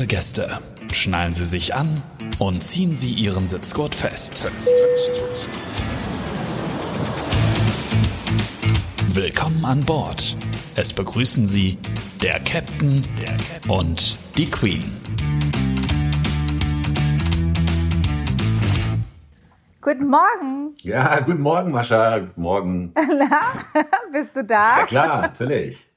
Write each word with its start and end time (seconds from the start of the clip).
Liebe 0.00 0.14
Gäste, 0.16 0.58
schnallen 0.94 1.34
Sie 1.34 1.44
sich 1.44 1.74
an 1.74 2.02
und 2.38 2.62
ziehen 2.62 2.94
Sie 2.96 3.12
Ihren 3.12 3.46
Sitzgurt 3.46 3.94
fest. 3.94 4.50
Willkommen 9.08 9.62
an 9.62 9.84
Bord. 9.84 10.38
Es 10.74 10.94
begrüßen 10.94 11.46
Sie 11.46 11.76
der 12.22 12.40
Captain 12.40 13.02
und 13.68 14.16
die 14.38 14.50
Queen. 14.50 14.90
Guten 19.82 20.08
Morgen. 20.08 20.74
Ja, 20.78 21.20
guten 21.20 21.42
Morgen, 21.42 21.72
Mascha. 21.72 22.20
Guten 22.20 22.40
Morgen. 22.40 22.94
Na, 23.18 23.52
bist 24.10 24.34
du 24.34 24.44
da? 24.44 24.78
Ja 24.78 24.86
klar, 24.86 25.20
natürlich. 25.20 25.90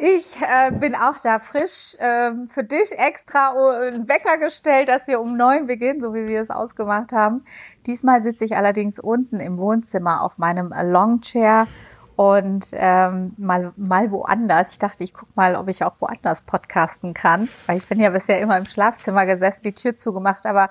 Ich 0.00 0.36
äh, 0.40 0.70
bin 0.70 0.94
auch 0.94 1.16
da 1.20 1.40
frisch. 1.40 1.96
Ähm, 1.98 2.48
für 2.48 2.62
dich 2.62 2.96
extra 2.96 3.50
einen 3.80 4.08
Wecker 4.08 4.38
gestellt, 4.38 4.88
dass 4.88 5.08
wir 5.08 5.20
um 5.20 5.36
neun 5.36 5.66
beginnen, 5.66 6.00
so 6.00 6.14
wie 6.14 6.28
wir 6.28 6.40
es 6.40 6.50
ausgemacht 6.50 7.10
haben. 7.10 7.44
Diesmal 7.84 8.20
sitze 8.20 8.44
ich 8.44 8.56
allerdings 8.56 9.00
unten 9.00 9.40
im 9.40 9.58
Wohnzimmer 9.58 10.22
auf 10.22 10.38
meinem 10.38 10.72
Longchair 10.72 11.66
und 12.14 12.68
ähm, 12.74 13.32
mal, 13.38 13.72
mal 13.76 14.12
woanders. 14.12 14.70
Ich 14.70 14.78
dachte, 14.78 15.02
ich 15.02 15.14
guck 15.14 15.34
mal, 15.34 15.56
ob 15.56 15.66
ich 15.66 15.82
auch 15.82 15.94
woanders 15.98 16.42
podcasten 16.42 17.12
kann, 17.12 17.48
weil 17.66 17.78
ich 17.78 17.88
bin 17.88 17.98
ja 17.98 18.10
bisher 18.10 18.40
immer 18.40 18.56
im 18.56 18.66
Schlafzimmer 18.66 19.26
gesessen, 19.26 19.62
die 19.64 19.72
Tür 19.72 19.96
zugemacht, 19.96 20.46
aber 20.46 20.70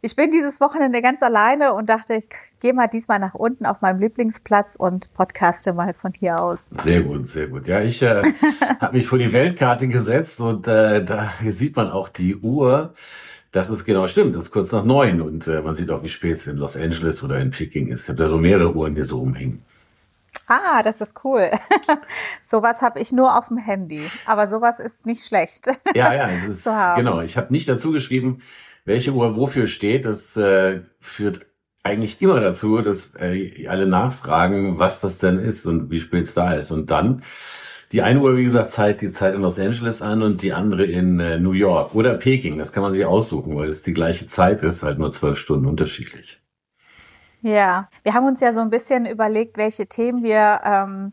ich 0.00 0.16
bin 0.16 0.30
dieses 0.30 0.60
Wochenende 0.62 1.02
ganz 1.02 1.22
alleine 1.22 1.74
und 1.74 1.90
dachte, 1.90 2.14
ich 2.14 2.28
gehe 2.64 2.72
mal 2.72 2.86
diesmal 2.86 3.18
nach 3.18 3.34
unten 3.34 3.66
auf 3.66 3.82
meinem 3.82 4.00
Lieblingsplatz 4.00 4.74
und 4.74 5.12
podcaste 5.12 5.74
mal 5.74 5.92
von 5.92 6.14
hier 6.14 6.40
aus. 6.40 6.68
Sehr 6.70 7.02
gut, 7.02 7.28
sehr 7.28 7.48
gut. 7.48 7.66
Ja, 7.66 7.82
ich 7.82 8.00
äh, 8.00 8.22
habe 8.80 8.96
mich 8.96 9.06
vor 9.06 9.18
die 9.18 9.34
Weltkarte 9.34 9.86
gesetzt 9.86 10.40
und 10.40 10.66
äh, 10.66 11.04
da 11.04 11.30
sieht 11.46 11.76
man 11.76 11.90
auch 11.90 12.08
die 12.08 12.36
Uhr. 12.36 12.94
Das 13.52 13.68
ist 13.68 13.84
genau 13.84 14.08
stimmt. 14.08 14.34
Das 14.34 14.44
ist 14.44 14.50
kurz 14.50 14.72
nach 14.72 14.82
neun 14.82 15.20
und 15.20 15.46
äh, 15.46 15.60
man 15.60 15.76
sieht 15.76 15.90
auch, 15.90 16.02
wie 16.02 16.08
spät 16.08 16.36
es 16.36 16.46
in 16.46 16.56
Los 16.56 16.78
Angeles 16.78 17.22
oder 17.22 17.38
in 17.38 17.50
Peking 17.50 17.88
ist. 17.88 18.04
Ich 18.04 18.08
habe 18.08 18.22
da 18.22 18.30
so 18.30 18.38
mehrere 18.38 18.74
Uhren 18.74 18.94
hier 18.94 19.04
so 19.04 19.18
rumhängen. 19.18 19.62
Ah, 20.46 20.82
das 20.82 21.02
ist 21.02 21.22
cool. 21.22 21.50
sowas 22.40 22.80
habe 22.80 22.98
ich 22.98 23.12
nur 23.12 23.36
auf 23.36 23.48
dem 23.48 23.58
Handy, 23.58 24.00
aber 24.24 24.46
sowas 24.46 24.80
ist 24.80 25.04
nicht 25.04 25.26
schlecht. 25.26 25.66
ja, 25.94 26.14
ja, 26.14 26.30
es 26.30 26.46
ist 26.46 26.68
genau. 26.96 27.20
Ich 27.20 27.36
habe 27.36 27.52
nicht 27.52 27.68
dazu 27.68 27.92
geschrieben, 27.92 28.40
welche 28.86 29.12
Uhr 29.12 29.36
wofür 29.36 29.66
steht. 29.66 30.06
Das 30.06 30.34
äh, 30.38 30.80
führt 30.98 31.44
eigentlich 31.84 32.20
immer 32.20 32.40
dazu, 32.40 32.80
dass 32.80 33.14
äh, 33.14 33.68
alle 33.68 33.86
nachfragen, 33.86 34.78
was 34.78 35.00
das 35.00 35.18
denn 35.18 35.38
ist 35.38 35.66
und 35.66 35.90
wie 35.90 36.00
spät 36.00 36.24
es 36.24 36.34
da 36.34 36.54
ist. 36.54 36.70
Und 36.70 36.90
dann 36.90 37.22
die 37.92 38.02
eine 38.02 38.20
Uhr, 38.20 38.36
wie 38.36 38.44
gesagt, 38.44 38.70
zeigt 38.70 39.02
die 39.02 39.10
Zeit 39.10 39.34
in 39.34 39.42
Los 39.42 39.60
Angeles 39.60 40.02
an 40.02 40.22
und 40.22 40.42
die 40.42 40.52
andere 40.52 40.84
in 40.84 41.20
äh, 41.20 41.38
New 41.38 41.52
York 41.52 41.94
oder 41.94 42.14
Peking. 42.16 42.58
Das 42.58 42.72
kann 42.72 42.82
man 42.82 42.92
sich 42.92 43.04
aussuchen, 43.04 43.54
weil 43.54 43.68
es 43.68 43.82
die 43.82 43.94
gleiche 43.94 44.26
Zeit 44.26 44.62
ist, 44.62 44.82
halt 44.82 44.98
nur 44.98 45.12
zwölf 45.12 45.38
Stunden 45.38 45.66
unterschiedlich. 45.66 46.40
Ja, 47.42 47.90
wir 48.02 48.14
haben 48.14 48.26
uns 48.26 48.40
ja 48.40 48.54
so 48.54 48.62
ein 48.62 48.70
bisschen 48.70 49.04
überlegt, 49.04 49.58
welche 49.58 49.86
Themen 49.86 50.24
wir 50.24 50.62
ähm, 50.64 51.12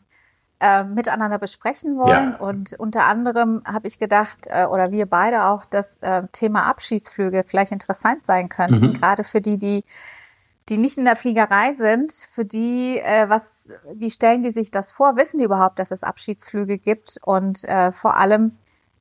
äh, 0.61 0.85
miteinander 0.85 1.37
besprechen 1.37 1.97
wollen. 1.97 2.31
Ja. 2.31 2.37
Und 2.37 2.79
unter 2.79 3.03
anderem 3.03 3.61
habe 3.65 3.87
ich 3.87 3.99
gedacht, 3.99 4.47
äh, 4.47 4.65
oder 4.65 4.91
wir 4.91 5.05
beide 5.05 5.43
auch, 5.43 5.65
dass 5.65 5.97
äh, 5.97 6.23
Thema 6.31 6.63
Abschiedsflüge 6.63 7.43
vielleicht 7.45 7.73
interessant 7.73 8.25
sein 8.25 8.47
könnten, 8.47 8.87
mhm. 8.87 8.93
gerade 8.93 9.25
für 9.25 9.41
die, 9.41 9.59
die 9.59 9.83
die 10.69 10.77
nicht 10.77 10.97
in 10.97 11.05
der 11.05 11.15
Fliegerei 11.15 11.75
sind, 11.75 12.11
für 12.31 12.45
die, 12.45 12.99
äh, 12.99 13.27
was, 13.29 13.69
wie 13.93 14.11
stellen 14.11 14.43
die 14.43 14.51
sich 14.51 14.71
das 14.71 14.91
vor? 14.91 15.15
Wissen 15.15 15.39
die 15.39 15.45
überhaupt, 15.45 15.79
dass 15.79 15.91
es 15.91 16.03
Abschiedsflüge 16.03 16.77
gibt? 16.77 17.17
Und 17.23 17.63
äh, 17.65 17.91
vor 17.91 18.15
allem 18.17 18.57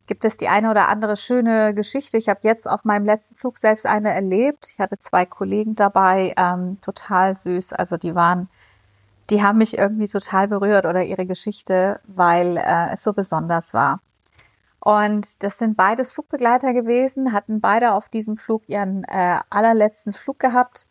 gibt 0.07 0.25
es 0.25 0.37
die 0.37 0.49
eine 0.49 0.71
oder 0.71 0.89
andere 0.89 1.17
schöne 1.17 1.75
Geschichte. 1.75 2.17
Ich 2.17 2.29
habe 2.29 2.41
jetzt 2.43 2.69
auf 2.69 2.85
meinem 2.85 3.05
letzten 3.05 3.37
Flug 3.37 3.59
selbst 3.59 3.87
eine 3.87 4.11
erlebt. 4.11 4.71
Ich 4.73 4.81
hatte 4.81 4.99
zwei 4.99 5.27
Kollegen 5.27 5.77
dabei, 5.77 6.35
ähm, 6.37 6.79
total 6.81 7.37
süß. 7.37 7.73
Also 7.75 7.97
die 7.97 8.15
waren 8.15 8.49
die 9.31 9.43
haben 9.43 9.59
mich 9.59 9.79
irgendwie 9.79 10.09
total 10.09 10.49
berührt 10.49 10.87
oder 10.87 11.05
ihre 11.05 11.25
Geschichte, 11.25 12.01
weil 12.07 12.57
äh, 12.57 12.93
es 12.93 13.03
so 13.03 13.13
besonders 13.13 13.73
war. 13.73 14.01
Und 14.81 15.43
das 15.43 15.59
sind 15.59 15.77
beides 15.77 16.13
Flugbegleiter 16.13 16.73
gewesen, 16.73 17.33
hatten 17.33 17.61
beide 17.61 17.93
auf 17.93 18.09
diesem 18.09 18.37
Flug 18.37 18.69
ihren 18.69 19.05
äh, 19.05 19.39
allerletzten 19.51 20.13
Flug 20.13 20.39
gehabt. 20.39 20.89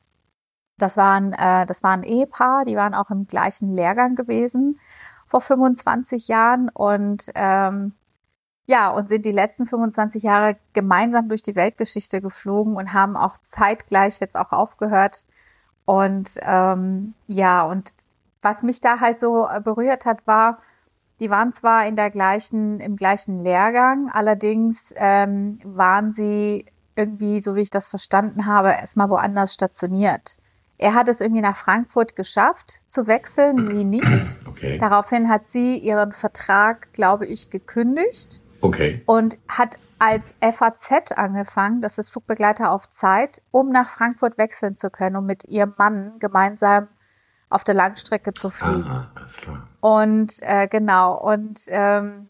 Das 0.80 0.98
waren, 0.98 1.34
äh, 1.34 1.66
das 1.66 1.84
waren 1.84 2.04
Ehepaar, 2.04 2.66
die 2.66 2.76
waren 2.76 2.94
auch 2.94 3.10
im 3.12 3.28
gleichen 3.28 3.76
Lehrgang 3.76 4.16
gewesen 4.16 4.80
vor 5.28 5.42
25 5.42 6.28
Jahren 6.28 6.70
und 6.70 7.32
ähm, 7.36 7.94
ja, 8.70 8.90
und 8.90 9.10
sind 9.10 9.26
die 9.26 9.32
letzten 9.32 9.66
25 9.66 10.24
Jahre 10.24 10.58
gemeinsam 10.74 11.28
durch 11.30 11.42
die 11.42 11.56
Weltgeschichte 11.56 12.22
geflogen 12.22 12.76
und 12.76 12.94
haben 12.94 13.18
auch 13.18 13.38
zeitgleich 13.42 14.20
jetzt 14.20 14.36
auch 14.36 14.52
aufgehört. 14.52 15.26
Und 15.86 16.36
ähm, 16.42 17.16
ja, 17.28 17.64
und 17.64 17.94
was 18.44 18.64
mich 18.64 18.80
da 18.80 19.00
halt 19.00 19.20
so 19.20 19.48
äh, 19.48 19.60
berührt 19.62 20.06
hat, 20.06 20.28
war, 20.28 20.60
die 21.20 21.30
waren 21.30 21.52
zwar 21.52 21.88
in 21.88 21.96
der 21.96 22.12
gleichen, 22.12 22.80
im 22.80 22.96
gleichen 22.96 23.44
Lehrgang, 23.44 24.10
allerdings 24.12 24.94
ähm, 24.98 25.60
waren 25.64 26.12
sie 26.12 26.66
irgendwie, 26.96 27.40
so 27.40 27.56
wie 27.56 27.62
ich 27.62 27.72
das 27.72 27.88
verstanden 27.88 28.46
habe, 28.46 28.70
erstmal 28.70 29.10
woanders 29.10 29.54
stationiert. 29.54 30.38
Er 30.80 30.96
hat 30.96 31.10
es 31.10 31.20
irgendwie 31.20 31.42
nach 31.42 31.58
Frankfurt 31.58 32.16
geschafft 32.16 32.80
zu 32.88 33.06
wechseln, 33.06 33.58
sie 33.72 33.84
nicht. 33.84 34.40
Okay. 34.48 34.78
Daraufhin 34.80 35.30
hat 35.30 35.46
sie 35.46 35.78
ihren 35.78 36.14
Vertrag, 36.14 36.92
glaube 36.94 37.28
ich, 37.28 37.52
gekündigt. 37.52 38.42
Okay. 38.62 39.04
Und 39.06 39.38
hat 39.48 39.78
als 40.00 40.36
FAZ 40.42 41.12
angefangen, 41.16 41.82
das 41.82 41.98
ist 41.98 42.10
Flugbegleiter 42.10 42.72
auf 42.72 42.90
Zeit, 42.90 43.42
um 43.52 43.70
nach 43.70 43.90
Frankfurt 43.90 44.38
wechseln 44.38 44.76
zu 44.78 44.90
können, 44.90 45.18
um 45.18 45.26
mit 45.26 45.44
ihrem 45.44 45.74
Mann 45.78 46.14
gemeinsam 46.20 46.88
auf 47.50 47.64
der 47.66 47.76
Langstrecke 47.76 48.34
zu 48.34 48.50
fliegen. 48.50 48.84
Aha, 48.84 49.12
alles 49.16 49.38
klar. 49.38 49.68
Und 49.82 50.34
äh, 50.42 50.68
genau, 50.68 51.18
und 51.18 51.62
ähm, 51.68 52.30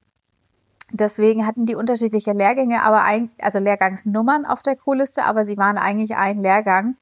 deswegen 0.92 1.46
hatten 1.46 1.66
die 1.66 1.76
unterschiedliche 1.76 2.34
Lehrgänge, 2.34 2.82
aber 2.82 3.04
ein, 3.04 3.30
also 3.40 3.60
Lehrgangsnummern 3.60 4.46
auf 4.46 4.64
der 4.64 4.76
Crewliste, 4.76 5.24
aber 5.26 5.46
sie 5.46 5.58
waren 5.58 5.78
eigentlich 5.78 6.16
ein 6.16 6.42
Lehrgang. 6.42 6.96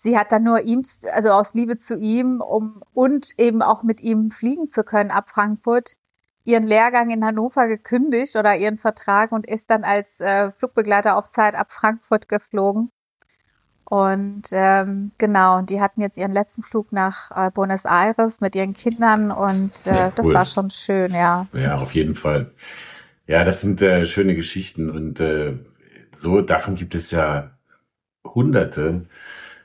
Sie 0.00 0.16
hat 0.16 0.30
dann 0.30 0.44
nur 0.44 0.60
ihm, 0.60 0.84
also 1.12 1.30
aus 1.30 1.54
Liebe 1.54 1.76
zu 1.76 1.98
ihm, 1.98 2.40
um 2.40 2.84
und 2.94 3.36
eben 3.36 3.62
auch 3.62 3.82
mit 3.82 4.00
ihm 4.00 4.30
fliegen 4.30 4.70
zu 4.70 4.84
können 4.84 5.10
ab 5.10 5.28
Frankfurt, 5.28 5.96
ihren 6.44 6.68
Lehrgang 6.68 7.10
in 7.10 7.24
Hannover 7.24 7.66
gekündigt 7.66 8.36
oder 8.36 8.56
ihren 8.56 8.78
Vertrag 8.78 9.32
und 9.32 9.44
ist 9.44 9.70
dann 9.70 9.82
als 9.82 10.20
äh, 10.20 10.52
Flugbegleiter 10.52 11.16
auf 11.16 11.28
Zeit 11.30 11.56
ab 11.56 11.72
Frankfurt 11.72 12.28
geflogen. 12.28 12.92
Und 13.84 14.44
ähm, 14.52 15.10
genau, 15.18 15.62
die 15.62 15.80
hatten 15.80 16.00
jetzt 16.00 16.16
ihren 16.16 16.32
letzten 16.32 16.62
Flug 16.62 16.92
nach 16.92 17.32
äh, 17.32 17.50
Buenos 17.50 17.84
Aires 17.84 18.40
mit 18.40 18.54
ihren 18.54 18.74
Kindern 18.74 19.32
und 19.32 19.72
äh, 19.84 19.90
ja, 19.90 20.06
cool. 20.06 20.12
das 20.14 20.32
war 20.32 20.46
schon 20.46 20.70
schön, 20.70 21.12
ja. 21.12 21.48
Ja, 21.52 21.74
auf 21.74 21.92
jeden 21.92 22.14
Fall. 22.14 22.52
Ja, 23.26 23.44
das 23.44 23.62
sind 23.62 23.82
äh, 23.82 24.06
schöne 24.06 24.36
Geschichten 24.36 24.90
und 24.90 25.18
äh, 25.18 25.58
so 26.14 26.40
davon 26.40 26.76
gibt 26.76 26.94
es 26.94 27.10
ja 27.10 27.50
Hunderte, 28.24 29.06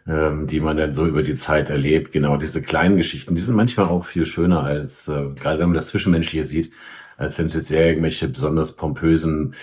ähm, 0.07 0.47
die 0.47 0.59
man 0.59 0.77
dann 0.77 0.93
so 0.93 1.05
über 1.05 1.23
die 1.23 1.35
Zeit 1.35 1.69
erlebt. 1.69 2.11
Genau 2.11 2.37
diese 2.37 2.61
kleinen 2.61 2.97
Geschichten, 2.97 3.35
die 3.35 3.41
sind 3.41 3.55
manchmal 3.55 3.87
auch 3.87 4.05
viel 4.05 4.25
schöner 4.25 4.63
als 4.63 5.07
äh, 5.07 5.29
gerade 5.35 5.59
wenn 5.59 5.67
man 5.67 5.75
das 5.75 5.87
Zwischenmenschliche 5.87 6.45
sieht, 6.45 6.71
als 7.17 7.37
wenn 7.37 7.45
es 7.45 7.53
jetzt 7.53 7.71
eher 7.71 7.87
irgendwelche 7.87 8.27
besonders 8.27 8.75
pompösen 8.75 9.55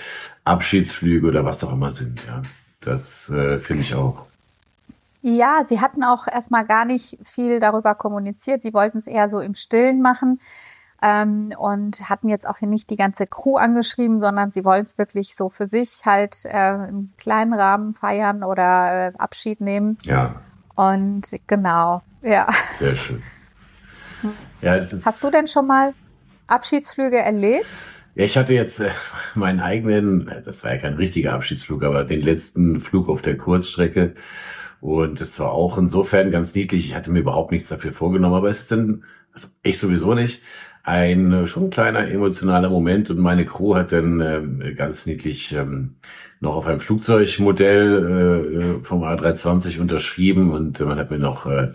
Abschiedsflüge 0.45 1.27
oder 1.27 1.45
was 1.45 1.63
auch 1.65 1.73
immer 1.73 1.91
sind. 1.91 2.25
Ja, 2.27 2.43
das 2.83 3.31
äh, 3.31 3.59
finde 3.59 3.83
ich 3.83 3.95
auch. 3.95 4.27
Ja, 5.23 5.63
sie 5.67 5.81
hatten 5.81 6.03
auch 6.03 6.27
erstmal 6.27 6.65
gar 6.65 6.87
nicht 6.87 7.19
viel 7.25 7.61
darüber 7.61 7.95
kommuniziert. 7.95 8.63
Sie 8.63 8.73
wollten 8.73 8.97
es 8.97 9.07
eher 9.07 9.29
so 9.29 9.41
im 9.41 9.55
Stillen 9.55 10.01
machen 10.01 10.41
ähm, 11.03 11.53
und 11.59 12.09
hatten 12.09 12.29
jetzt 12.29 12.47
auch 12.47 12.59
hier 12.59 12.69
nicht 12.69 12.91
die 12.91 12.97
ganze 12.97 13.27
Crew 13.27 13.57
angeschrieben, 13.57 14.21
sondern 14.21 14.53
sie 14.53 14.65
wollen 14.65 14.85
es 14.85 14.99
wirklich 14.99 15.35
so 15.37 15.49
für 15.49 15.67
sich 15.67 16.03
halt 16.05 16.45
äh, 16.45 16.89
im 16.89 17.11
kleinen 17.17 17.55
Rahmen 17.55 17.95
feiern 17.95 18.43
oder 18.43 19.09
äh, 19.09 19.13
Abschied 19.19 19.61
nehmen. 19.61 19.99
Ja. 20.05 20.37
Und 20.75 21.37
genau, 21.47 22.03
ja. 22.23 22.49
Sehr 22.73 22.97
schön. 22.97 23.23
Ja, 24.61 24.77
es 24.77 24.93
ist 24.93 25.07
Hast 25.07 25.25
du 25.25 25.31
denn 25.31 25.49
schon 25.49 25.67
mal 25.67 25.93
Abschiedsflüge 26.47 27.19
erlebt? 27.19 27.67
Ja, 28.15 28.25
ich 28.25 28.37
hatte 28.37 28.55
jetzt 28.55 28.81
äh, 28.81 28.91
meinen 29.35 29.61
eigenen, 29.61 30.31
das 30.45 30.65
war 30.65 30.75
ja 30.75 30.81
kein 30.81 30.95
richtiger 30.95 31.33
Abschiedsflug, 31.33 31.85
aber 31.85 32.05
den 32.05 32.21
letzten 32.21 32.81
Flug 32.81 33.09
auf 33.09 33.23
der 33.23 33.37
Kurzstrecke 33.37 34.15
und 34.81 35.21
das 35.21 35.39
war 35.39 35.53
auch 35.53 35.79
insofern 35.79 36.31
ganz 36.31 36.55
niedlich. 36.55 36.87
Ich 36.87 36.95
hatte 36.95 37.11
mir 37.11 37.21
überhaupt 37.21 37.53
nichts 37.53 37.69
dafür 37.69 37.93
vorgenommen, 37.93 38.35
aber 38.35 38.49
es 38.49 38.61
ist 38.61 38.73
dann, 38.73 39.05
also 39.33 39.49
ich 39.63 39.79
sowieso 39.79 40.15
nicht, 40.15 40.43
ein 40.83 41.33
äh, 41.33 41.47
schon 41.47 41.71
kleiner 41.71 42.09
emotionaler 42.09 42.71
Moment 42.71 43.11
und 43.11 43.19
meine 43.19 43.45
Crew 43.45 43.75
hat 43.75 43.93
dann 43.93 44.21
äh, 44.21 44.75
ganz 44.75 45.07
niedlich 45.07 45.53
ähm, 45.53 45.97
noch 46.41 46.57
auf 46.57 46.67
einem 46.67 46.81
Flugzeugmodell 46.81 48.81
äh, 48.81 48.85
vom 48.85 49.03
A320 49.03 49.81
unterschrieben 49.81 50.53
und 50.53 50.81
man 50.81 50.99
hat 50.99 51.11
mir 51.11 51.19
noch 51.19 51.47
äh, 51.47 51.73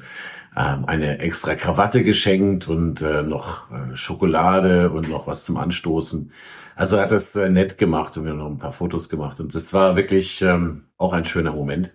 ähm, 0.57 0.86
eine 0.86 1.19
extra 1.19 1.56
Krawatte 1.56 2.04
geschenkt 2.04 2.68
und 2.68 3.02
äh, 3.02 3.24
noch 3.24 3.72
äh, 3.72 3.96
Schokolade 3.96 4.90
und 4.90 5.10
noch 5.10 5.28
was 5.28 5.46
zum 5.46 5.57
Anstoßen. 5.57 6.31
Also 6.75 6.98
er 6.98 7.04
hat 7.04 7.12
das 7.12 7.36
äh, 7.36 7.50
nett 7.50 7.78
gemacht 7.78 8.18
und 8.18 8.24
wir 8.24 8.31
haben 8.31 8.40
noch 8.40 8.50
ein 8.50 8.57
paar 8.57 8.72
Fotos 8.72 9.10
gemacht. 9.10 9.40
Und 9.40 9.54
das 9.54 9.74
war 9.74 9.96
wirklich 9.96 10.42
ähm, 10.42 10.86
auch 10.98 11.13
ein 11.13 11.25
schöner 11.25 11.52
Moment, 11.52 11.94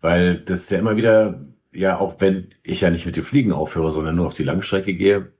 weil 0.00 0.40
das 0.40 0.68
ja 0.70 0.78
immer 0.78 0.96
wieder, 0.96 1.40
ja, 1.72 1.98
auch 1.98 2.20
wenn 2.20 2.48
ich 2.62 2.80
ja 2.80 2.90
nicht 2.90 3.06
mit 3.06 3.16
dem 3.16 3.24
Fliegen 3.24 3.52
aufhöre, 3.52 3.90
sondern 3.90 4.16
nur 4.16 4.26
auf 4.26 4.34
die 4.34 4.44
Langstrecke 4.44 4.94
gehe, 4.94 5.32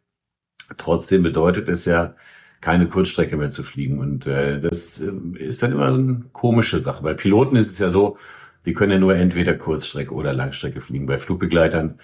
trotzdem 0.76 1.22
bedeutet 1.22 1.68
es 1.68 1.84
ja, 1.84 2.14
keine 2.60 2.88
Kurzstrecke 2.88 3.36
mehr 3.36 3.50
zu 3.50 3.62
fliegen. 3.62 3.98
Und 3.98 4.26
äh, 4.26 4.60
das 4.60 5.00
äh, 5.00 5.38
ist 5.38 5.62
dann 5.62 5.72
immer 5.72 5.86
eine 5.86 6.24
komische 6.32 6.80
Sache. 6.80 7.02
Bei 7.02 7.14
Piloten 7.14 7.56
ist 7.56 7.70
es 7.70 7.78
ja 7.78 7.88
so, 7.88 8.18
die 8.66 8.72
können 8.72 8.92
ja 8.92 8.98
nur 8.98 9.14
entweder 9.14 9.54
Kurzstrecke 9.54 10.12
oder 10.12 10.32
Langstrecke 10.32 10.80
fliegen. 10.80 11.06
Bei 11.06 11.18
Flugbegleitern 11.18 11.98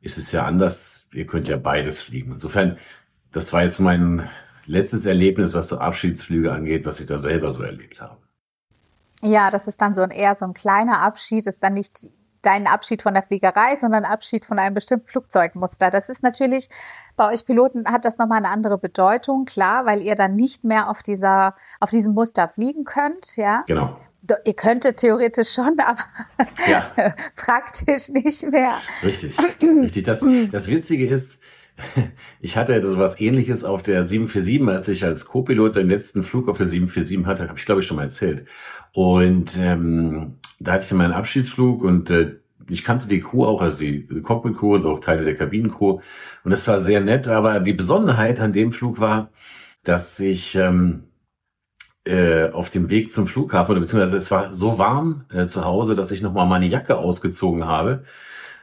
ist 0.00 0.18
es 0.18 0.32
ja 0.32 0.44
anders. 0.44 1.08
Ihr 1.12 1.26
könnt 1.26 1.48
ja 1.48 1.56
beides 1.56 2.02
fliegen. 2.02 2.32
Insofern, 2.32 2.78
das 3.32 3.52
war 3.52 3.62
jetzt 3.62 3.78
mein 3.78 4.28
letztes 4.66 5.06
Erlebnis, 5.06 5.54
was 5.54 5.68
so 5.68 5.78
Abschiedsflüge 5.78 6.52
angeht, 6.52 6.86
was 6.86 7.00
ich 7.00 7.06
da 7.06 7.18
selber 7.18 7.50
so 7.50 7.62
erlebt 7.62 8.00
habe. 8.00 8.16
Ja, 9.22 9.50
das 9.50 9.66
ist 9.66 9.80
dann 9.80 9.94
so 9.94 10.00
ein 10.00 10.10
eher 10.10 10.34
so 10.34 10.46
ein 10.46 10.54
kleiner 10.54 11.00
Abschied, 11.02 11.46
ist 11.46 11.62
dann 11.62 11.74
nicht 11.74 12.08
dein 12.42 12.66
Abschied 12.66 13.02
von 13.02 13.14
der 13.14 13.22
Fliegerei, 13.22 13.76
sondern 13.80 14.04
Abschied 14.04 14.44
von 14.44 14.58
einem 14.58 14.74
bestimmten 14.74 15.06
Flugzeugmuster. 15.06 15.90
Das 15.90 16.08
ist 16.08 16.22
natürlich, 16.22 16.68
bei 17.16 17.32
euch 17.32 17.44
Piloten 17.44 17.86
hat 17.86 18.04
das 18.04 18.18
nochmal 18.18 18.38
eine 18.38 18.48
andere 18.48 18.78
Bedeutung, 18.78 19.44
klar, 19.44 19.86
weil 19.86 20.02
ihr 20.02 20.14
dann 20.14 20.36
nicht 20.36 20.64
mehr 20.64 20.88
auf 20.88 21.02
dieser, 21.02 21.54
auf 21.80 21.90
diesem 21.90 22.14
Muster 22.14 22.48
fliegen 22.48 22.84
könnt, 22.84 23.36
ja. 23.36 23.64
Genau. 23.66 23.96
Ihr 24.44 24.54
könntet 24.54 24.98
theoretisch 24.98 25.52
schon, 25.52 25.78
aber 25.84 26.04
ja. 26.66 27.14
praktisch 27.36 28.08
nicht 28.10 28.50
mehr. 28.50 28.74
Richtig, 29.02 29.36
richtig. 29.62 30.04
Das, 30.04 30.24
das 30.52 30.70
Witzige 30.70 31.06
ist, 31.06 31.42
ich 32.40 32.56
hatte 32.56 32.80
das 32.80 32.98
was 32.98 33.20
ähnliches 33.20 33.64
auf 33.64 33.82
der 33.82 34.02
747, 34.02 34.68
als 34.68 34.88
ich 34.88 35.04
als 35.04 35.26
Co-Pilot 35.26 35.76
den 35.76 35.88
letzten 35.88 36.22
Flug 36.22 36.48
auf 36.48 36.58
der 36.58 36.66
747 36.66 37.26
hatte, 37.26 37.48
habe 37.48 37.58
ich 37.58 37.64
glaube 37.64 37.80
ich 37.80 37.86
schon 37.86 37.96
mal 37.96 38.04
erzählt. 38.04 38.46
Und 38.92 39.56
ähm, 39.58 40.38
da 40.58 40.72
hatte 40.72 40.84
ich 40.84 40.92
meinen 40.92 41.12
Abschiedsflug 41.12 41.82
und 41.82 42.10
äh, 42.10 42.36
ich 42.68 42.84
kannte 42.84 43.08
die 43.08 43.20
Crew 43.20 43.44
auch, 43.44 43.60
also 43.62 43.78
die 43.78 44.06
Cockpit-Crew 44.22 44.76
und 44.76 44.86
auch 44.86 45.00
Teile 45.00 45.24
der 45.24 45.36
Kabinencrew. 45.36 46.00
Und 46.44 46.52
es 46.52 46.66
war 46.68 46.78
sehr 46.78 47.00
nett, 47.00 47.28
aber 47.28 47.60
die 47.60 47.72
Besonderheit 47.72 48.40
an 48.40 48.52
dem 48.52 48.72
Flug 48.72 49.00
war, 49.00 49.30
dass 49.82 50.20
ich 50.20 50.54
ähm, 50.54 51.04
äh, 52.04 52.50
auf 52.50 52.70
dem 52.70 52.90
Weg 52.90 53.12
zum 53.12 53.26
Flughafen, 53.26 53.72
oder 53.72 53.80
beziehungsweise 53.80 54.16
es 54.16 54.30
war 54.30 54.52
so 54.52 54.78
warm 54.78 55.24
äh, 55.32 55.46
zu 55.46 55.64
Hause, 55.64 55.94
dass 55.96 56.12
ich 56.12 56.22
nochmal 56.22 56.46
meine 56.46 56.66
Jacke 56.66 56.96
ausgezogen 56.96 57.66
habe, 57.66 58.04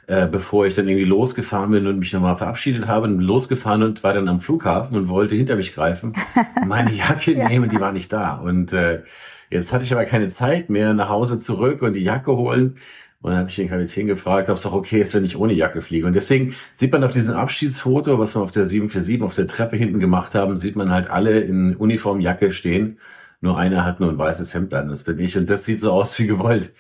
äh, 0.08 0.28
bevor 0.28 0.66
ich 0.66 0.76
dann 0.76 0.88
irgendwie 0.88 1.06
losgefahren 1.06 1.72
bin 1.72 1.88
und 1.88 2.00
mich 2.00 2.14
nochmal 2.14 2.36
verabschiedet 2.36 2.88
habe, 2.88 3.08
und 3.08 3.20
losgefahren 3.20 3.84
und 3.84 4.04
war 4.04 4.14
dann 4.14 4.30
am 4.30 4.40
Flughafen 4.40 4.98
und 4.98 5.10
wollte 5.10 5.36
hinter 5.36 5.56
mich 5.56 5.76
greifen, 5.76 6.14
meine 6.66 6.94
Jacke 6.94 7.34
ja. 7.34 7.48
nehmen, 7.48 7.70
die 7.70 7.80
war 7.80 7.92
nicht 7.92 8.12
da. 8.14 8.36
Und 8.36 8.74
äh, 8.74 9.04
jetzt 9.50 9.74
hatte 9.74 9.84
ich 9.84 9.94
aber 9.94 10.06
keine 10.06 10.30
Zeit 10.30 10.70
mehr, 10.70 10.94
nach 10.94 11.10
Hause 11.10 11.40
zurück 11.40 11.82
und 11.82 11.94
die 11.94 12.04
Jacke 12.04 12.36
holen. 12.36 12.78
Und 13.22 13.32
dann 13.32 13.40
habe 13.40 13.50
ich 13.50 13.56
den 13.56 13.70
Kapitän 13.70 14.08
gefragt, 14.08 14.50
ob 14.50 14.58
es 14.58 14.64
doch 14.64 14.74
okay 14.74 15.02
ist, 15.02 15.14
wenn 15.16 15.26
ich 15.26 15.38
ohne 15.38 15.54
Jacke 15.54 15.82
fliege. 15.82 16.06
Und 16.06 16.14
deswegen 16.14 16.54
sieht 16.74 16.92
man 16.92 17.04
auf 17.04 17.12
diesem 17.12 17.36
Abschiedsfoto, 17.36 18.20
was 18.20 18.36
wir 18.36 18.42
auf 18.42 18.52
der 18.52 18.66
747 18.66 19.24
auf 19.24 19.34
der 19.34 19.48
Treppe 19.48 19.76
hinten 19.76 20.00
gemacht 20.00 20.36
haben, 20.36 20.56
sieht 20.56 20.76
man 20.76 20.92
halt 20.92 21.10
alle 21.10 21.40
in 21.40 21.76
Uniformjacke 21.76 22.52
stehen 22.52 23.00
nur 23.42 23.58
einer 23.58 23.86
hat 23.86 24.00
nur 24.00 24.10
ein 24.10 24.18
weißes 24.18 24.54
Hemd 24.54 24.74
an, 24.74 24.90
das 24.90 25.04
bin 25.04 25.20
ich. 25.20 25.38
Und 25.38 25.50
das 25.50 25.66
sieht 25.66 25.82
so 25.82 25.92
aus 25.92 26.18
wie 26.20 26.28
gewollt. 26.28 26.74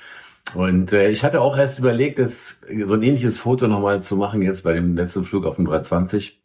Und 0.55 0.93
äh, 0.93 1.09
ich 1.09 1.23
hatte 1.23 1.41
auch 1.41 1.57
erst 1.57 1.79
überlegt, 1.79 2.19
das, 2.19 2.61
so 2.85 2.95
ein 2.95 3.03
ähnliches 3.03 3.37
Foto 3.37 3.67
nochmal 3.67 4.01
zu 4.01 4.15
machen, 4.15 4.41
jetzt 4.41 4.63
bei 4.63 4.73
dem 4.73 4.95
letzten 4.95 5.23
Flug 5.23 5.45
auf 5.45 5.57
dem 5.57 5.65
320. 5.65 6.41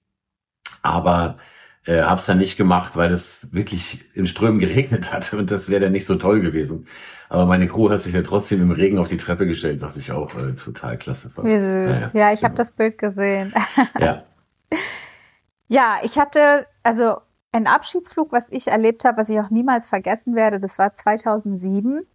Aber 0.82 1.38
äh, 1.86 2.02
habe 2.02 2.16
es 2.16 2.26
dann 2.26 2.38
nicht 2.38 2.56
gemacht, 2.56 2.96
weil 2.96 3.12
es 3.12 3.52
wirklich 3.52 4.00
in 4.14 4.26
Strömen 4.26 4.60
geregnet 4.60 5.12
hat 5.12 5.32
und 5.34 5.50
das 5.50 5.70
wäre 5.70 5.82
dann 5.82 5.92
nicht 5.92 6.06
so 6.06 6.16
toll 6.16 6.40
gewesen. 6.40 6.86
Aber 7.28 7.46
meine 7.46 7.66
Crew 7.66 7.90
hat 7.90 8.02
sich 8.02 8.12
ja 8.12 8.22
trotzdem 8.22 8.60
im 8.60 8.70
Regen 8.70 8.98
auf 8.98 9.08
die 9.08 9.16
Treppe 9.16 9.46
gestellt, 9.46 9.80
was 9.80 9.96
ich 9.96 10.12
auch 10.12 10.34
äh, 10.36 10.54
total 10.54 10.98
klasse 10.98 11.30
fand. 11.30 11.48
Wie 11.48 11.58
süß. 11.58 11.62
Ja, 11.62 12.10
ja 12.12 12.32
ich 12.32 12.40
genau. 12.40 12.50
habe 12.50 12.56
das 12.56 12.72
Bild 12.72 12.98
gesehen. 12.98 13.54
ja. 13.98 14.24
ja, 15.68 15.96
ich 16.02 16.18
hatte, 16.18 16.66
also 16.82 17.16
ein 17.52 17.66
Abschiedsflug, 17.66 18.32
was 18.32 18.50
ich 18.50 18.68
erlebt 18.68 19.04
habe, 19.04 19.18
was 19.18 19.28
ich 19.28 19.40
auch 19.40 19.50
niemals 19.50 19.86
vergessen 19.86 20.34
werde, 20.34 20.60
das 20.60 20.78
war 20.78 20.92
2007. 20.92 22.06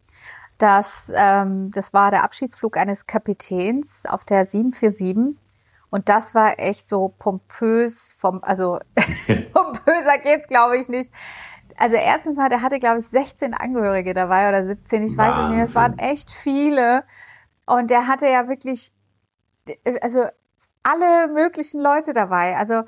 Das, 0.58 1.12
ähm, 1.16 1.72
das 1.72 1.94
war 1.94 2.10
der 2.10 2.24
Abschiedsflug 2.24 2.78
eines 2.78 3.06
Kapitäns 3.06 4.06
auf 4.08 4.26
der 4.26 4.46
747. 4.46 5.36
Und 5.90 6.10
das 6.10 6.36
war 6.36 6.60
echt 6.60 6.90
so 6.90 7.10
pompös 7.10 8.14
vom, 8.18 8.44
also 8.44 8.80
pompöser 9.54 10.18
geht's, 10.22 10.48
glaube 10.48 10.78
ich, 10.78 10.90
nicht. 10.90 11.12
Also 11.78 11.96
erstens 11.96 12.38
mal, 12.38 12.50
der 12.50 12.62
hatte, 12.62 12.80
glaube 12.80 13.00
ich, 13.00 13.08
16 13.08 13.54
Angehörige 13.54 14.14
dabei 14.14 14.50
oder 14.50 14.66
17, 14.66 15.04
ich 15.04 15.16
weiß 15.16 15.36
es 15.44 15.50
nicht. 15.50 15.64
Es 15.64 15.76
waren 15.76 16.00
echt 16.00 16.32
viele. 16.32 17.04
Und 17.66 17.92
der 17.92 18.08
hatte 18.08 18.28
ja 18.28 18.48
wirklich, 18.48 18.92
also 20.02 20.26
alle 20.84 21.28
möglichen 21.28 21.82
Leute 21.82 22.14
dabei. 22.14 22.58
Also 22.58 22.84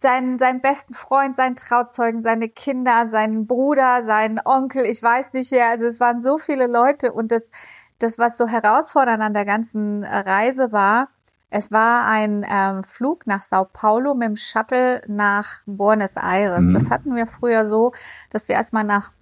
seinen, 0.00 0.38
seinen 0.38 0.60
besten 0.60 0.94
Freund, 0.94 1.36
seinen 1.36 1.56
Trauzeugen, 1.56 2.22
seine 2.22 2.48
Kinder, 2.48 3.06
seinen 3.06 3.46
Bruder, 3.46 4.04
seinen 4.06 4.40
Onkel, 4.44 4.84
ich 4.84 5.02
weiß 5.02 5.32
nicht 5.32 5.50
wer. 5.50 5.68
Also 5.68 5.86
es 5.86 5.98
waren 5.98 6.22
so 6.22 6.38
viele 6.38 6.66
Leute 6.66 7.12
und 7.12 7.32
das, 7.32 7.50
das, 7.98 8.18
was 8.18 8.36
so 8.36 8.46
herausfordernd 8.46 9.22
an 9.22 9.34
der 9.34 9.44
ganzen 9.44 10.04
Reise 10.04 10.70
war, 10.72 11.08
es 11.50 11.72
war 11.72 12.06
ein 12.06 12.44
ähm, 12.48 12.84
Flug 12.84 13.26
nach 13.26 13.42
Sao 13.42 13.64
Paulo 13.64 14.14
mit 14.14 14.28
dem 14.28 14.36
Shuttle 14.36 15.02
nach 15.06 15.62
Buenos 15.66 16.16
Aires. 16.16 16.68
Mhm. 16.68 16.72
Das 16.72 16.90
hatten 16.90 17.14
wir 17.14 17.26
früher 17.26 17.66
so, 17.66 17.92
dass 18.30 18.48
wir 18.48 18.54
erstmal 18.56 18.84
nach 18.84 19.12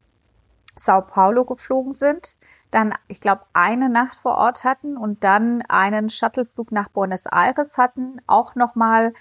Sao 0.75 1.03
Paulo 1.03 1.45
geflogen 1.45 1.95
sind, 1.95 2.37
dann, 2.71 2.93
ich 3.09 3.21
glaube, 3.21 3.43
eine 3.55 3.89
Nacht 3.89 4.17
vor 4.17 4.35
Ort 4.35 4.65
hatten 4.65 4.97
und 4.99 5.25
dann 5.25 5.63
einen 5.69 6.11
Shuttleflug 6.11 6.71
nach 6.71 6.89
Buenos 6.89 7.25
Aires 7.27 7.79
hatten, 7.79 8.21
auch 8.27 8.55
nochmal 8.55 9.15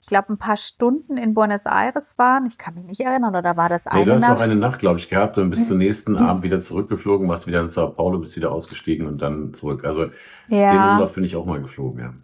ich 0.00 0.06
glaube, 0.06 0.32
ein 0.32 0.38
paar 0.38 0.56
Stunden 0.56 1.16
in 1.16 1.34
Buenos 1.34 1.66
Aires 1.66 2.16
waren. 2.18 2.46
Ich 2.46 2.56
kann 2.56 2.74
mich 2.74 2.84
nicht 2.84 3.00
erinnern, 3.00 3.34
oder 3.34 3.56
war 3.56 3.68
das 3.68 3.88
eine 3.88 4.00
nee, 4.00 4.06
du 4.06 4.14
hast 4.14 4.22
Nacht? 4.22 4.36
auch 4.36 4.40
eine 4.40 4.54
Nacht, 4.54 4.78
glaube 4.78 5.00
ich, 5.00 5.08
gehabt 5.08 5.38
und 5.38 5.50
bis 5.50 5.66
zum 5.66 5.78
nächsten 5.78 6.12
mhm. 6.12 6.18
Abend 6.18 6.42
wieder 6.44 6.60
zurückgeflogen, 6.60 7.28
warst 7.28 7.48
wieder 7.48 7.60
in 7.60 7.66
Sao 7.68 7.90
Paulo, 7.90 8.20
bist 8.20 8.36
wieder 8.36 8.52
ausgestiegen 8.52 9.08
und 9.08 9.20
dann 9.20 9.54
zurück. 9.54 9.84
Also 9.84 10.06
ja. 10.46 10.70
den 10.70 10.92
Umlauf 10.92 11.14
bin 11.14 11.24
ich 11.24 11.34
auch 11.34 11.46
mal 11.46 11.60
geflogen, 11.60 12.00
ja. 12.00 12.14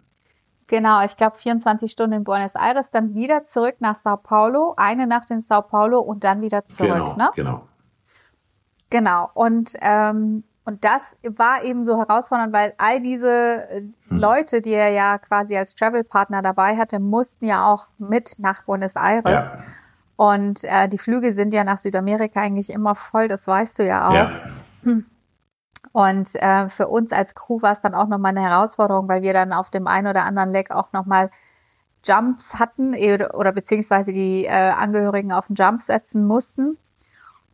Genau, 0.67 1.03
ich 1.03 1.15
glaube 1.15 1.37
24 1.37 1.91
Stunden 1.91 2.13
in 2.17 2.23
Buenos 2.23 2.55
Aires, 2.55 2.89
dann 2.89 3.13
wieder 3.13 3.43
zurück 3.43 3.75
nach 3.79 3.95
Sao 3.95 4.17
Paulo, 4.17 4.73
eine 4.77 5.05
Nacht 5.05 5.29
in 5.29 5.41
Sao 5.41 5.61
Paulo 5.61 5.99
und 5.99 6.23
dann 6.23 6.41
wieder 6.41 6.65
zurück, 6.65 6.93
genau, 6.93 7.15
ne? 7.15 7.29
Genau. 7.35 7.67
Genau. 8.89 9.29
Und 9.33 9.73
ähm, 9.81 10.43
und 10.67 10.83
das 10.83 11.15
war 11.21 11.63
eben 11.63 11.85
so 11.85 11.99
herausfordernd, 11.99 12.51
weil 12.51 12.73
all 12.79 12.99
diese 12.99 13.69
äh, 13.69 13.81
hm. 14.07 14.17
Leute, 14.17 14.61
die 14.61 14.73
er 14.73 14.89
ja 14.89 15.19
quasi 15.19 15.55
als 15.55 15.75
Travel-Partner 15.75 16.41
dabei 16.41 16.75
hatte, 16.75 16.99
mussten 16.99 17.45
ja 17.45 17.67
auch 17.71 17.85
mit 17.99 18.39
nach 18.39 18.63
Buenos 18.63 18.95
Aires. 18.95 19.51
Ja. 19.51 19.63
Und 20.15 20.63
äh, 20.63 20.89
die 20.89 20.97
Flüge 20.97 21.31
sind 21.33 21.53
ja 21.53 21.63
nach 21.63 21.77
Südamerika 21.77 22.41
eigentlich 22.41 22.71
immer 22.71 22.95
voll, 22.95 23.27
das 23.27 23.45
weißt 23.45 23.77
du 23.77 23.85
ja 23.85 24.09
auch. 24.09 24.13
Ja. 24.13 24.31
Hm. 24.83 25.05
Und 25.95 26.35
äh, 26.35 26.67
für 26.67 26.89
uns 26.89 27.13
als 27.13 27.35
Crew 27.35 27.61
war 27.61 27.71
es 27.71 27.79
dann 27.79 27.95
auch 27.95 28.09
nochmal 28.09 28.31
eine 28.31 28.41
Herausforderung, 28.41 29.07
weil 29.07 29.21
wir 29.21 29.31
dann 29.31 29.53
auf 29.53 29.69
dem 29.69 29.87
einen 29.87 30.07
oder 30.07 30.25
anderen 30.25 30.51
Leck 30.51 30.69
auch 30.69 30.91
nochmal 30.91 31.29
Jumps 32.03 32.59
hatten 32.59 32.93
eh, 32.93 33.25
oder 33.27 33.53
beziehungsweise 33.53 34.11
die 34.11 34.43
äh, 34.43 34.49
Angehörigen 34.49 35.31
auf 35.31 35.47
den 35.47 35.55
Jump 35.55 35.81
setzen 35.81 36.27
mussten, 36.27 36.77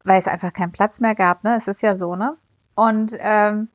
weil 0.03 0.17
es 0.17 0.27
einfach 0.27 0.53
keinen 0.53 0.71
Platz 0.71 1.00
mehr 1.00 1.13
gab. 1.13 1.43
Ne? 1.43 1.55
Es 1.55 1.67
ist 1.67 1.83
ja 1.83 1.95
so, 1.95 2.15
ne? 2.15 2.36
Und 2.74 3.15
ähm, 3.19 3.67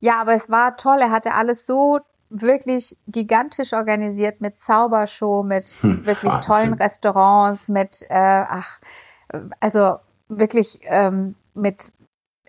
ja, 0.00 0.20
aber 0.20 0.32
es 0.32 0.50
war 0.50 0.76
toll. 0.76 0.98
Er 1.02 1.12
hatte 1.12 1.34
alles 1.34 1.64
so 1.64 2.00
wirklich 2.30 2.98
gigantisch 3.06 3.72
organisiert 3.74 4.40
mit 4.40 4.58
Zaubershow, 4.58 5.44
mit 5.44 5.62
hm, 5.62 6.04
wirklich 6.04 6.32
Wahnsinn. 6.32 6.52
tollen 6.52 6.72
Restaurants, 6.72 7.68
mit 7.68 8.04
äh, 8.08 8.44
ach, 8.48 8.80
also 9.60 10.00
wirklich 10.28 10.80
ähm, 10.82 11.36
mit 11.54 11.92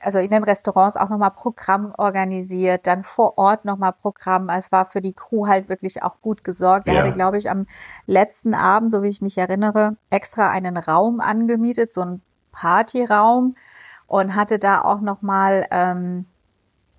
also 0.02 0.20
in 0.20 0.30
den 0.32 0.44
Restaurants 0.44 0.96
auch 0.96 1.10
nochmal 1.10 1.32
Programm 1.32 1.94
organisiert, 1.98 2.88
dann 2.88 3.04
vor 3.04 3.38
Ort 3.38 3.66
nochmal 3.66 3.94
Programm. 3.94 4.50
Es 4.50 4.72
war 4.72 4.86
für 4.86 5.02
die 5.02 5.14
Crew 5.14 5.48
halt 5.48 5.70
wirklich 5.70 6.04
auch 6.04 6.22
gut 6.22 6.44
gesorgt. 6.44 6.88
Er 6.88 6.96
ja. 6.96 7.00
hatte, 7.02 7.14
glaube 7.14 7.38
ich, 7.38 7.50
am 7.50 7.66
letzten 8.06 8.54
Abend, 8.54 8.92
so 8.92 9.04
wie 9.04 9.10
ich 9.10 9.22
mich 9.22 9.38
erinnere, 9.38 9.96
extra 10.10 10.50
einen 10.50 10.78
Raum 10.78 11.20
angemietet, 11.20 11.94
so 11.94 12.02
einen 12.02 12.22
Partyraum, 12.52 13.56
und 14.08 14.36
hatte 14.36 14.60
da 14.60 14.82
auch 14.82 15.00
nochmal 15.00 15.66
ähm, 15.72 16.26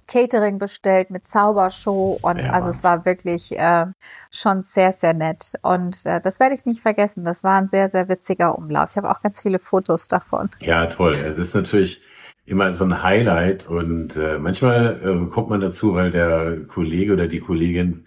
Catering 0.07 0.59
bestellt 0.59 1.11
mit 1.11 1.29
Zaubershow 1.29 2.19
und 2.21 2.45
ja, 2.45 2.53
also 2.53 2.69
was. 2.69 2.79
es 2.79 2.85
war 2.85 3.05
wirklich 3.05 3.59
äh, 3.59 3.87
schon 4.31 4.63
sehr, 4.63 4.93
sehr 4.93 5.15
nett. 5.15 5.53
Und 5.63 6.05
äh, 6.05 6.21
das 6.21 6.41
werde 6.41 6.55
ich 6.55 6.65
nicht 6.65 6.81
vergessen. 6.81 7.25
Das 7.25 7.45
war 7.45 7.59
ein 7.59 7.69
sehr, 7.69 7.91
sehr 7.91 8.09
witziger 8.09 8.57
Umlauf. 8.59 8.91
Ich 8.91 8.97
habe 8.97 9.11
auch 9.11 9.21
ganz 9.21 9.41
viele 9.41 9.59
Fotos 9.59 10.09
davon. 10.09 10.51
Ja, 10.61 10.87
toll. 10.87 11.15
Es 11.15 11.39
ist 11.39 11.55
natürlich 11.55 12.03
immer 12.45 12.73
so 12.73 12.85
ein 12.85 13.03
Highlight 13.03 13.69
und 13.69 14.17
äh, 14.17 14.39
manchmal 14.39 15.01
äh, 15.03 15.31
kommt 15.31 15.49
man 15.49 15.61
dazu, 15.61 15.95
weil 15.95 16.11
der 16.11 16.65
Kollege 16.67 17.13
oder 17.13 17.29
die 17.29 17.41
Kollegin 17.41 18.07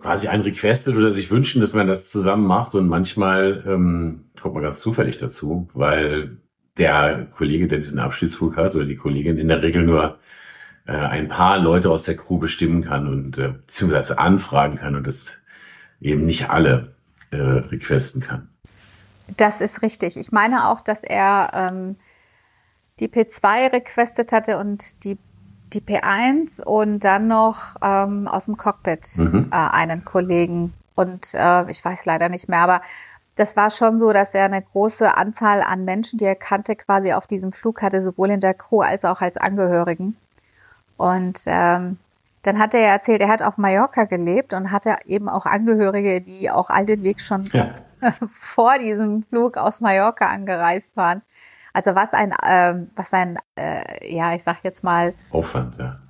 quasi 0.00 0.28
einrequestet 0.28 0.96
oder 0.96 1.10
sich 1.10 1.30
wünschen, 1.30 1.60
dass 1.60 1.74
man 1.74 1.86
das 1.86 2.10
zusammen 2.10 2.46
macht 2.46 2.74
und 2.74 2.88
manchmal 2.88 3.64
ähm, 3.66 4.30
kommt 4.40 4.54
man 4.54 4.64
ganz 4.64 4.80
zufällig 4.80 5.16
dazu, 5.18 5.68
weil 5.74 6.38
der 6.76 7.26
Kollege, 7.36 7.68
der 7.68 7.78
diesen 7.78 7.98
Abschiedsflug 7.98 8.56
hat 8.56 8.74
oder 8.74 8.84
die 8.84 8.96
Kollegin 8.96 9.38
in 9.38 9.48
der 9.48 9.62
Regel 9.62 9.82
nur 9.82 10.18
äh, 10.86 10.92
ein 10.92 11.28
paar 11.28 11.58
Leute 11.58 11.90
aus 11.90 12.04
der 12.04 12.16
Crew 12.16 12.38
bestimmen 12.38 12.82
kann 12.82 13.08
und 13.08 13.38
äh, 13.38 13.48
beziehungsweise 13.48 14.18
anfragen 14.18 14.78
kann 14.78 14.94
und 14.94 15.06
das 15.06 15.42
eben 16.00 16.24
nicht 16.24 16.50
alle 16.50 16.94
äh, 17.30 17.36
requesten 17.36 18.20
kann. 18.20 18.48
Das 19.36 19.60
ist 19.60 19.82
richtig. 19.82 20.16
Ich 20.16 20.32
meine 20.32 20.68
auch, 20.68 20.80
dass 20.80 21.02
er 21.02 21.50
ähm, 21.52 21.96
die 23.00 23.08
P2 23.08 23.72
requestet 23.72 24.32
hatte 24.32 24.58
und 24.58 25.04
die 25.04 25.18
die 25.72 25.80
P1 25.80 26.62
und 26.62 27.04
dann 27.04 27.28
noch 27.28 27.76
ähm, 27.82 28.26
aus 28.26 28.46
dem 28.46 28.56
Cockpit 28.56 29.06
mhm. 29.18 29.50
äh, 29.52 29.56
einen 29.56 30.04
Kollegen. 30.04 30.72
Und 30.94 31.34
äh, 31.34 31.70
ich 31.70 31.84
weiß 31.84 32.06
leider 32.06 32.28
nicht 32.28 32.48
mehr, 32.48 32.60
aber 32.60 32.80
das 33.36 33.56
war 33.56 33.70
schon 33.70 33.98
so, 33.98 34.12
dass 34.12 34.34
er 34.34 34.46
eine 34.46 34.62
große 34.62 35.16
Anzahl 35.16 35.62
an 35.62 35.84
Menschen, 35.84 36.18
die 36.18 36.24
er 36.24 36.34
kannte, 36.34 36.74
quasi 36.74 37.12
auf 37.12 37.26
diesem 37.26 37.52
Flug 37.52 37.82
hatte, 37.82 38.02
sowohl 38.02 38.30
in 38.30 38.40
der 38.40 38.54
Crew 38.54 38.80
als 38.80 39.04
auch 39.04 39.20
als 39.20 39.36
Angehörigen. 39.36 40.16
Und 40.96 41.42
ähm, 41.46 41.98
dann 42.42 42.58
hat 42.58 42.74
er 42.74 42.80
ja 42.80 42.88
erzählt, 42.88 43.20
er 43.20 43.28
hat 43.28 43.42
auf 43.42 43.56
Mallorca 43.56 44.04
gelebt 44.04 44.54
und 44.54 44.72
hatte 44.72 44.96
eben 45.06 45.28
auch 45.28 45.46
Angehörige, 45.46 46.20
die 46.20 46.50
auch 46.50 46.68
all 46.68 46.86
den 46.86 47.04
Weg 47.04 47.20
schon 47.20 47.48
ja. 47.52 47.74
vor 48.28 48.78
diesem 48.78 49.22
Flug 49.24 49.56
aus 49.56 49.80
Mallorca 49.80 50.26
angereist 50.26 50.96
waren. 50.96 51.22
Also 51.78 51.94
was 51.94 52.12
ein, 52.12 52.34
ähm, 52.44 52.90
was 52.96 53.14
ein, 53.14 53.38
äh, 53.54 54.12
ja, 54.12 54.34
ich 54.34 54.42
sag 54.42 54.64
jetzt 54.64 54.82
mal 54.82 55.14
Aufwand, 55.30 55.78
ja. 55.78 56.00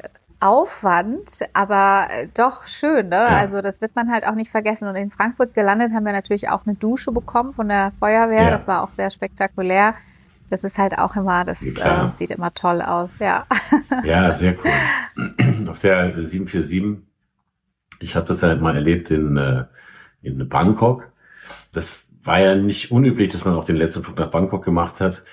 Aufwand, 0.40 1.40
aber 1.52 2.06
äh, 2.08 2.28
doch 2.32 2.66
schön, 2.66 3.10
ne? 3.10 3.16
Ja. 3.16 3.36
Also 3.36 3.60
das 3.60 3.82
wird 3.82 3.94
man 3.94 4.10
halt 4.10 4.26
auch 4.26 4.34
nicht 4.34 4.50
vergessen. 4.50 4.88
Und 4.88 4.94
in 4.94 5.10
Frankfurt 5.10 5.52
gelandet 5.52 5.92
haben 5.92 6.06
wir 6.06 6.12
natürlich 6.12 6.48
auch 6.48 6.64
eine 6.64 6.74
Dusche 6.74 7.12
bekommen 7.12 7.52
von 7.52 7.68
der 7.68 7.92
Feuerwehr. 7.98 8.44
Ja. 8.44 8.50
Das 8.50 8.66
war 8.66 8.82
auch 8.82 8.88
sehr 8.88 9.10
spektakulär. 9.10 9.94
Das 10.48 10.64
ist 10.64 10.78
halt 10.78 10.96
auch 10.96 11.16
immer, 11.16 11.44
das 11.44 11.62
äh, 11.62 12.08
sieht 12.14 12.30
immer 12.30 12.54
toll 12.54 12.80
aus, 12.80 13.18
ja. 13.18 13.44
Ja, 14.04 14.32
sehr 14.32 14.54
cool. 14.64 15.68
Auf 15.68 15.80
der 15.80 16.18
747, 16.18 17.06
ich 18.00 18.16
habe 18.16 18.24
das 18.24 18.40
ja 18.40 18.56
mal 18.56 18.74
erlebt 18.74 19.10
in, 19.10 19.36
äh, 19.36 19.66
in 20.22 20.48
Bangkok. 20.48 21.12
Das 21.74 22.08
war 22.22 22.40
ja 22.40 22.54
nicht 22.54 22.90
unüblich, 22.90 23.28
dass 23.28 23.44
man 23.44 23.54
auch 23.54 23.64
den 23.64 23.76
letzten 23.76 24.02
Flug 24.02 24.18
nach 24.18 24.30
Bangkok 24.30 24.64
gemacht 24.64 25.00
hat. 25.00 25.24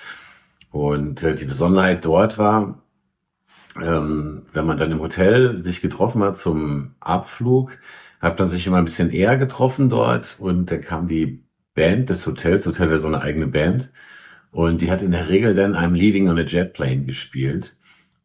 Und 0.76 1.22
äh, 1.22 1.34
die 1.34 1.46
Besonderheit 1.46 2.04
dort 2.04 2.36
war, 2.36 2.82
ähm, 3.82 4.42
wenn 4.52 4.66
man 4.66 4.76
dann 4.76 4.92
im 4.92 5.00
Hotel 5.00 5.58
sich 5.58 5.80
getroffen 5.80 6.22
hat 6.22 6.36
zum 6.36 6.96
Abflug, 7.00 7.78
hat 8.20 8.38
man 8.38 8.46
sich 8.48 8.66
immer 8.66 8.76
ein 8.76 8.84
bisschen 8.84 9.10
eher 9.10 9.38
getroffen 9.38 9.88
dort 9.88 10.36
und 10.38 10.70
dann 10.70 10.82
kam 10.82 11.08
die 11.08 11.42
Band 11.74 12.10
des 12.10 12.26
Hotels, 12.26 12.66
Hotel 12.66 12.88
wäre 12.90 12.98
so 12.98 13.06
eine 13.06 13.22
eigene 13.22 13.46
Band 13.46 13.90
und 14.50 14.82
die 14.82 14.90
hat 14.90 15.00
in 15.00 15.12
der 15.12 15.30
Regel 15.30 15.54
dann 15.54 15.74
I'm 15.74 15.94
Leaving 15.94 16.28
on 16.28 16.38
a 16.38 16.42
Jet 16.42 16.74
Plane 16.74 17.04
gespielt. 17.06 17.76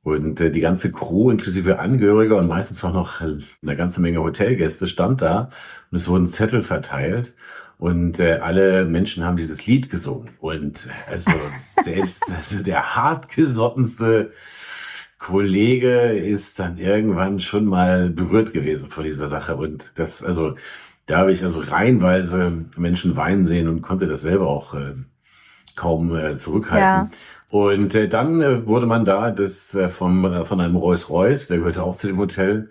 Und 0.04 0.42
äh, 0.42 0.52
die 0.52 0.62
ganze 0.62 0.92
Crew, 0.92 1.30
inklusive 1.30 1.80
Angehörige 1.80 2.36
und 2.36 2.48
meistens 2.48 2.84
auch 2.84 2.94
noch 2.94 3.22
eine 3.22 3.78
ganze 3.78 4.02
Menge 4.02 4.20
Hotelgäste, 4.22 4.88
stand 4.88 5.22
da 5.22 5.50
und 5.90 5.98
es 5.98 6.10
wurden 6.10 6.28
Zettel 6.28 6.64
verteilt. 6.64 7.34
Und 7.82 8.20
äh, 8.20 8.34
alle 8.34 8.86
Menschen 8.86 9.26
haben 9.26 9.38
dieses 9.38 9.66
Lied 9.66 9.90
gesungen. 9.90 10.30
Und 10.40 10.88
also 11.10 11.32
selbst 11.84 12.32
also 12.32 12.62
der 12.62 12.96
hartgesottenste 12.96 14.34
Kollege 15.18 16.12
ist 16.12 16.60
dann 16.60 16.78
irgendwann 16.78 17.40
schon 17.40 17.66
mal 17.66 18.12
berührt 18.12 18.54
gewesen 18.54 18.92
von 18.92 19.04
dieser 19.04 19.28
Sache. 19.28 19.56
Und 19.56 19.98
das, 19.98 20.24
also 20.24 20.58
da 21.08 21.18
habe 21.18 21.32
ich 21.32 21.42
also 21.42 21.60
reihenweise 21.60 22.66
Menschen 22.78 23.16
weinen 23.16 23.46
sehen 23.46 23.68
und 23.68 23.82
konnte 23.82 24.06
das 24.06 24.22
selber 24.22 24.48
auch 24.48 24.76
äh, 24.76 24.94
kaum 25.76 26.16
äh, 26.16 26.36
zurückhalten. 26.36 27.10
Ja. 27.10 27.10
Und 27.50 27.96
äh, 27.96 28.08
dann 28.08 28.44
äh, 28.44 28.68
wurde 28.68 28.86
man 28.86 29.06
da 29.06 29.32
das 29.32 29.74
äh, 29.74 29.90
vom, 29.90 30.24
äh, 30.26 30.46
von 30.46 30.62
einem 30.62 30.76
Rolls-Royce, 30.76 31.48
der 31.48 31.58
gehörte 31.58 31.82
auch 31.82 31.96
zu 31.96 32.06
dem 32.06 32.20
Hotel, 32.20 32.70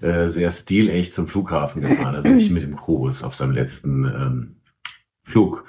äh, 0.00 0.26
sehr 0.28 0.50
stilecht 0.50 1.12
zum 1.12 1.26
Flughafen 1.26 1.82
gefahren, 1.82 2.14
also 2.14 2.28
nicht 2.28 2.50
mit 2.52 2.62
dem 2.62 2.76
Cruise 2.76 3.26
auf 3.26 3.34
seinem 3.34 3.52
letzten 3.52 4.04
ähm, 4.04 4.56
Flug. 5.22 5.64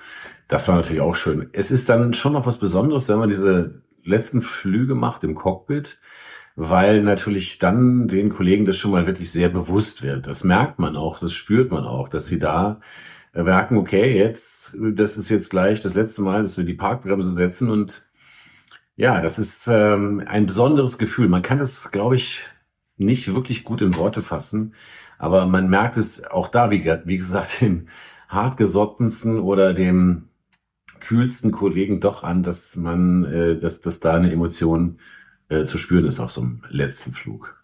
Das 0.47 0.67
war 0.67 0.75
natürlich 0.75 1.01
auch 1.01 1.15
schön. 1.15 1.49
Es 1.53 1.71
ist 1.71 1.89
dann 1.89 2.13
schon 2.13 2.33
noch 2.33 2.45
was 2.45 2.59
Besonderes, 2.59 3.09
wenn 3.09 3.19
man 3.19 3.29
diese 3.29 3.83
letzten 4.03 4.41
Flüge 4.41 4.95
macht 4.95 5.23
im 5.23 5.35
Cockpit, 5.35 5.99
weil 6.55 7.03
natürlich 7.03 7.59
dann 7.59 8.07
den 8.07 8.29
Kollegen 8.29 8.65
das 8.65 8.77
schon 8.77 8.91
mal 8.91 9.05
wirklich 9.05 9.31
sehr 9.31 9.49
bewusst 9.49 10.01
wird. 10.01 10.27
Das 10.27 10.43
merkt 10.43 10.79
man 10.79 10.95
auch, 10.95 11.19
das 11.19 11.33
spürt 11.33 11.71
man 11.71 11.85
auch, 11.85 12.09
dass 12.09 12.27
sie 12.27 12.39
da 12.39 12.81
äh, 13.33 13.43
merken, 13.43 13.77
okay, 13.77 14.17
jetzt, 14.17 14.77
das 14.79 15.17
ist 15.17 15.29
jetzt 15.29 15.49
gleich 15.49 15.81
das 15.81 15.93
letzte 15.93 16.21
Mal, 16.21 16.41
dass 16.41 16.57
wir 16.57 16.65
die 16.65 16.73
Parkbremse 16.73 17.31
setzen 17.31 17.69
und 17.69 18.05
ja, 18.95 19.21
das 19.21 19.39
ist 19.39 19.67
ähm, 19.67 20.21
ein 20.25 20.45
besonderes 20.45 20.97
Gefühl. 20.97 21.29
Man 21.29 21.41
kann 21.41 21.57
das, 21.57 21.89
glaube 21.91 22.15
ich, 22.15 22.41
nicht 22.99 23.33
wirklich 23.33 23.63
gut 23.63 23.81
in 23.81 23.95
Worte 23.95 24.21
fassen. 24.21 24.73
Aber 25.17 25.45
man 25.45 25.69
merkt 25.69 25.97
es 25.97 26.25
auch 26.25 26.47
da, 26.47 26.71
wie, 26.71 26.85
wie 27.05 27.17
gesagt, 27.17 27.61
dem 27.61 27.87
hartgesottensten 28.27 29.39
oder 29.39 29.73
dem 29.73 30.29
kühlsten 30.99 31.51
Kollegen 31.51 32.01
doch 32.01 32.23
an, 32.23 32.43
dass 32.43 32.75
man, 32.75 33.25
äh, 33.25 33.57
dass, 33.57 33.81
dass 33.81 33.99
da 33.99 34.15
eine 34.15 34.31
Emotion 34.31 34.99
äh, 35.49 35.63
zu 35.63 35.77
spüren 35.77 36.05
ist 36.05 36.19
auf 36.19 36.31
so 36.31 36.41
einem 36.41 36.63
letzten 36.69 37.11
Flug. 37.11 37.59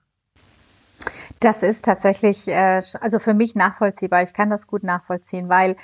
Das 1.39 1.63
ist 1.63 1.85
tatsächlich, 1.85 2.47
äh, 2.47 2.81
also 3.01 3.19
für 3.19 3.33
mich 3.33 3.55
nachvollziehbar. 3.55 4.23
Ich 4.23 4.33
kann 4.33 4.49
das 4.49 4.67
gut 4.67 4.83
nachvollziehen, 4.83 5.49
weil 5.49 5.75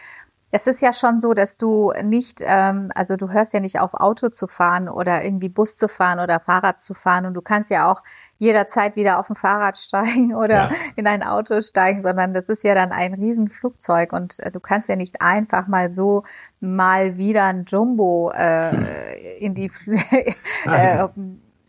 es 0.51 0.67
ist 0.67 0.81
ja 0.81 0.91
schon 0.91 1.19
so, 1.19 1.33
dass 1.33 1.57
du 1.57 1.93
nicht, 2.03 2.41
ähm, 2.43 2.91
also 2.93 3.15
du 3.15 3.29
hörst 3.29 3.53
ja 3.53 3.61
nicht 3.61 3.79
auf, 3.79 3.93
Auto 3.93 4.29
zu 4.29 4.47
fahren 4.47 4.89
oder 4.89 5.23
irgendwie 5.23 5.47
Bus 5.47 5.77
zu 5.77 5.87
fahren 5.87 6.19
oder 6.19 6.39
Fahrrad 6.39 6.81
zu 6.81 6.93
fahren. 6.93 7.25
Und 7.25 7.33
du 7.35 7.41
kannst 7.41 7.69
ja 7.69 7.89
auch 7.89 8.03
jederzeit 8.37 8.97
wieder 8.97 9.17
auf 9.19 9.29
ein 9.29 9.35
Fahrrad 9.35 9.77
steigen 9.77 10.35
oder 10.35 10.55
ja. 10.55 10.71
in 10.95 11.07
ein 11.07 11.23
Auto 11.23 11.61
steigen, 11.61 12.01
sondern 12.01 12.33
das 12.33 12.49
ist 12.49 12.63
ja 12.63 12.75
dann 12.75 12.91
ein 12.91 13.13
Riesenflugzeug. 13.13 14.11
Und 14.11 14.39
äh, 14.39 14.51
du 14.51 14.59
kannst 14.59 14.89
ja 14.89 14.97
nicht 14.97 15.21
einfach 15.21 15.67
mal 15.67 15.93
so 15.93 16.23
mal 16.59 17.17
wieder 17.17 17.45
ein 17.45 17.63
Jumbo 17.65 18.31
äh, 18.35 19.37
in 19.39 19.53
die 19.53 19.71
äh, 20.65 21.07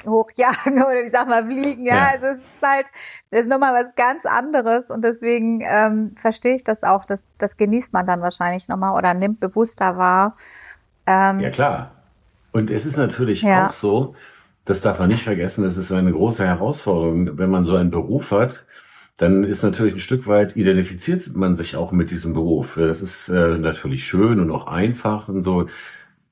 hochjagen 0.06 0.74
oder 0.82 1.04
wie 1.04 1.10
sag 1.10 1.28
mal 1.28 1.44
fliegen. 1.44 1.86
Ja, 1.86 1.96
ja. 1.96 2.08
Also 2.12 2.26
es 2.26 2.38
ist 2.38 2.62
halt, 2.62 2.86
das 3.30 3.40
ist 3.42 3.48
nochmal 3.48 3.74
was 3.74 3.94
ganz 3.94 4.26
anderes 4.26 4.90
und 4.90 5.02
deswegen 5.02 5.60
ähm, 5.62 6.14
verstehe 6.16 6.54
ich 6.54 6.64
das 6.64 6.82
auch. 6.82 7.04
Das, 7.04 7.24
das 7.38 7.56
genießt 7.56 7.92
man 7.92 8.06
dann 8.06 8.20
wahrscheinlich 8.20 8.68
nochmal 8.68 8.96
oder 8.96 9.14
nimmt 9.14 9.40
bewusster 9.40 9.96
wahr. 9.96 10.36
Ähm, 11.06 11.40
ja, 11.40 11.50
klar. 11.50 11.92
Und 12.52 12.70
es 12.70 12.86
ist 12.86 12.96
natürlich 12.96 13.42
ja. 13.42 13.68
auch 13.68 13.72
so, 13.72 14.14
das 14.64 14.80
darf 14.80 14.98
man 14.98 15.08
nicht 15.08 15.24
vergessen, 15.24 15.64
das 15.64 15.76
ist 15.76 15.90
eine 15.90 16.12
große 16.12 16.46
Herausforderung, 16.46 17.38
wenn 17.38 17.50
man 17.50 17.64
so 17.64 17.76
einen 17.76 17.90
Beruf 17.90 18.30
hat, 18.30 18.66
dann 19.18 19.44
ist 19.44 19.62
natürlich 19.62 19.94
ein 19.94 20.00
Stück 20.00 20.26
weit 20.26 20.56
identifiziert 20.56 21.36
man 21.36 21.54
sich 21.54 21.76
auch 21.76 21.92
mit 21.92 22.10
diesem 22.10 22.32
Beruf. 22.32 22.76
Das 22.76 23.02
ist 23.02 23.28
äh, 23.28 23.58
natürlich 23.58 24.06
schön 24.06 24.40
und 24.40 24.50
auch 24.50 24.66
einfach 24.66 25.28
und 25.28 25.42
so. 25.42 25.66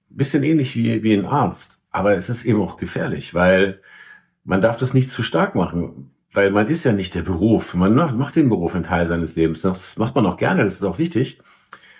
Bisschen 0.08 0.42
ähnlich 0.42 0.74
wie, 0.74 1.02
wie 1.02 1.14
ein 1.14 1.26
Arzt. 1.26 1.79
Aber 1.90 2.16
es 2.16 2.30
ist 2.30 2.44
eben 2.44 2.60
auch 2.60 2.76
gefährlich, 2.76 3.34
weil 3.34 3.80
man 4.44 4.60
darf 4.60 4.76
das 4.76 4.94
nicht 4.94 5.10
zu 5.10 5.22
stark 5.22 5.54
machen, 5.54 6.12
weil 6.32 6.50
man 6.50 6.68
ist 6.68 6.84
ja 6.84 6.92
nicht 6.92 7.14
der 7.14 7.22
Beruf. 7.22 7.74
Man 7.74 7.94
macht 7.94 8.36
den 8.36 8.48
Beruf 8.48 8.74
ein 8.74 8.84
Teil 8.84 9.06
seines 9.06 9.36
Lebens. 9.36 9.62
Das 9.62 9.98
macht 9.98 10.14
man 10.14 10.26
auch 10.26 10.36
gerne, 10.36 10.64
das 10.64 10.76
ist 10.76 10.84
auch 10.84 10.98
wichtig. 10.98 11.40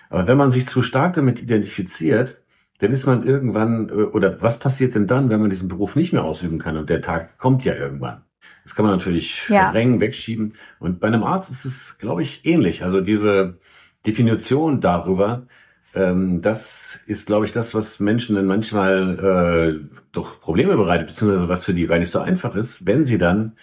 Aber 0.09 0.27
wenn 0.27 0.37
man 0.37 0.51
sich 0.51 0.67
zu 0.67 0.81
stark 0.81 1.13
damit 1.13 1.41
identifiziert, 1.41 2.41
dann 2.79 2.91
ist 2.91 3.05
man 3.05 3.23
irgendwann, 3.25 3.89
äh, 3.89 3.93
oder 3.93 4.41
was 4.41 4.59
passiert 4.59 4.95
denn 4.95 5.07
dann, 5.07 5.29
wenn 5.29 5.39
man 5.39 5.49
diesen 5.49 5.69
Beruf 5.69 5.95
nicht 5.95 6.13
mehr 6.13 6.23
ausüben 6.23 6.59
kann 6.59 6.77
und 6.77 6.89
der 6.89 7.01
Tag 7.01 7.37
kommt 7.37 7.63
ja 7.63 7.75
irgendwann? 7.75 8.23
Das 8.63 8.75
kann 8.75 8.85
man 8.85 8.95
natürlich 8.95 9.47
ja. 9.49 9.63
verdrängen, 9.63 10.01
wegschieben. 10.01 10.53
Und 10.79 10.99
bei 10.99 11.07
einem 11.07 11.23
Arzt 11.23 11.49
ist 11.49 11.65
es, 11.65 11.97
glaube 11.97 12.21
ich, 12.21 12.45
ähnlich. 12.45 12.83
Also 12.83 13.01
diese 13.01 13.59
Definition 14.05 14.81
darüber, 14.81 15.47
ähm, 15.93 16.41
das 16.41 16.99
ist, 17.05 17.27
glaube 17.27 17.45
ich, 17.45 17.51
das, 17.51 17.73
was 17.75 17.99
Menschen 17.99 18.35
dann 18.35 18.45
manchmal 18.45 19.79
äh, 19.83 19.97
doch 20.11 20.39
Probleme 20.39 20.77
bereitet, 20.77 21.07
beziehungsweise 21.07 21.49
was 21.49 21.65
für 21.65 21.73
die 21.73 21.87
gar 21.87 21.99
nicht 21.99 22.11
so 22.11 22.19
einfach 22.19 22.55
ist, 22.55 22.85
wenn 22.85 23.05
sie 23.05 23.17
dann 23.17 23.53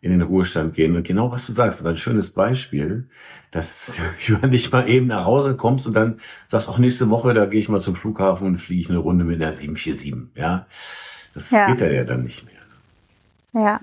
in 0.00 0.10
den 0.10 0.22
Ruhestand 0.22 0.74
gehen. 0.74 0.96
Und 0.96 1.04
genau 1.04 1.30
was 1.30 1.46
du 1.46 1.52
sagst, 1.52 1.82
war 1.84 1.92
ein 1.92 1.96
schönes 1.96 2.30
Beispiel, 2.30 3.08
dass 3.50 3.98
du 4.26 4.46
nicht 4.46 4.72
mal 4.72 4.88
eben 4.88 5.06
nach 5.08 5.24
Hause 5.24 5.56
kommst 5.56 5.86
und 5.86 5.94
dann 5.94 6.20
sagst, 6.46 6.68
auch 6.68 6.78
nächste 6.78 7.10
Woche, 7.10 7.34
da 7.34 7.46
gehe 7.46 7.60
ich 7.60 7.68
mal 7.68 7.80
zum 7.80 7.96
Flughafen 7.96 8.46
und 8.46 8.58
fliege 8.58 8.90
eine 8.90 8.98
Runde 8.98 9.24
mit 9.24 9.42
einer 9.42 9.52
747. 9.52 10.36
Ja, 10.36 10.66
das 11.34 11.50
ja. 11.50 11.66
geht 11.66 11.80
ja 11.80 12.04
dann 12.04 12.24
nicht 12.24 12.44
mehr. 12.44 13.64
Ja, 13.64 13.80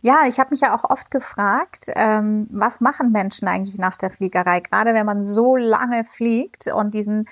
ja, 0.00 0.24
ich 0.26 0.38
habe 0.38 0.50
mich 0.50 0.60
ja 0.60 0.76
auch 0.76 0.84
oft 0.88 1.10
gefragt, 1.10 1.90
ähm, 1.94 2.46
was 2.50 2.80
machen 2.80 3.12
Menschen 3.12 3.48
eigentlich 3.48 3.78
nach 3.78 3.96
der 3.96 4.10
Fliegerei, 4.10 4.60
gerade 4.60 4.94
wenn 4.94 5.06
man 5.06 5.20
so 5.20 5.56
lange 5.56 6.04
fliegt 6.04 6.66
und 6.68 6.94
diesen 6.94 7.26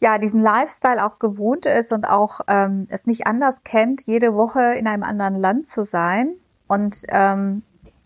ja 0.00 0.18
diesen 0.18 0.40
Lifestyle 0.40 1.04
auch 1.04 1.18
gewohnt 1.18 1.66
ist 1.66 1.92
und 1.92 2.08
auch 2.08 2.40
ähm, 2.46 2.86
es 2.90 3.06
nicht 3.06 3.26
anders 3.26 3.64
kennt, 3.64 4.06
jede 4.06 4.34
Woche 4.34 4.74
in 4.74 4.86
einem 4.86 5.02
anderen 5.02 5.34
Land 5.34 5.66
zu 5.66 5.84
sein. 5.84 6.34
Und 6.68 7.02
ähm, 7.08 7.62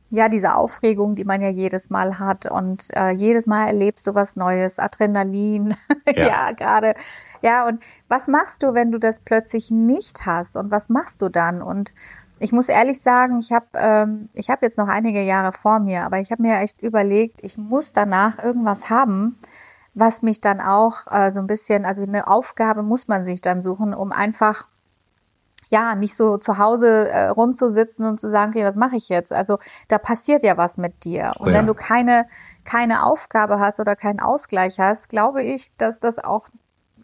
ja, 0.08 0.28
diese 0.28 0.54
Aufregung, 0.54 1.14
die 1.14 1.24
man 1.24 1.40
ja 1.40 1.48
jedes 1.48 1.88
Mal 1.90 2.18
hat 2.18 2.44
und 2.44 2.88
äh, 2.94 3.10
jedes 3.10 3.46
Mal 3.46 3.66
erlebst 3.66 4.06
du 4.06 4.14
was 4.14 4.36
Neues, 4.36 4.78
Adrenalin, 4.78 5.74
ja, 6.06 6.26
ja 6.26 6.52
gerade. 6.52 6.94
Ja, 7.40 7.66
und 7.66 7.82
was 8.08 8.28
machst 8.28 8.62
du, 8.62 8.74
wenn 8.74 8.92
du 8.92 8.98
das 8.98 9.20
plötzlich 9.20 9.70
nicht 9.70 10.26
hast? 10.26 10.56
Und 10.56 10.70
was 10.70 10.90
machst 10.90 11.22
du 11.22 11.28
dann? 11.28 11.62
Und 11.62 11.94
ich 12.42 12.52
muss 12.52 12.68
ehrlich 12.68 13.00
sagen, 13.00 13.38
ich 13.38 13.52
habe 13.52 13.66
ähm, 13.74 14.28
ich 14.34 14.50
habe 14.50 14.66
jetzt 14.66 14.78
noch 14.78 14.88
einige 14.88 15.22
Jahre 15.22 15.52
vor 15.52 15.78
mir, 15.78 16.04
aber 16.04 16.18
ich 16.18 16.32
habe 16.32 16.42
mir 16.42 16.58
echt 16.58 16.82
überlegt, 16.82 17.40
ich 17.42 17.56
muss 17.56 17.92
danach 17.92 18.42
irgendwas 18.42 18.90
haben, 18.90 19.38
was 19.94 20.22
mich 20.22 20.40
dann 20.40 20.60
auch 20.60 21.06
äh, 21.10 21.30
so 21.30 21.40
ein 21.40 21.46
bisschen, 21.46 21.84
also 21.84 22.02
eine 22.02 22.28
Aufgabe 22.28 22.82
muss 22.82 23.08
man 23.08 23.24
sich 23.24 23.42
dann 23.42 23.62
suchen, 23.62 23.94
um 23.94 24.10
einfach 24.10 24.66
ja, 25.68 25.94
nicht 25.94 26.14
so 26.16 26.36
zu 26.36 26.58
Hause 26.58 27.08
äh, 27.08 27.28
rumzusitzen 27.28 28.04
und 28.04 28.20
zu 28.20 28.30
sagen, 28.30 28.50
okay, 28.50 28.64
was 28.64 28.76
mache 28.76 28.96
ich 28.96 29.08
jetzt? 29.08 29.32
Also 29.32 29.58
da 29.88 29.96
passiert 29.96 30.42
ja 30.42 30.58
was 30.58 30.76
mit 30.76 31.04
dir. 31.04 31.32
Und 31.38 31.48
ja. 31.48 31.54
wenn 31.58 31.66
du 31.66 31.72
keine, 31.72 32.26
keine 32.64 33.06
Aufgabe 33.06 33.58
hast 33.58 33.80
oder 33.80 33.96
keinen 33.96 34.20
Ausgleich 34.20 34.78
hast, 34.78 35.08
glaube 35.08 35.42
ich, 35.42 35.74
dass 35.78 35.98
das 35.98 36.18
auch 36.18 36.48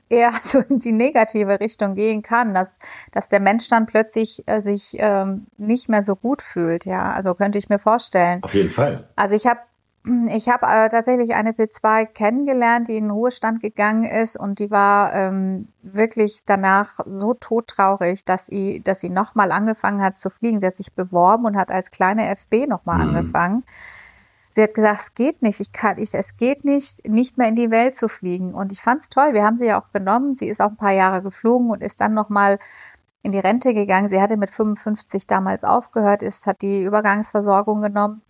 eher 0.09 0.33
so 0.43 0.61
in 0.61 0.79
die 0.79 0.93
negative 0.93 1.61
Richtung 1.61 1.95
gehen 1.95 2.23
kann, 2.23 2.55
dass, 2.55 2.79
dass 3.13 3.29
der 3.29 3.41
Mensch 3.41 3.69
dann 3.69 3.87
plötzlich 3.87 4.43
äh, 4.47 4.61
sich 4.61 4.97
ähm, 4.99 5.47
nicht 5.57 5.89
mehr 5.89 6.03
so 6.03 6.17
gut 6.17 6.43
fühlt. 6.43 6.85
Ja, 6.85 7.13
also 7.13 7.35
könnte 7.35 7.59
ich 7.59 7.69
mir 7.69 7.79
vorstellen. 7.79 8.43
Auf 8.43 8.55
jeden 8.55 8.71
Fall. 8.71 9.09
Also 9.17 9.35
ich 9.35 9.47
habe 9.47 9.61
ich 10.35 10.49
habe 10.49 10.67
äh, 10.67 10.89
tatsächlich 10.89 11.35
eine 11.35 11.53
P2 11.53 12.07
kennengelernt, 12.07 12.89
die 12.89 12.97
in 12.97 13.05
den 13.05 13.11
Ruhestand 13.11 13.61
gegangen 13.61 14.05
ist 14.05 14.37
und 14.37 14.59
die 14.59 14.71
war 14.71 15.15
ähm, 15.15 15.69
wirklich 15.83 16.43
danach 16.47 16.99
so 17.07 17.35
todtraurig, 17.35 18.25
dass 18.25 18.47
sie, 18.47 18.81
dass 18.83 19.01
sie 19.01 19.11
nochmal 19.11 19.53
angefangen 19.53 20.03
hat 20.03 20.19
zu 20.19 20.31
fliegen. 20.31 20.61
Sie 20.61 20.67
hat 20.67 20.77
sich 20.77 20.93
beworben 20.93 21.45
und 21.45 21.57
hat 21.57 21.71
als 21.71 21.91
kleine 21.91 22.29
FB 22.29 22.67
nochmal 22.67 22.99
mhm. 22.99 23.17
angefangen. 23.17 23.65
Sie 24.59 24.65
hat 24.65 24.75
gesagt, 24.75 25.01
es 25.01 25.15
geht 25.15 25.41
nicht, 25.41 25.61
ich 25.61 25.73
kann, 25.73 25.99
ich, 25.99 26.13
es 26.15 26.37
geht 26.37 26.65
nicht, 26.65 27.07
nicht 27.09 27.39
mehr 27.39 27.47
in 27.47 27.55
die 27.55 27.71
Welt 27.71 27.95
zu 27.95 28.09
fliegen. 28.09 28.55
Und 28.55 28.73
ich 28.73 28.81
fand's 28.81 29.09
toll. 29.09 29.33
Wir 29.33 29.45
haben 29.45 29.57
sie 29.57 29.67
ja 29.67 29.81
auch 29.81 29.93
genommen. 29.93 30.35
Sie 30.35 30.49
ist 30.49 30.61
auch 30.61 30.71
ein 30.71 30.77
paar 30.77 30.91
Jahre 30.91 31.23
geflogen 31.23 31.71
und 31.71 31.81
ist 31.81 32.01
dann 32.01 32.13
nochmal 32.13 32.59
in 33.23 33.31
die 33.31 33.39
Rente 33.39 33.73
gegangen. 33.73 34.09
Sie 34.09 34.21
hatte 34.21 34.37
mit 34.37 34.51
55 34.51 35.29
damals 35.29 35.63
aufgehört, 35.63 36.25
ist, 36.25 36.49
hat 36.49 36.61
die 36.63 36.83
Übergangsversorgung 36.83 37.81
genommen 37.83 38.21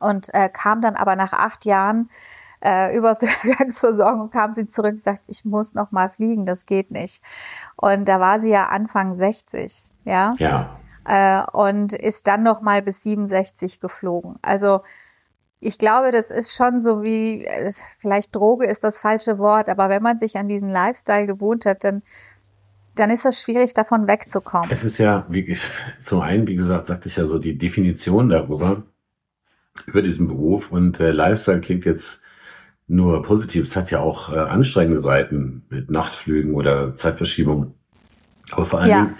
und 0.00 0.34
äh, 0.34 0.48
kam 0.48 0.80
dann 0.80 0.96
aber 0.96 1.14
nach 1.14 1.32
acht 1.32 1.64
Jahren 1.64 2.10
äh, 2.60 2.96
Übergangsversorgung 2.96 4.30
kam 4.30 4.52
sie 4.52 4.66
zurück 4.66 4.94
und 4.94 5.00
sagt, 5.00 5.22
ich 5.28 5.44
muss 5.44 5.72
noch 5.72 5.92
mal 5.92 6.08
fliegen, 6.08 6.46
das 6.46 6.66
geht 6.66 6.90
nicht. 6.90 7.22
Und 7.76 8.08
da 8.08 8.18
war 8.18 8.40
sie 8.40 8.50
ja 8.50 8.70
Anfang 8.70 9.14
60, 9.14 9.92
ja. 10.04 10.32
Ja. 10.38 10.76
Äh, 11.04 11.48
und 11.52 11.92
ist 11.92 12.26
dann 12.26 12.42
noch 12.42 12.60
mal 12.60 12.82
bis 12.82 13.04
67 13.04 13.78
geflogen. 13.78 14.34
Also 14.42 14.80
ich 15.60 15.78
glaube, 15.78 16.12
das 16.12 16.30
ist 16.30 16.54
schon 16.54 16.80
so 16.80 17.02
wie, 17.02 17.46
vielleicht 18.00 18.34
Droge 18.34 18.66
ist 18.66 18.84
das 18.84 18.98
falsche 18.98 19.38
Wort, 19.38 19.68
aber 19.68 19.88
wenn 19.88 20.02
man 20.02 20.18
sich 20.18 20.36
an 20.36 20.48
diesen 20.48 20.68
Lifestyle 20.68 21.26
gewohnt 21.26 21.66
hat, 21.66 21.84
dann 21.84 22.02
dann 22.98 23.10
ist 23.10 23.24
es 23.24 23.40
schwierig, 23.40 23.74
davon 23.74 24.08
wegzukommen. 24.08 24.68
Es 24.70 24.84
ist 24.84 24.98
ja, 24.98 25.26
wie 25.28 25.56
zum 26.00 26.20
einen, 26.20 26.46
wie 26.46 26.56
gesagt, 26.56 26.86
sagte 26.86 27.08
ich 27.08 27.16
ja 27.16 27.26
so, 27.26 27.38
die 27.38 27.56
Definition 27.56 28.28
darüber, 28.28 28.82
über 29.86 30.02
diesen 30.02 30.26
Beruf 30.26 30.72
und 30.72 30.98
äh, 30.98 31.12
Lifestyle 31.12 31.60
klingt 31.60 31.84
jetzt 31.84 32.22
nur 32.88 33.22
positiv. 33.22 33.64
Es 33.64 33.76
hat 33.76 33.90
ja 33.90 34.00
auch 34.00 34.32
äh, 34.32 34.38
anstrengende 34.38 34.98
Seiten 34.98 35.64
mit 35.68 35.90
Nachtflügen 35.90 36.54
oder 36.54 36.94
Zeitverschiebung. 36.94 37.74
Aber 38.50 38.64
vor 38.64 38.80
allem 38.80 38.90
ja. 38.90 39.10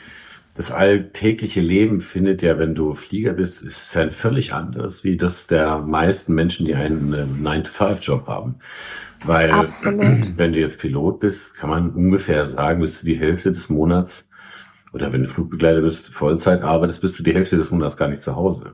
Das 0.58 0.72
alltägliche 0.72 1.60
Leben 1.60 2.00
findet 2.00 2.42
ja, 2.42 2.58
wenn 2.58 2.74
du 2.74 2.92
Flieger 2.94 3.34
bist, 3.34 3.62
ist 3.62 3.94
ja 3.94 4.08
völlig 4.08 4.52
anders 4.52 5.04
wie 5.04 5.16
das 5.16 5.46
der 5.46 5.78
meisten 5.78 6.34
Menschen, 6.34 6.66
die 6.66 6.74
einen 6.74 7.12
äh, 7.12 7.22
9-to-5-Job 7.22 8.26
haben. 8.26 8.56
Weil 9.24 9.52
Absolut. 9.52 10.04
wenn 10.36 10.52
du 10.52 10.58
jetzt 10.58 10.80
Pilot 10.80 11.20
bist, 11.20 11.54
kann 11.54 11.70
man 11.70 11.90
ungefähr 11.90 12.44
sagen, 12.44 12.80
bist 12.80 13.02
du 13.02 13.06
die 13.06 13.20
Hälfte 13.20 13.52
des 13.52 13.68
Monats 13.68 14.32
oder 14.92 15.12
wenn 15.12 15.22
du 15.22 15.28
Flugbegleiter 15.28 15.80
bist, 15.80 16.08
Vollzeit 16.08 16.62
arbeitest, 16.62 17.02
bist 17.02 17.16
du 17.20 17.22
die 17.22 17.34
Hälfte 17.34 17.56
des 17.56 17.70
Monats 17.70 17.96
gar 17.96 18.08
nicht 18.08 18.22
zu 18.22 18.34
Hause. 18.34 18.72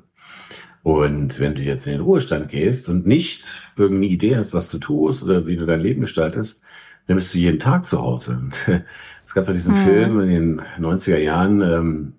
Und 0.83 1.38
wenn 1.38 1.55
du 1.55 1.61
jetzt 1.61 1.87
in 1.87 1.92
den 1.92 2.01
Ruhestand 2.01 2.49
gehst 2.49 2.88
und 2.88 3.07
nicht 3.07 3.44
irgendeine 3.77 4.11
Idee 4.11 4.37
hast, 4.37 4.55
was 4.55 4.70
du 4.70 4.79
tust 4.79 5.23
oder 5.23 5.47
wie 5.47 5.57
du 5.57 5.66
dein 5.66 5.81
Leben 5.81 6.01
gestaltest, 6.01 6.62
dann 7.07 7.17
bist 7.17 7.35
du 7.35 7.38
jeden 7.38 7.59
Tag 7.59 7.85
zu 7.87 8.01
Hause. 8.01 8.40
es 9.25 9.35
gab 9.35 9.45
doch 9.45 9.53
diesen 9.53 9.75
mhm. 9.75 9.85
Film 9.85 10.21
in 10.21 10.29
den 10.29 10.61
90er 10.81 11.19
Jahren, 11.19 11.61
ähm, 11.62 12.12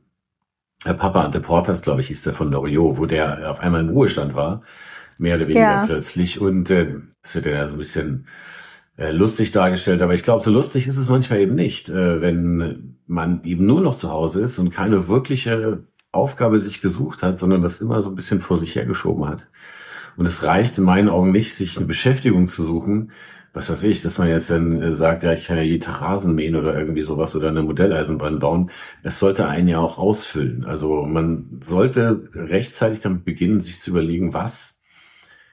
Papa 0.83 1.23
Ante 1.23 1.39
Portas, 1.39 1.81
glaube 1.81 2.01
ich, 2.01 2.07
hieß 2.07 2.23
der 2.23 2.33
von 2.33 2.51
Loriot, 2.51 2.97
wo 2.97 3.05
der 3.05 3.49
auf 3.49 3.59
einmal 3.59 3.81
im 3.81 3.89
Ruhestand 3.89 4.35
war, 4.35 4.61
mehr 5.17 5.35
oder 5.35 5.45
weniger 5.45 5.61
ja. 5.61 5.85
plötzlich. 5.85 6.39
Und 6.39 6.69
äh, 6.69 6.99
das 7.23 7.33
wird 7.33 7.47
ja 7.47 7.65
so 7.65 7.73
ein 7.73 7.79
bisschen 7.79 8.27
äh, 8.97 9.11
lustig 9.11 9.51
dargestellt, 9.51 10.01
aber 10.01 10.13
ich 10.13 10.23
glaube, 10.23 10.43
so 10.43 10.51
lustig 10.51 10.87
ist 10.87 10.97
es 10.97 11.09
manchmal 11.09 11.39
eben 11.39 11.55
nicht, 11.55 11.89
äh, 11.89 12.21
wenn 12.21 12.97
man 13.07 13.43
eben 13.43 13.65
nur 13.65 13.81
noch 13.81 13.95
zu 13.95 14.11
Hause 14.11 14.41
ist 14.41 14.59
und 14.59 14.69
keine 14.69 15.07
wirkliche 15.07 15.83
Aufgabe 16.11 16.59
sich 16.59 16.81
gesucht 16.81 17.23
hat, 17.23 17.37
sondern 17.37 17.61
das 17.61 17.81
immer 17.81 18.01
so 18.01 18.09
ein 18.09 18.15
bisschen 18.15 18.39
vor 18.39 18.57
sich 18.57 18.75
hergeschoben 18.75 19.27
hat. 19.27 19.47
Und 20.17 20.25
es 20.25 20.43
reicht 20.43 20.77
in 20.77 20.85
meinen 20.85 21.09
Augen 21.09 21.31
nicht, 21.31 21.53
sich 21.53 21.75
eine 21.77 21.87
Beschäftigung 21.87 22.47
zu 22.47 22.63
suchen, 22.63 23.11
was 23.55 23.69
weiß 23.69 23.83
ich, 23.83 24.01
dass 24.01 24.17
man 24.17 24.27
jetzt 24.27 24.49
dann 24.49 24.81
äh, 24.81 24.91
sagt, 24.91 25.23
ja, 25.23 25.31
ich 25.31 25.47
kann 25.47 25.55
ja 25.55 25.63
jeden 25.63 25.81
Tag 25.81 26.01
Rasen 26.01 26.35
mähen 26.35 26.55
oder 26.55 26.77
irgendwie 26.77 27.01
sowas 27.01 27.35
oder 27.35 27.47
eine 27.47 27.63
Modelleisenbahn 27.63 28.39
bauen. 28.39 28.69
Es 29.01 29.17
sollte 29.17 29.47
einen 29.47 29.69
ja 29.69 29.79
auch 29.79 29.97
ausfüllen. 29.97 30.65
Also 30.65 31.03
man 31.03 31.61
sollte 31.63 32.29
rechtzeitig 32.33 32.99
damit 32.99 33.23
beginnen, 33.23 33.61
sich 33.61 33.79
zu 33.79 33.91
überlegen, 33.91 34.33
was 34.33 34.83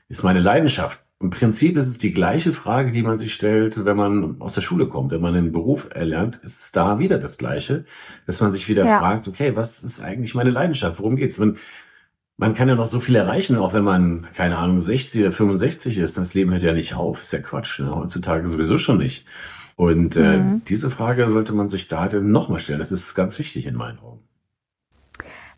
ist 0.08 0.24
meine 0.24 0.40
Leidenschaft? 0.40 1.04
Im 1.20 1.30
Prinzip 1.30 1.76
ist 1.76 1.86
es 1.86 1.98
die 1.98 2.12
gleiche 2.12 2.52
Frage, 2.52 2.90
die 2.90 3.02
man 3.02 3.16
sich 3.16 3.32
stellt, 3.32 3.84
wenn 3.84 3.96
man 3.96 4.40
aus 4.40 4.54
der 4.54 4.62
Schule 4.62 4.88
kommt, 4.88 5.12
wenn 5.12 5.20
man 5.20 5.36
einen 5.36 5.52
Beruf 5.52 5.88
erlernt, 5.94 6.40
ist 6.42 6.74
da 6.74 6.98
wieder 6.98 7.20
das 7.20 7.38
Gleiche, 7.38 7.84
dass 8.26 8.40
man 8.40 8.50
sich 8.50 8.68
wieder 8.68 8.84
ja. 8.84 8.98
fragt, 8.98 9.28
okay, 9.28 9.54
was 9.54 9.84
ist 9.84 10.02
eigentlich 10.02 10.34
meine 10.34 10.50
Leidenschaft? 10.50 10.98
Worum 10.98 11.14
geht's? 11.14 11.38
Man, 11.38 11.58
man 12.42 12.54
kann 12.54 12.68
ja 12.68 12.74
noch 12.74 12.88
so 12.88 12.98
viel 12.98 13.14
erreichen, 13.14 13.56
auch 13.56 13.72
wenn 13.72 13.84
man, 13.84 14.26
keine 14.34 14.58
Ahnung, 14.58 14.80
60 14.80 15.20
oder 15.20 15.30
65 15.30 15.96
ist. 15.96 16.18
Das 16.18 16.34
Leben 16.34 16.50
hört 16.50 16.64
ja 16.64 16.72
nicht 16.72 16.94
auf. 16.94 17.22
Ist 17.22 17.32
ja 17.32 17.38
Quatsch. 17.38 17.78
Ne? 17.78 17.94
Heutzutage 17.94 18.48
sowieso 18.48 18.78
schon 18.78 18.98
nicht. 18.98 19.28
Und 19.76 20.16
äh, 20.16 20.38
mhm. 20.38 20.64
diese 20.64 20.90
Frage 20.90 21.28
sollte 21.28 21.52
man 21.52 21.68
sich 21.68 21.86
da 21.86 22.08
nochmal 22.08 22.58
stellen. 22.58 22.80
Das 22.80 22.90
ist 22.90 23.14
ganz 23.14 23.38
wichtig 23.38 23.64
in 23.66 23.76
meinen 23.76 24.00
Augen. 24.00 24.24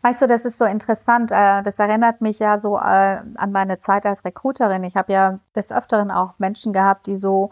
Weißt 0.03 0.21
du, 0.21 0.27
das 0.27 0.45
ist 0.45 0.59
so 0.59 0.65
interessant. 0.65 1.31
Äh, 1.31 1.63
das 1.63 1.79
erinnert 1.79 2.21
mich 2.21 2.37
ja 2.37 2.59
so 2.59 2.77
äh, 2.77 2.81
an 2.81 3.51
meine 3.51 3.79
Zeit 3.79 4.05
als 4.05 4.23
Recruiterin. 4.23 4.83
Ich 4.83 4.95
habe 4.95 5.11
ja 5.11 5.39
des 5.55 5.71
Öfteren 5.71 6.11
auch 6.11 6.37
Menschen 6.37 6.71
gehabt, 6.71 7.07
die 7.07 7.15
so 7.15 7.49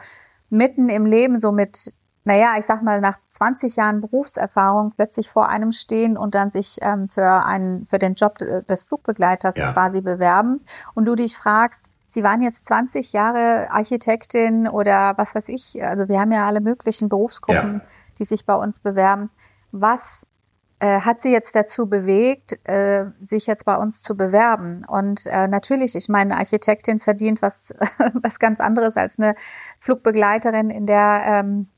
mitten 0.52 0.90
im 0.90 1.08
Leben 1.08 1.40
so 1.40 1.52
mit, 1.52 1.92
naja, 2.24 2.56
ich 2.58 2.66
sag 2.66 2.82
mal, 2.84 3.02
nach 3.02 3.18
20 3.30 3.76
Jahren 3.76 4.02
Berufserfahrung 4.02 4.94
plötzlich 4.96 5.30
vor 5.30 5.50
einem 5.50 5.72
stehen 5.72 6.18
und 6.18 6.36
dann 6.36 6.50
sich 6.50 6.80
ähm, 6.82 7.10
für 7.10 7.44
einen, 7.46 7.86
für 7.86 8.00
den 8.00 8.16
Job 8.16 8.38
des 8.38 8.86
Flugbegleiters 8.86 9.58
ja. 9.58 9.74
quasi 9.74 10.02
bewerben. 10.02 10.62
Und 10.94 11.06
du 11.06 11.16
dich 11.16 11.36
fragst, 11.36 11.90
Sie 12.14 12.24
waren 12.24 12.44
jetzt 12.44 12.68
20 12.68 13.12
Jahre 13.12 13.72
Architektin 13.72 14.68
oder 14.68 15.18
was 15.18 15.34
weiß 15.34 15.50
ich. 15.50 15.84
Also 15.84 16.08
wir 16.10 16.20
haben 16.20 16.32
ja 16.32 16.46
alle 16.46 16.62
möglichen 16.62 17.10
Berufsgruppen, 17.10 17.82
ja. 17.82 17.88
die 18.20 18.24
sich 18.24 18.46
bei 18.46 18.54
uns 18.54 18.80
bewerben. 18.80 19.32
Was 19.72 20.28
äh, 20.78 21.00
hat 21.00 21.22
sie 21.22 21.32
jetzt 21.32 21.56
dazu 21.56 21.88
bewegt, 21.90 22.60
äh, 22.68 23.06
sich 23.22 23.48
jetzt 23.48 23.66
bei 23.66 23.78
uns 23.78 24.04
zu 24.04 24.16
bewerben. 24.16 24.86
Und 24.86 25.26
äh, 25.26 25.48
natürlich, 25.48 25.96
ich 25.96 26.08
meine, 26.08 26.38
Architektin 26.38 27.00
verdient 27.00 27.42
was, 27.42 27.74
was 28.22 28.38
ganz 28.38 28.60
anderes 28.60 28.96
als 28.96 29.18
eine 29.18 29.34
Flugbegleiterin 29.80 30.70
in 30.70 30.86
der 30.86 31.24
ähm, 31.26 31.70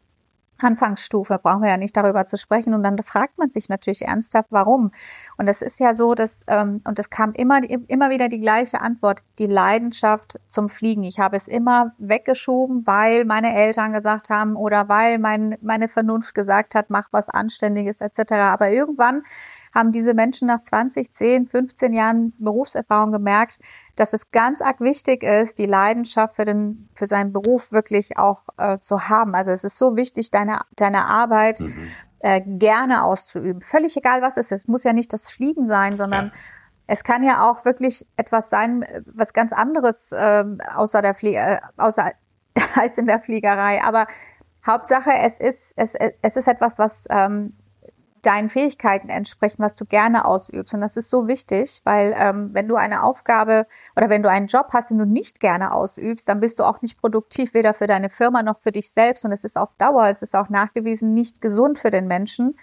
Anfangsstufe, 0.61 1.39
brauchen 1.41 1.61
wir 1.61 1.69
ja 1.69 1.77
nicht 1.77 1.95
darüber 1.97 2.25
zu 2.25 2.37
sprechen. 2.37 2.73
Und 2.73 2.83
dann 2.83 2.97
fragt 3.03 3.37
man 3.37 3.49
sich 3.49 3.69
natürlich 3.69 4.03
ernsthaft, 4.03 4.47
warum. 4.51 4.91
Und 5.37 5.47
es 5.47 5.61
ist 5.61 5.79
ja 5.79 5.93
so, 5.93 6.15
dass, 6.15 6.45
ähm, 6.47 6.81
und 6.87 6.97
es 6.99 7.09
kam 7.09 7.33
immer, 7.33 7.59
immer 7.87 8.09
wieder 8.09 8.29
die 8.29 8.39
gleiche 8.39 8.81
Antwort, 8.81 9.21
die 9.39 9.47
Leidenschaft 9.47 10.39
zum 10.47 10.69
Fliegen. 10.69 11.03
Ich 11.03 11.19
habe 11.19 11.35
es 11.35 11.47
immer 11.47 11.93
weggeschoben, 11.97 12.85
weil 12.85 13.25
meine 13.25 13.53
Eltern 13.55 13.93
gesagt 13.93 14.29
haben 14.29 14.55
oder 14.55 14.87
weil 14.89 15.19
mein, 15.19 15.57
meine 15.61 15.87
Vernunft 15.87 16.33
gesagt 16.33 16.75
hat, 16.75 16.89
mach 16.89 17.09
was 17.11 17.29
Anständiges 17.29 18.01
etc. 18.01 18.33
Aber 18.33 18.69
irgendwann 18.69 19.23
haben 19.75 19.91
diese 19.91 20.13
Menschen 20.13 20.47
nach 20.47 20.61
20, 20.61 21.11
10, 21.11 21.47
15 21.47 21.93
Jahren 21.93 22.33
Berufserfahrung 22.39 23.11
gemerkt, 23.11 23.59
dass 23.95 24.13
es 24.13 24.31
ganz 24.31 24.61
arg 24.61 24.79
wichtig 24.79 25.21
ist, 25.21 25.59
die 25.59 25.65
Leidenschaft 25.65 26.37
für 26.37 26.45
den, 26.45 26.89
für 26.95 27.05
seinen 27.05 27.33
Beruf 27.33 27.71
wirklich 27.71 28.17
auch 28.17 28.43
äh, 28.57 28.79
zu 28.79 29.09
haben. 29.09 29.35
Also 29.35 29.51
es 29.51 29.63
ist 29.65 29.77
so 29.77 29.95
wichtig, 29.95 30.31
deine, 30.31 30.61
deine 30.77 31.05
Arbeit 31.05 31.59
mhm. 31.59 31.89
äh, 32.19 32.41
gerne 32.41 33.03
auszuüben. 33.03 33.61
Völlig 33.61 33.97
egal, 33.97 34.21
was 34.21 34.37
es 34.37 34.51
ist. 34.51 34.61
Es 34.61 34.67
muss 34.67 34.85
ja 34.85 34.93
nicht 34.93 35.11
das 35.11 35.27
Fliegen 35.27 35.67
sein, 35.67 35.91
sondern 35.91 36.27
ja. 36.27 36.31
Es 36.87 37.03
kann 37.03 37.23
ja 37.23 37.49
auch 37.49 37.65
wirklich 37.65 38.07
etwas 38.15 38.49
sein, 38.49 38.85
was 39.05 39.33
ganz 39.33 39.53
anderes 39.53 40.11
äh, 40.11 40.43
außer 40.75 41.01
der 41.01 41.15
Flie 41.15 41.35
äh, 41.35 41.59
außer 41.77 42.11
als 42.75 42.97
in 42.97 43.05
der 43.05 43.19
Fliegerei. 43.19 43.83
Aber 43.83 44.07
Hauptsache, 44.65 45.11
es 45.11 45.39
ist 45.39 45.73
es, 45.77 45.95
es 45.95 46.37
ist 46.37 46.47
etwas, 46.47 46.77
was 46.79 47.07
ähm, 47.09 47.53
deinen 48.25 48.49
Fähigkeiten 48.49 49.09
entsprechen, 49.09 49.63
was 49.63 49.75
du 49.75 49.85
gerne 49.85 50.25
ausübst. 50.25 50.73
Und 50.73 50.81
das 50.81 50.97
ist 50.97 51.09
so 51.09 51.27
wichtig, 51.27 51.81
weil 51.83 52.15
ähm, 52.17 52.49
wenn 52.53 52.67
du 52.67 52.75
eine 52.75 53.03
Aufgabe 53.03 53.67
oder 53.95 54.09
wenn 54.09 54.23
du 54.23 54.29
einen 54.29 54.47
Job 54.47 54.67
hast, 54.71 54.91
den 54.91 54.97
du 54.97 55.05
nicht 55.05 55.39
gerne 55.39 55.73
ausübst, 55.73 56.27
dann 56.27 56.39
bist 56.39 56.59
du 56.59 56.63
auch 56.63 56.81
nicht 56.81 56.97
produktiv, 56.97 57.53
weder 57.53 57.73
für 57.73 57.87
deine 57.87 58.09
Firma 58.09 58.43
noch 58.43 58.59
für 58.59 58.71
dich 58.71 58.89
selbst. 58.89 59.25
Und 59.25 59.31
es 59.31 59.43
ist 59.43 59.57
auf 59.57 59.69
Dauer, 59.77 60.07
es 60.09 60.21
ist 60.21 60.35
auch 60.35 60.49
nachgewiesen, 60.49 61.13
nicht 61.13 61.41
gesund 61.41 61.79
für 61.79 61.89
den 61.89 62.07
Menschen, 62.07 62.57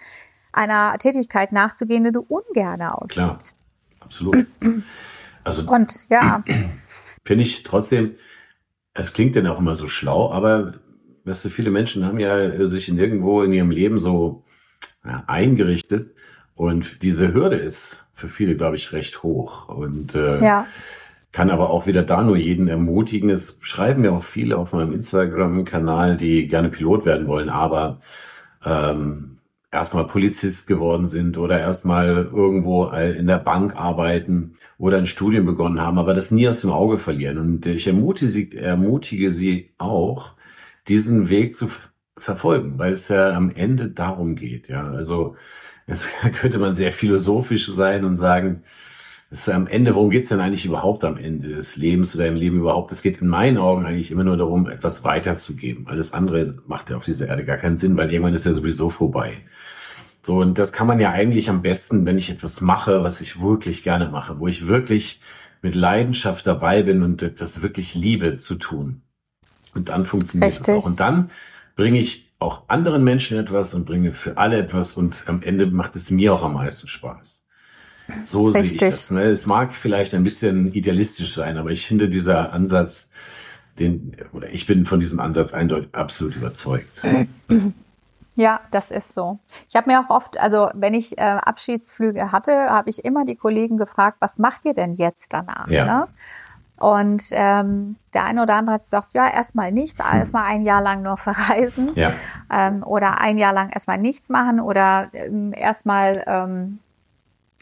einer 0.51 0.97
Tätigkeit 0.99 1.51
nachzugehen, 1.51 2.03
die 2.03 2.11
du 2.11 2.21
ungerne 2.21 2.95
ausübst. 2.95 3.13
Klar, 3.13 3.37
absolut. 3.99 4.47
Also, 5.43 5.69
und 5.69 6.07
ja. 6.09 6.43
Finde 7.25 7.43
ich 7.43 7.63
trotzdem, 7.63 8.15
es 8.93 9.13
klingt 9.13 9.35
dann 9.35 9.47
auch 9.47 9.59
immer 9.59 9.75
so 9.75 9.87
schlau, 9.87 10.31
aber 10.31 10.73
weißt 11.25 11.45
du, 11.45 11.49
viele 11.49 11.71
Menschen 11.71 12.05
haben 12.05 12.19
ja 12.19 12.65
sich 12.67 12.89
in 12.89 12.97
irgendwo 12.97 13.41
in 13.43 13.53
ihrem 13.53 13.71
Leben 13.71 13.97
so 13.97 14.43
ja, 15.05 15.23
eingerichtet 15.27 16.13
und 16.55 17.01
diese 17.01 17.33
Hürde 17.33 17.57
ist 17.57 18.05
für 18.13 18.27
viele, 18.27 18.55
glaube 18.55 18.75
ich, 18.75 18.93
recht 18.93 19.23
hoch 19.23 19.69
und 19.69 20.15
äh, 20.15 20.43
ja. 20.43 20.67
kann 21.31 21.49
aber 21.49 21.69
auch 21.71 21.87
wieder 21.87 22.03
da 22.03 22.23
nur 22.23 22.37
jeden 22.37 22.67
ermutigen. 22.67 23.29
Es 23.29 23.59
schreiben 23.61 24.03
mir 24.03 24.13
auch 24.13 24.23
viele 24.23 24.57
auf 24.57 24.73
meinem 24.73 24.93
Instagram-Kanal, 24.93 26.17
die 26.17 26.47
gerne 26.47 26.69
Pilot 26.69 27.05
werden 27.05 27.27
wollen, 27.27 27.49
aber 27.49 27.99
ähm, 28.63 29.39
erstmal 29.71 30.05
Polizist 30.05 30.67
geworden 30.67 31.07
sind 31.07 31.37
oder 31.37 31.59
erstmal 31.59 32.07
irgendwo 32.07 32.85
in 32.89 33.27
der 33.27 33.39
Bank 33.39 33.75
arbeiten 33.75 34.55
oder 34.77 34.97
ein 34.97 35.07
Studium 35.07 35.45
begonnen 35.45 35.81
haben, 35.81 35.97
aber 35.97 36.13
das 36.13 36.31
nie 36.31 36.47
aus 36.47 36.61
dem 36.61 36.71
Auge 36.71 36.97
verlieren. 36.97 37.39
Und 37.39 37.65
ich 37.65 37.87
ermutige 37.87 38.29
sie, 38.29 38.55
ermutige 38.55 39.31
sie 39.31 39.73
auch, 39.79 40.33
diesen 40.87 41.29
Weg 41.29 41.55
zu 41.55 41.69
verfolgen, 42.17 42.77
weil 42.77 42.93
es 42.93 43.07
ja 43.09 43.31
am 43.31 43.49
Ende 43.49 43.89
darum 43.89 44.35
geht. 44.35 44.67
Ja, 44.69 44.89
also 44.89 45.35
jetzt 45.87 46.09
könnte 46.39 46.59
man 46.59 46.73
sehr 46.73 46.91
philosophisch 46.91 47.67
sein 47.67 48.05
und 48.05 48.17
sagen, 48.17 48.63
es 49.33 49.49
am 49.49 49.65
Ende, 49.65 49.95
worum 49.95 50.11
geht's 50.11 50.29
denn 50.29 50.39
eigentlich 50.39 50.65
überhaupt 50.65 51.03
am 51.03 51.17
Ende 51.17 51.49
des 51.49 51.75
Lebens 51.75 52.15
oder 52.15 52.27
im 52.27 52.35
Leben 52.35 52.59
überhaupt? 52.59 52.91
Es 52.91 53.01
geht 53.01 53.19
in 53.19 53.27
meinen 53.27 53.57
Augen 53.57 53.85
eigentlich 53.85 54.11
immer 54.11 54.23
nur 54.23 54.37
darum, 54.37 54.69
etwas 54.69 55.03
weiterzugeben. 55.03 55.87
Alles 55.87 56.13
andere 56.13 56.53
macht 56.67 56.91
ja 56.91 56.97
auf 56.97 57.03
dieser 57.03 57.27
Erde 57.29 57.43
gar 57.43 57.57
keinen 57.57 57.77
Sinn, 57.77 57.97
weil 57.97 58.11
irgendwann 58.11 58.35
ist 58.35 58.45
ja 58.45 58.53
sowieso 58.53 58.89
vorbei. 58.89 59.33
So, 60.21 60.37
und 60.37 60.59
das 60.59 60.71
kann 60.71 60.87
man 60.87 60.99
ja 60.99 61.09
eigentlich 61.09 61.49
am 61.49 61.63
besten, 61.63 62.05
wenn 62.05 62.17
ich 62.17 62.29
etwas 62.29 62.61
mache, 62.61 63.03
was 63.03 63.21
ich 63.21 63.41
wirklich 63.41 63.83
gerne 63.83 64.07
mache, 64.07 64.39
wo 64.39 64.47
ich 64.47 64.67
wirklich 64.67 65.19
mit 65.63 65.73
Leidenschaft 65.73 66.45
dabei 66.45 66.83
bin 66.83 67.01
und 67.01 67.23
etwas 67.23 67.63
wirklich 67.63 67.95
liebe 67.95 68.37
zu 68.37 68.55
tun. 68.55 69.01
Und 69.73 69.89
dann 69.89 70.05
funktioniert 70.05 70.51
Richtig. 70.51 70.75
das 70.75 70.83
auch. 70.83 70.87
Und 70.87 70.99
dann 70.99 71.31
bringe 71.75 71.99
ich 71.99 72.31
auch 72.39 72.63
anderen 72.67 73.03
Menschen 73.03 73.39
etwas 73.39 73.73
und 73.73 73.85
bringe 73.85 74.11
für 74.11 74.37
alle 74.37 74.57
etwas 74.57 74.93
und 74.97 75.23
am 75.27 75.41
Ende 75.41 75.67
macht 75.67 75.95
es 75.95 76.11
mir 76.11 76.33
auch 76.33 76.43
am 76.43 76.53
meisten 76.53 76.87
Spaß. 76.87 77.47
So 78.25 78.47
Richtig. 78.47 78.79
sehe 78.79 78.89
ich 78.89 78.95
das. 78.95 79.11
Ne? 79.11 79.23
Es 79.23 79.45
mag 79.47 79.73
vielleicht 79.73 80.13
ein 80.13 80.23
bisschen 80.23 80.73
idealistisch 80.73 81.33
sein, 81.33 81.57
aber 81.57 81.71
ich 81.71 81.87
finde 81.87 82.09
dieser 82.09 82.51
Ansatz, 82.51 83.11
den, 83.79 84.15
oder 84.33 84.49
ich 84.49 84.65
bin 84.67 84.85
von 84.85 84.99
diesem 84.99 85.19
Ansatz 85.19 85.53
eindeutig 85.53 85.89
absolut 85.93 86.35
überzeugt. 86.35 87.01
Ja, 88.35 88.61
das 88.71 88.89
ist 88.89 89.13
so. 89.13 89.37
Ich 89.69 89.75
habe 89.75 89.91
mir 89.91 89.99
auch 89.99 90.09
oft, 90.09 90.39
also 90.39 90.69
wenn 90.73 90.95
ich 90.95 91.17
äh, 91.17 91.21
Abschiedsflüge 91.21 92.31
hatte, 92.31 92.51
habe 92.51 92.89
ich 92.89 93.05
immer 93.05 93.25
die 93.25 93.35
Kollegen 93.35 93.77
gefragt, 93.77 94.17
was 94.21 94.39
macht 94.39 94.65
ihr 94.65 94.73
denn 94.73 94.93
jetzt 94.93 95.33
danach? 95.33 95.67
Ja. 95.67 95.85
Ne? 95.85 96.07
Und 96.83 97.29
ähm, 97.31 97.95
der 98.13 98.25
eine 98.25 98.43
oder 98.43 98.55
andere 98.55 98.73
hat 98.73 98.81
gesagt, 98.81 99.13
ja, 99.13 99.29
erstmal 99.29 99.71
nichts, 99.71 100.03
hm. 100.03 100.19
erstmal 100.19 100.51
ein 100.51 100.63
Jahr 100.63 100.81
lang 100.81 101.01
nur 101.01 101.15
verreisen 101.15 101.93
ja. 101.95 102.11
ähm, 102.51 102.83
oder 102.83 103.21
ein 103.21 103.37
Jahr 103.37 103.53
lang 103.53 103.69
erstmal 103.69 103.97
nichts 103.97 104.27
machen 104.27 104.59
oder 104.59 105.07
ähm, 105.13 105.53
erstmal 105.55 106.25
ähm, 106.27 106.79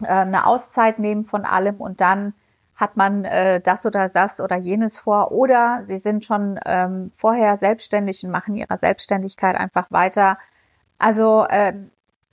äh, 0.02 0.08
eine 0.08 0.48
Auszeit 0.48 0.98
nehmen 0.98 1.24
von 1.24 1.46
allem 1.46 1.76
und 1.76 2.02
dann 2.02 2.34
hat 2.76 2.98
man 2.98 3.24
äh, 3.24 3.62
das 3.62 3.86
oder 3.86 4.10
das 4.10 4.42
oder 4.42 4.56
jenes 4.56 4.98
vor 4.98 5.32
oder 5.32 5.82
sie 5.84 6.00
sind 6.00 6.26
schon 6.26 6.60
ähm, 6.66 7.12
vorher 7.16 7.58
selbstständig 7.58 8.24
und 8.24 8.32
machen 8.32 8.56
ihre 8.56 8.76
Selbstständigkeit 8.80 9.56
einfach 9.56 9.92
weiter. 9.92 10.40
Also 10.98 11.46
äh, 11.48 11.74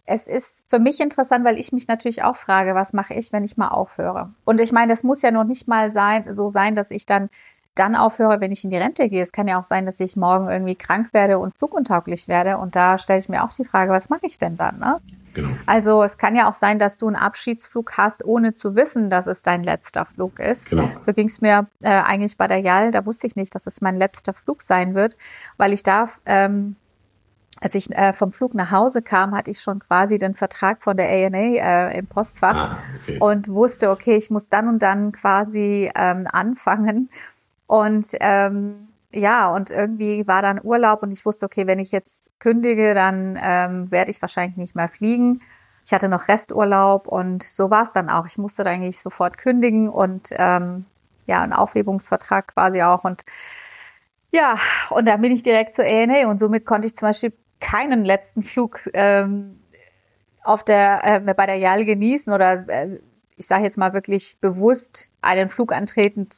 es 0.08 0.26
ist 0.26 0.64
für 0.68 0.78
mich 0.78 1.00
interessant, 1.00 1.44
weil 1.44 1.58
ich 1.58 1.70
mich 1.70 1.86
natürlich 1.86 2.22
auch 2.22 2.36
frage, 2.36 2.74
was 2.74 2.92
mache 2.92 3.14
ich, 3.14 3.32
wenn 3.32 3.44
ich 3.44 3.56
mal 3.56 3.68
aufhöre? 3.68 4.30
Und 4.44 4.60
ich 4.60 4.72
meine, 4.72 4.90
das 4.90 5.04
muss 5.04 5.22
ja 5.22 5.30
noch 5.30 5.44
nicht 5.44 5.68
mal 5.68 5.92
sein, 5.92 6.34
so 6.34 6.48
sein, 6.48 6.74
dass 6.74 6.90
ich 6.90 7.04
dann 7.04 7.28
dann 7.74 7.94
aufhöre, 7.94 8.40
wenn 8.40 8.50
ich 8.50 8.64
in 8.64 8.70
die 8.70 8.76
Rente 8.76 9.08
gehe. 9.08 9.22
Es 9.22 9.30
kann 9.30 9.46
ja 9.46 9.60
auch 9.60 9.64
sein, 9.64 9.86
dass 9.86 10.00
ich 10.00 10.16
morgen 10.16 10.50
irgendwie 10.50 10.74
krank 10.74 11.10
werde 11.12 11.38
und 11.38 11.56
fluguntauglich 11.56 12.26
werde. 12.26 12.58
Und 12.58 12.74
da 12.74 12.98
stelle 12.98 13.20
ich 13.20 13.28
mir 13.28 13.44
auch 13.44 13.52
die 13.52 13.64
Frage, 13.64 13.92
was 13.92 14.08
mache 14.08 14.26
ich 14.26 14.36
denn 14.36 14.56
dann? 14.56 14.80
Ne? 14.80 14.96
Genau. 15.34 15.50
Also 15.66 16.02
es 16.02 16.18
kann 16.18 16.34
ja 16.34 16.50
auch 16.50 16.54
sein, 16.54 16.80
dass 16.80 16.98
du 16.98 17.06
einen 17.06 17.14
Abschiedsflug 17.14 17.96
hast, 17.96 18.24
ohne 18.24 18.52
zu 18.52 18.74
wissen, 18.74 19.10
dass 19.10 19.28
es 19.28 19.42
dein 19.42 19.62
letzter 19.62 20.04
Flug 20.04 20.40
ist. 20.40 20.70
Genau. 20.70 20.90
So 21.06 21.12
ging 21.12 21.28
es 21.28 21.40
mir 21.40 21.68
äh, 21.80 21.90
eigentlich 21.90 22.36
bei 22.36 22.48
der 22.48 22.58
JAL. 22.58 22.90
Da 22.90 23.06
wusste 23.06 23.28
ich 23.28 23.36
nicht, 23.36 23.54
dass 23.54 23.68
es 23.68 23.80
mein 23.80 23.96
letzter 23.96 24.32
Flug 24.32 24.62
sein 24.62 24.96
wird, 24.96 25.16
weil 25.56 25.72
ich 25.72 25.84
darf 25.84 26.20
ähm, 26.26 26.74
als 27.60 27.74
ich 27.74 27.90
äh, 27.90 28.12
vom 28.12 28.32
Flug 28.32 28.54
nach 28.54 28.70
Hause 28.70 29.02
kam, 29.02 29.34
hatte 29.34 29.50
ich 29.50 29.60
schon 29.60 29.80
quasi 29.80 30.18
den 30.18 30.34
Vertrag 30.34 30.82
von 30.82 30.96
der 30.96 31.08
ANA 31.08 31.38
äh, 31.38 31.98
im 31.98 32.06
Postfach 32.06 32.54
ah, 32.54 32.78
okay. 33.02 33.18
und 33.18 33.48
wusste, 33.48 33.90
okay, 33.90 34.16
ich 34.16 34.30
muss 34.30 34.48
dann 34.48 34.68
und 34.68 34.82
dann 34.82 35.12
quasi 35.12 35.90
ähm, 35.94 36.26
anfangen. 36.30 37.10
Und 37.66 38.08
ähm, 38.20 38.88
ja, 39.12 39.52
und 39.52 39.70
irgendwie 39.70 40.26
war 40.26 40.42
dann 40.42 40.60
Urlaub 40.62 41.02
und 41.02 41.10
ich 41.10 41.24
wusste, 41.24 41.46
okay, 41.46 41.66
wenn 41.66 41.78
ich 41.78 41.92
jetzt 41.92 42.30
kündige, 42.38 42.94
dann 42.94 43.38
ähm, 43.42 43.90
werde 43.90 44.10
ich 44.10 44.22
wahrscheinlich 44.22 44.56
nicht 44.56 44.76
mehr 44.76 44.88
fliegen. 44.88 45.40
Ich 45.84 45.92
hatte 45.92 46.08
noch 46.08 46.28
Resturlaub 46.28 47.08
und 47.08 47.42
so 47.42 47.70
war 47.70 47.82
es 47.82 47.92
dann 47.92 48.10
auch. 48.10 48.26
Ich 48.26 48.38
musste 48.38 48.62
dann 48.62 48.74
eigentlich 48.74 49.00
sofort 49.00 49.38
kündigen 49.38 49.88
und 49.88 50.28
ähm, 50.32 50.84
ja, 51.26 51.42
einen 51.42 51.52
Aufhebungsvertrag 51.52 52.54
quasi 52.54 52.82
auch 52.82 53.04
und 53.04 53.24
ja, 54.30 54.58
und 54.90 55.06
dann 55.06 55.22
bin 55.22 55.32
ich 55.32 55.42
direkt 55.42 55.74
zur 55.74 55.86
ANA 55.86 56.28
und 56.28 56.38
somit 56.38 56.66
konnte 56.66 56.86
ich 56.86 56.94
zum 56.94 57.08
Beispiel 57.08 57.32
keinen 57.60 58.04
letzten 58.04 58.42
Flug 58.42 58.88
ähm, 58.94 59.60
auf 60.42 60.64
der 60.64 61.00
äh, 61.04 61.34
bei 61.34 61.46
der 61.46 61.56
JAL 61.56 61.84
genießen 61.84 62.32
oder 62.32 62.68
äh, 62.68 63.00
ich 63.36 63.46
sage 63.46 63.64
jetzt 63.64 63.78
mal 63.78 63.92
wirklich 63.92 64.38
bewusst 64.40 65.08
einen 65.22 65.48
Flug 65.48 65.72
antreten, 65.72 66.28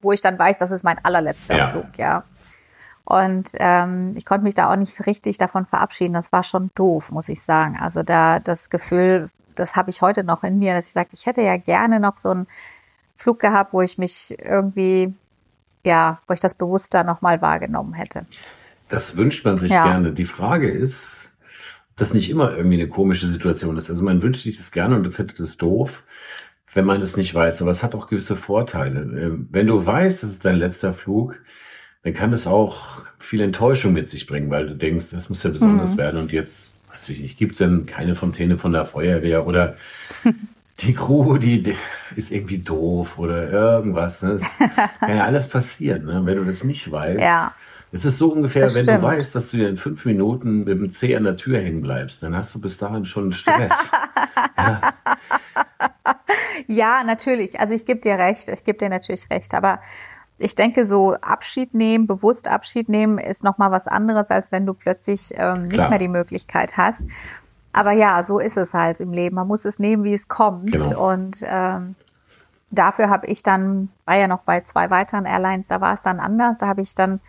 wo 0.00 0.12
ich 0.12 0.20
dann 0.20 0.38
weiß, 0.38 0.58
das 0.58 0.70
ist 0.70 0.84
mein 0.84 1.02
allerletzter 1.04 1.56
ja. 1.56 1.70
Flug, 1.70 1.96
ja. 1.96 2.24
Und 3.04 3.50
ähm, 3.56 4.12
ich 4.14 4.26
konnte 4.26 4.44
mich 4.44 4.54
da 4.54 4.70
auch 4.70 4.76
nicht 4.76 5.06
richtig 5.06 5.38
davon 5.38 5.66
verabschieden. 5.66 6.12
Das 6.12 6.30
war 6.30 6.42
schon 6.42 6.70
doof, 6.74 7.10
muss 7.10 7.28
ich 7.28 7.42
sagen. 7.42 7.76
Also 7.80 8.02
da 8.02 8.38
das 8.38 8.70
Gefühl, 8.70 9.30
das 9.54 9.76
habe 9.76 9.90
ich 9.90 10.02
heute 10.02 10.24
noch 10.24 10.44
in 10.44 10.58
mir, 10.58 10.74
dass 10.74 10.86
ich 10.86 10.92
sage, 10.92 11.10
ich 11.12 11.26
hätte 11.26 11.42
ja 11.42 11.56
gerne 11.56 12.00
noch 12.00 12.16
so 12.16 12.30
einen 12.30 12.46
Flug 13.16 13.40
gehabt, 13.40 13.72
wo 13.72 13.80
ich 13.80 13.98
mich 13.98 14.36
irgendwie, 14.38 15.14
ja, 15.84 16.20
wo 16.26 16.34
ich 16.34 16.40
das 16.40 16.54
bewusster 16.54 17.02
nochmal 17.02 17.42
wahrgenommen 17.42 17.94
hätte. 17.94 18.24
Das 18.92 19.16
wünscht 19.16 19.46
man 19.46 19.56
sich 19.56 19.70
ja. 19.70 19.84
gerne. 19.84 20.12
Die 20.12 20.26
Frage 20.26 20.70
ist, 20.70 21.34
ob 21.92 21.96
das 21.96 22.12
nicht 22.12 22.28
immer 22.28 22.54
irgendwie 22.54 22.76
eine 22.76 22.88
komische 22.88 23.26
Situation 23.26 23.78
ist. 23.78 23.88
Also 23.88 24.04
man 24.04 24.20
wünscht 24.20 24.42
sich 24.42 24.58
das 24.58 24.70
gerne 24.70 24.96
und 24.96 25.10
findet 25.12 25.40
es 25.40 25.56
doof, 25.56 26.04
wenn 26.74 26.84
man 26.84 27.00
es 27.00 27.16
nicht 27.16 27.34
weiß. 27.34 27.62
Aber 27.62 27.70
es 27.70 27.82
hat 27.82 27.94
auch 27.94 28.08
gewisse 28.08 28.36
Vorteile. 28.36 29.00
Ähm, 29.00 29.48
wenn 29.50 29.66
du 29.66 29.86
weißt, 29.86 30.22
das 30.22 30.28
ist 30.28 30.44
dein 30.44 30.56
letzter 30.56 30.92
Flug, 30.92 31.40
dann 32.02 32.12
kann 32.12 32.34
es 32.34 32.46
auch 32.46 33.06
viel 33.18 33.40
Enttäuschung 33.40 33.94
mit 33.94 34.10
sich 34.10 34.26
bringen, 34.26 34.50
weil 34.50 34.66
du 34.66 34.76
denkst, 34.76 35.08
das 35.12 35.30
muss 35.30 35.42
ja 35.42 35.48
besonders 35.48 35.94
mhm. 35.94 35.98
werden. 35.98 36.20
Und 36.20 36.30
jetzt, 36.30 36.76
weiß 36.90 37.08
ich 37.08 37.20
nicht, 37.20 37.38
gibt's 37.38 37.58
denn 37.58 37.86
keine 37.86 38.14
Fontäne 38.14 38.58
von 38.58 38.72
der 38.72 38.84
Feuerwehr 38.84 39.46
oder 39.46 39.74
die 40.80 40.92
Crew, 40.92 41.38
die, 41.38 41.62
die 41.62 41.76
ist 42.14 42.30
irgendwie 42.30 42.58
doof 42.58 43.18
oder 43.18 43.50
irgendwas. 43.50 44.22
Ne? 44.22 44.32
Das 44.34 44.58
kann 45.00 45.16
ja 45.16 45.24
alles 45.24 45.48
passieren, 45.48 46.04
ne? 46.04 46.20
wenn 46.26 46.36
du 46.36 46.44
das 46.44 46.62
nicht 46.62 46.92
weißt. 46.92 47.22
Ja 47.22 47.54
es 47.92 48.06
ist 48.06 48.18
so 48.18 48.32
ungefähr, 48.32 48.62
das 48.62 48.74
wenn 48.74 48.84
stimmt. 48.84 48.98
du 48.98 49.02
weißt, 49.02 49.34
dass 49.34 49.50
du 49.50 49.58
dir 49.58 49.68
in 49.68 49.76
fünf 49.76 50.06
Minuten 50.06 50.60
mit 50.60 50.68
dem 50.68 50.90
C 50.90 51.14
an 51.14 51.24
der 51.24 51.36
Tür 51.36 51.58
hängen 51.58 51.82
bleibst, 51.82 52.22
dann 52.22 52.34
hast 52.34 52.54
du 52.54 52.60
bis 52.60 52.78
dahin 52.78 53.04
schon 53.04 53.32
Stress. 53.32 53.92
ja. 54.56 54.80
ja, 56.66 57.04
natürlich. 57.04 57.60
Also 57.60 57.74
ich 57.74 57.84
gebe 57.84 58.00
dir 58.00 58.14
recht, 58.14 58.48
ich 58.48 58.64
gebe 58.64 58.78
dir 58.78 58.88
natürlich 58.88 59.28
recht, 59.30 59.52
aber 59.52 59.80
ich 60.38 60.54
denke, 60.54 60.86
so 60.86 61.14
Abschied 61.20 61.74
nehmen, 61.74 62.06
bewusst 62.06 62.48
Abschied 62.48 62.88
nehmen, 62.88 63.18
ist 63.18 63.44
nochmal 63.44 63.70
was 63.70 63.86
anderes, 63.86 64.30
als 64.30 64.50
wenn 64.50 64.64
du 64.64 64.72
plötzlich 64.72 65.32
ähm, 65.36 65.68
nicht 65.68 65.88
mehr 65.88 65.98
die 65.98 66.08
Möglichkeit 66.08 66.78
hast. 66.78 67.04
Aber 67.74 67.92
ja, 67.92 68.22
so 68.24 68.38
ist 68.38 68.56
es 68.56 68.72
halt 68.74 69.00
im 69.00 69.12
Leben. 69.12 69.36
Man 69.36 69.46
muss 69.46 69.66
es 69.66 69.78
nehmen, 69.78 70.02
wie 70.02 70.14
es 70.14 70.28
kommt. 70.28 70.72
Genau. 70.72 71.12
Und 71.12 71.38
ähm, 71.44 71.94
dafür 72.70 73.10
habe 73.10 73.26
ich 73.26 73.42
dann, 73.42 73.90
war 74.06 74.16
ja 74.16 74.28
noch 74.28 74.40
bei 74.40 74.62
zwei 74.62 74.90
weiteren 74.90 75.26
Airlines, 75.26 75.68
da 75.68 75.80
war 75.80 75.94
es 75.94 76.02
dann 76.02 76.20
anders. 76.20 76.58
Da 76.58 76.66
habe 76.66 76.80
ich 76.80 76.94
dann 76.94 77.20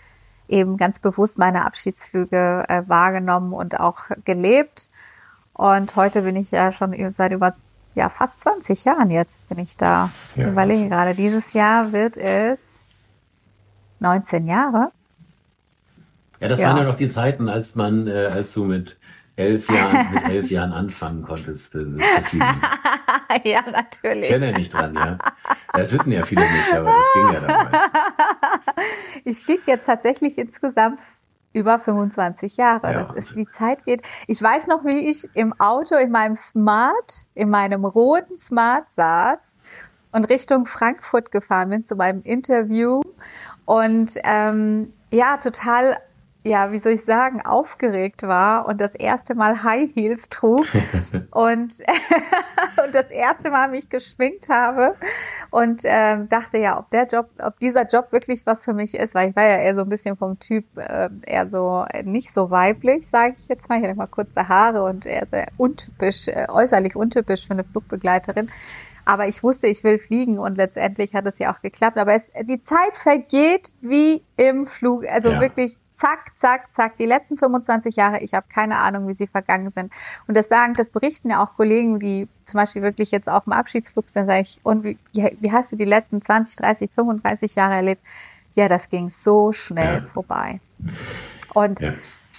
eben 0.48 0.78
ganz 0.78 1.00
bewusst 1.00 1.38
meine 1.38 1.66
Abschiedsflüge 1.66 2.66
äh, 2.68 2.84
wahrgenommen 2.88 3.54
und 3.54 3.80
auch 3.80 4.06
gelebt. 4.26 4.90
Und 5.54 5.96
heute 5.96 6.24
bin 6.24 6.36
ich 6.36 6.52
ja 6.52 6.72
schon 6.72 6.96
seit 7.12 7.32
über 7.32 7.56
ja, 7.96 8.10
fast 8.10 8.42
20 8.42 8.86
Jahren 8.86 9.12
jetzt 9.12 9.48
bin 9.50 9.60
ich 9.60 9.78
da. 9.78 10.12
Ja, 10.36 10.48
überlege 10.48 10.90
gerade, 10.90 11.14
dieses 11.14 11.54
Jahr 11.54 11.92
wird 11.92 12.18
es 12.18 12.96
19 14.00 14.48
Jahre. 14.48 14.92
Ja, 16.40 16.48
das 16.48 16.60
ja. 16.60 16.70
waren 16.70 16.78
ja 16.78 16.84
noch 16.84 16.96
die 16.96 17.08
Zeiten, 17.08 17.50
als 17.50 17.76
man, 17.76 18.08
äh, 18.08 18.26
als 18.26 18.54
du 18.54 18.66
mit 18.66 18.98
elf 19.36 19.70
Jahren, 19.70 20.14
mit 20.14 20.28
elf 20.30 20.52
Jahren 20.52 20.74
anfangen 20.74 21.24
konntest 21.24 21.76
äh, 21.76 21.80
zu 21.80 22.22
fliegen. 22.24 22.46
ja, 23.44 23.62
natürlich. 23.72 24.26
Ich 24.26 24.32
erinnere 24.32 24.54
nicht 24.54 24.74
dran, 24.74 24.94
ja. 24.94 25.18
Das 25.74 25.92
wissen 25.92 26.12
ja 26.12 26.24
viele 26.24 26.42
nicht, 26.42 26.74
aber 26.74 26.94
das 26.94 27.14
ging 27.14 27.34
ja 27.34 27.40
damals. 27.48 27.92
Ich 29.26 29.44
fliege 29.44 29.62
jetzt 29.68 29.86
tatsächlich 29.86 30.38
insgesamt 30.38 31.00
über 31.54 31.80
25 31.80 32.58
Jahre. 32.58 32.92
Ja, 32.92 33.00
das 33.00 33.14
ist, 33.14 33.36
wie 33.36 33.48
Zeit 33.48 33.86
geht. 33.86 34.02
Ich 34.28 34.42
weiß 34.42 34.68
noch, 34.68 34.84
wie 34.84 35.10
ich 35.10 35.30
im 35.34 35.58
Auto 35.60 35.96
in 35.96 36.12
meinem 36.12 36.36
Smart, 36.36 37.26
in 37.36 37.50
meinem 37.50 37.86
roten 37.86 38.38
Smart 38.38 38.90
saß 38.90 39.60
und 40.12 40.26
Richtung 40.30 40.66
Frankfurt 40.66 41.32
gefahren 41.32 41.70
bin 41.70 41.86
zu 41.86 41.96
meinem 41.96 42.22
Interview 42.24 43.02
und 43.66 44.14
ähm, 44.24 44.92
ja, 45.12 45.38
total 45.38 45.98
ja, 46.46 46.72
wie 46.72 46.78
soll 46.78 46.94
ich 46.94 47.06
sagen, 47.06 47.42
aufgeregt 47.42 48.24
war 48.24 48.68
und 48.68 48.82
das 48.82 48.96
erste 48.96 49.34
Mal 49.34 49.64
High 49.64 49.94
Heels 49.96 50.30
trug 50.30 50.66
und, 51.32 51.76
und 52.86 52.94
das 52.94 53.12
erste 53.12 53.50
Mal 53.50 53.70
mich 53.70 53.90
geschminkt 53.90 54.50
habe 54.50 54.96
und 55.52 55.84
ähm, 55.86 56.28
dachte 56.28 56.58
ja, 56.58 56.78
ob 56.78 56.90
der 56.92 57.08
Job, 57.08 57.30
ob 57.42 57.60
dieser 57.60 57.88
Job 57.88 58.12
wirklich 58.12 58.46
was 58.46 58.64
für 58.64 58.74
mich 58.74 58.94
ist, 58.94 59.16
weil 59.16 59.30
ich 59.30 59.36
war 59.36 59.44
ja 59.44 59.58
eher 59.58 59.76
so 59.76 59.82
ein 59.82 59.90
bisschen 59.90 60.18
vom 60.18 60.38
Typ 60.40 60.66
äh, 60.78 61.10
eher 61.26 61.48
so 61.50 61.86
äh, 61.90 62.04
nicht 62.04 62.34
so 62.34 62.52
weiblich, 62.52 63.08
sage 63.08 63.36
ich 63.38 63.48
jetzt 63.48 63.70
mal. 63.70 63.80
Ich 63.80 63.86
hatte 63.86 63.96
mal 63.96 64.08
kurze 64.08 64.50
Haare 64.50 64.84
und 64.84 65.06
eher 65.06 65.26
sehr 65.26 65.48
untypisch, 65.58 66.28
äh, 66.28 66.48
äußerlich 66.50 66.96
untypisch 66.98 67.48
für 67.48 67.54
eine 67.54 67.64
Flugbegleiterin. 67.64 68.50
Aber 69.06 69.28
ich 69.28 69.44
wusste, 69.44 69.68
ich 69.68 69.84
will 69.84 70.00
fliegen 70.00 70.40
und 70.40 70.56
letztendlich 70.56 71.14
hat 71.14 71.26
es 71.26 71.38
ja 71.40 71.54
auch 71.54 71.62
geklappt. 71.62 71.98
Aber 71.98 72.14
es, 72.14 72.32
die 72.44 72.62
Zeit 72.62 72.96
vergeht 72.96 73.72
wie 73.82 74.24
im 74.38 74.66
Flug. 74.66 75.06
Also 75.06 75.32
ja. 75.32 75.42
wirklich 75.42 75.78
zack, 75.94 76.38
zack, 76.38 76.74
zack. 76.74 76.96
Die 76.98 77.06
letzten 77.06 77.38
25 77.38 77.96
Jahre, 77.96 78.20
ich 78.20 78.34
habe 78.34 78.46
keine 78.54 78.78
Ahnung, 78.78 79.08
wie 79.08 79.14
sie 79.14 79.28
vergangen 79.28 79.72
sind. 79.72 79.94
Und 80.28 80.36
das 80.36 80.50
sagen, 80.50 80.74
das 80.74 80.90
berichten 80.90 81.30
ja 81.30 81.42
auch 81.42 81.56
Kollegen, 81.56 82.00
die 82.00 82.28
zum 82.44 82.58
Beispiel 82.58 82.82
wirklich 82.82 83.12
jetzt 83.12 83.30
auch 83.30 83.48
im 83.48 83.54
Abschiedsflug 83.54 84.10
sind, 84.10 84.26
sage 84.26 84.42
ich, 84.42 84.60
und 84.64 84.84
wie, 84.84 84.98
wie 85.14 85.52
hast 85.52 85.72
du 85.72 85.76
die 85.76 85.86
letzten 85.86 86.22
20, 86.22 86.58
30, 86.58 86.92
35 86.94 87.56
Jahre 87.56 87.76
erlebt? 87.76 88.02
Ja, 88.56 88.68
das 88.68 88.90
ging 88.90 89.10
so 89.10 89.54
schnell 89.54 90.00
ja. 90.00 90.06
vorbei. 90.06 90.60
Und 91.54 91.80
ja 91.80 91.94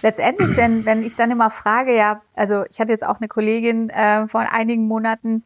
letztendlich, 0.05 0.57
wenn, 0.59 0.85
wenn 0.85 1.03
ich 1.03 1.17
dann 1.17 1.31
immer 1.31 1.51
frage, 1.51 1.97
ja, 1.97 2.21
also 2.35 2.65
ich 2.69 2.79
hatte 2.79 2.93
jetzt 2.93 3.05
auch 3.05 3.19
eine 3.19 3.27
Kollegin 3.27 3.89
äh, 3.89 4.29
vor 4.29 4.43
einigen 4.43 4.87
Monaten, 4.87 5.45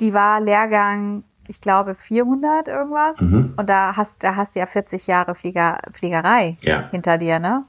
die 0.00 0.12
war 0.12 0.40
Lehrgang, 0.40 1.24
ich 1.52 1.60
glaube 1.60 1.94
400 1.94 2.68
irgendwas. 2.68 3.20
Mhm. 3.20 3.54
Und 3.56 3.68
da 3.68 3.94
hast, 3.96 4.24
da 4.24 4.36
hast 4.36 4.56
du 4.56 4.60
ja 4.60 4.66
40 4.66 5.06
Jahre 5.06 5.34
Flieger, 5.34 5.78
Fliegerei 5.92 6.56
ja. 6.62 6.88
hinter 6.90 7.18
dir, 7.18 7.38
ne? 7.38 7.64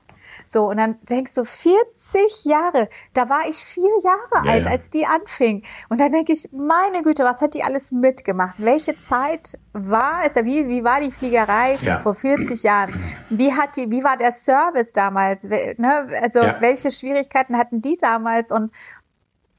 So, 0.48 0.70
und 0.70 0.78
dann 0.78 0.96
denkst 1.04 1.36
du, 1.36 1.46
40 1.46 2.46
Jahre, 2.46 2.90
da 3.14 3.30
war 3.30 3.48
ich 3.48 3.58
vier 3.58 3.92
Jahre 4.04 4.46
ja, 4.46 4.52
alt, 4.52 4.66
ja. 4.66 4.72
als 4.72 4.90
die 4.90 5.06
anfing. 5.06 5.64
Und 5.90 6.00
dann 6.00 6.12
denke 6.12 6.34
ich, 6.34 6.50
meine 6.52 7.04
Güte, 7.04 7.24
was 7.24 7.42
hat 7.42 7.54
die 7.54 7.64
alles 7.64 7.92
mitgemacht? 7.92 8.56
Welche 8.58 8.98
Zeit 8.98 9.60
war 9.74 10.22
es? 10.26 10.34
Wie, 10.36 10.68
wie 10.70 10.84
war 10.84 11.02
die 11.02 11.12
Fliegerei 11.12 11.78
ja. 11.82 12.00
vor 12.00 12.16
40 12.16 12.64
Jahren? 12.64 12.94
Wie 13.30 13.54
hat 13.54 13.76
die, 13.76 13.92
wie 13.92 14.04
war 14.04 14.18
der 14.18 14.32
Service 14.32 14.92
damals? 14.92 15.44
Ne? 15.44 16.08
Also, 16.22 16.40
welche 16.60 16.92
Schwierigkeiten 16.92 17.58
hatten 17.58 17.82
die 17.82 17.98
damals? 17.98 18.52
Und, 18.52 18.72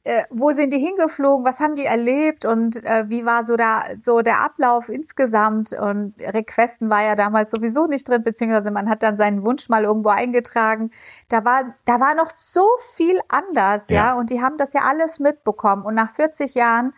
äh, 0.05 0.25
wo 0.29 0.53
sind 0.53 0.71
die 0.71 0.79
hingeflogen, 0.79 1.47
was 1.47 1.61
haben 1.61 1.77
die 1.77 1.87
erlebt? 1.87 2.45
Und 2.45 2.77
äh, 2.85 3.09
wie 3.09 3.25
war 3.25 3.43
so 3.43 3.57
da 3.57 3.85
so 4.01 4.21
der 4.21 4.41
Ablauf 4.41 4.91
insgesamt? 4.91 5.73
Und 5.73 6.15
Requesten 6.21 6.91
war 6.91 7.03
ja 7.03 7.17
damals 7.17 7.51
sowieso 7.51 7.87
nicht 7.87 8.07
drin, 8.07 8.23
beziehungsweise 8.23 8.71
man 8.71 8.91
hat 8.91 9.03
dann 9.03 9.17
seinen 9.17 9.43
Wunsch 9.45 9.71
mal 9.71 9.85
irgendwo 9.85 10.11
eingetragen. 10.11 10.91
Da 11.31 11.47
war 11.47 11.75
da 11.87 12.01
war 12.01 12.15
noch 12.15 12.29
so 12.29 12.67
viel 12.95 13.19
anders, 13.29 13.89
ja, 13.89 14.09
ja. 14.09 14.15
Und 14.15 14.29
die 14.29 14.43
haben 14.43 14.59
das 14.59 14.75
ja 14.75 14.83
alles 14.83 15.21
mitbekommen. 15.21 15.85
Und 15.85 15.95
nach 15.95 16.15
40 16.15 16.55
Jahren, 16.55 16.93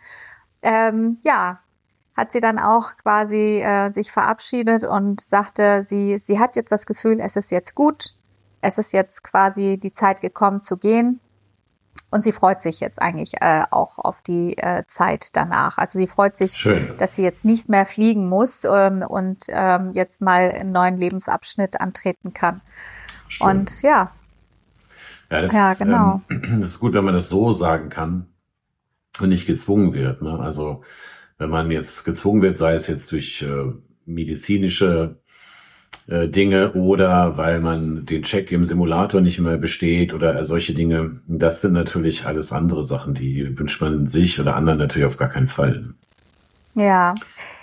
ähm, 0.63 1.19
ja, 1.23 1.61
hat 2.17 2.33
sie 2.33 2.41
dann 2.41 2.59
auch 2.59 2.97
quasi 2.97 3.61
äh, 3.63 3.89
sich 3.91 4.11
verabschiedet 4.11 4.83
und 4.83 5.21
sagte, 5.21 5.85
sie 5.85 6.19
sie 6.19 6.41
hat 6.41 6.57
jetzt 6.57 6.73
das 6.73 6.87
Gefühl, 6.87 7.21
es 7.21 7.37
ist 7.37 7.53
jetzt 7.53 7.77
gut, 7.77 8.17
es 8.63 8.79
ist 8.79 8.93
jetzt 8.93 9.23
quasi 9.23 9.79
die 9.81 9.93
Zeit 9.93 10.21
gekommen 10.21 10.61
zu 10.61 10.77
gehen 10.77 11.21
und 12.11 12.23
sie 12.23 12.33
freut 12.33 12.61
sich 12.61 12.81
jetzt 12.81 13.03
eigentlich 13.03 13.35
äh, 13.41 13.65
auch 13.71 13.99
auf 13.99 14.23
die 14.23 14.57
äh, 14.59 14.85
Zeit 14.87 15.31
danach. 15.33 15.77
Also 15.79 15.99
sie 15.99 16.07
freut 16.07 16.37
sich, 16.37 16.53
Schön. 16.53 16.95
dass 16.99 17.17
sie 17.17 17.23
jetzt 17.23 17.45
nicht 17.45 17.69
mehr 17.69 17.85
fliegen 17.85 18.29
muss 18.29 18.65
ähm, 18.65 19.03
und 19.03 19.45
ähm, 19.49 19.93
jetzt 19.93 20.23
mal 20.23 20.53
einen 20.53 20.73
neuen 20.73 20.97
Lebensabschnitt 20.97 21.81
antreten 21.81 22.33
kann. 22.33 22.61
Schön. 23.29 23.47
Und 23.47 23.83
ja. 23.83 24.13
Ja, 25.31 25.43
das, 25.43 25.53
ja 25.53 25.75
genau. 25.75 26.21
Ähm, 26.31 26.43
das 26.61 26.71
ist 26.71 26.81
gut, 26.81 26.95
wenn 26.95 27.05
man 27.05 27.15
das 27.15 27.29
so 27.29 27.51
sagen 27.51 27.89
kann 27.89 28.29
und 29.21 29.29
nicht 29.31 29.47
gezwungen 29.47 29.93
wird. 29.93 30.23
Ne? 30.23 30.39
Also 30.39 30.83
wenn 31.39 31.51
man 31.51 31.71
jetzt 31.71 32.05
gezwungen 32.05 32.41
wird, 32.41 32.57
sei 32.57 32.75
es 32.75 32.87
jetzt 32.87 33.11
durch 33.11 33.43
äh, 33.43 33.73
medizinische 34.05 35.19
äh, 36.09 36.29
Dinge 36.29 36.73
oder 36.75 37.37
weil 37.37 37.61
man 37.61 38.07
den 38.07 38.23
Check 38.23 38.53
im 38.53 38.63
Simulator 38.63 39.21
nicht 39.21 39.41
mehr 39.41 39.57
besteht 39.57 40.15
oder 40.15 40.45
solche 40.45 40.73
Dinge. 40.73 41.21
Das 41.27 41.63
sind 41.63 41.73
natürlich 41.73 42.27
alles 42.27 42.53
andere 42.53 42.85
Sachen, 42.85 43.15
die 43.15 43.59
wünscht 43.59 43.81
man 43.81 44.07
sich 44.07 44.39
oder 44.39 44.55
anderen 44.55 44.79
natürlich 44.79 45.07
auf 45.07 45.17
gar 45.17 45.29
keinen 45.29 45.49
Fall. 45.49 45.95
Ja. 46.75 47.15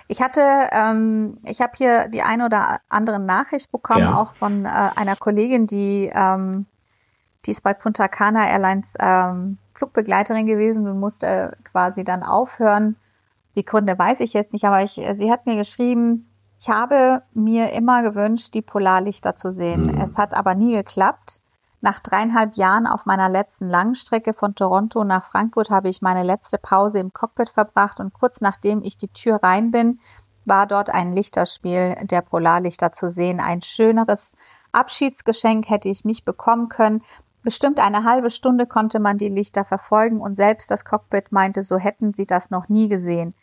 Ich 0.10 0.22
hatte, 0.22 0.42
ähm, 0.72 1.38
ich 1.46 1.62
habe 1.62 1.72
hier 1.78 2.10
die 2.10 2.22
eine 2.22 2.46
oder 2.46 2.82
andere 2.90 3.20
Nachricht 3.20 3.72
bekommen, 3.72 4.02
ja. 4.02 4.18
auch 4.18 4.34
von 4.34 4.66
äh, 4.66 4.70
einer 4.70 5.16
Kollegin, 5.16 5.66
die, 5.66 6.12
ähm, 6.14 6.66
die 7.46 7.52
ist 7.52 7.64
bei 7.64 7.74
Punta 7.74 8.10
Cana 8.10 8.46
Airlines 8.50 8.94
ähm, 9.00 9.58
Flugbegleiterin 9.74 10.46
gewesen 10.46 10.88
und 10.88 11.00
musste 11.00 11.56
quasi 11.64 12.04
dann 12.04 12.24
aufhören. 12.24 12.98
Die 13.56 13.64
Gründe 13.64 13.98
weiß 13.98 14.20
ich 14.20 14.34
jetzt 14.34 14.52
nicht, 14.52 14.66
aber 14.66 14.84
ich, 14.84 15.00
sie 15.14 15.32
hat 15.32 15.46
mir 15.46 15.56
geschrieben, 15.56 16.28
ich 16.64 16.70
habe 16.70 17.24
mir 17.34 17.74
immer 17.74 18.04
gewünscht, 18.04 18.54
die 18.54 18.62
Polarlichter 18.62 19.36
zu 19.36 19.52
sehen. 19.52 19.82
Mhm. 19.82 19.98
Es 20.02 20.18
hat 20.18 20.34
aber 20.34 20.56
nie 20.56 20.74
geklappt. 20.74 21.42
Nach 21.82 22.00
dreieinhalb 22.00 22.56
Jahren 22.56 22.88
auf 22.88 23.06
meiner 23.06 23.28
letzten 23.28 23.68
Langstrecke 23.68 24.32
von 24.32 24.56
Toronto 24.56 25.04
nach 25.04 25.26
Frankfurt 25.26 25.70
habe 25.70 25.90
ich 25.90 26.02
meine 26.02 26.24
letzte 26.24 26.58
Pause 26.58 27.00
im 27.00 27.12
Cockpit 27.12 27.50
verbracht 27.50 28.00
und 28.00 28.14
kurz 28.14 28.40
nachdem 28.40 28.82
ich 28.82 28.98
die 28.98 29.10
Tür 29.10 29.44
rein 29.44 29.72
bin, 29.72 30.00
war 30.46 30.66
dort 30.66 30.90
ein 30.90 31.12
Lichterspiel 31.12 31.98
der 32.04 32.22
Polarlichter 32.22 32.94
zu 32.94 33.10
sehen. 33.10 33.42
Ein 33.42 33.62
schöneres 33.62 34.32
Abschiedsgeschenk 34.72 35.70
hätte 35.70 35.90
ich 35.90 36.06
nicht 36.06 36.24
bekommen 36.24 36.70
können. 36.70 37.04
Bestimmt 37.42 37.82
eine 37.82 38.06
halbe 38.06 38.30
Stunde 38.30 38.68
konnte 38.68 39.02
man 39.02 39.18
die 39.18 39.28
Lichter 39.28 39.66
verfolgen 39.66 40.22
und 40.22 40.34
selbst 40.34 40.72
das 40.72 40.86
Cockpit 40.86 41.34
meinte, 41.34 41.62
so 41.62 41.78
hätten 41.78 42.14
sie 42.14 42.26
das 42.26 42.52
noch 42.52 42.70
nie 42.70 42.88
gesehen 42.88 43.36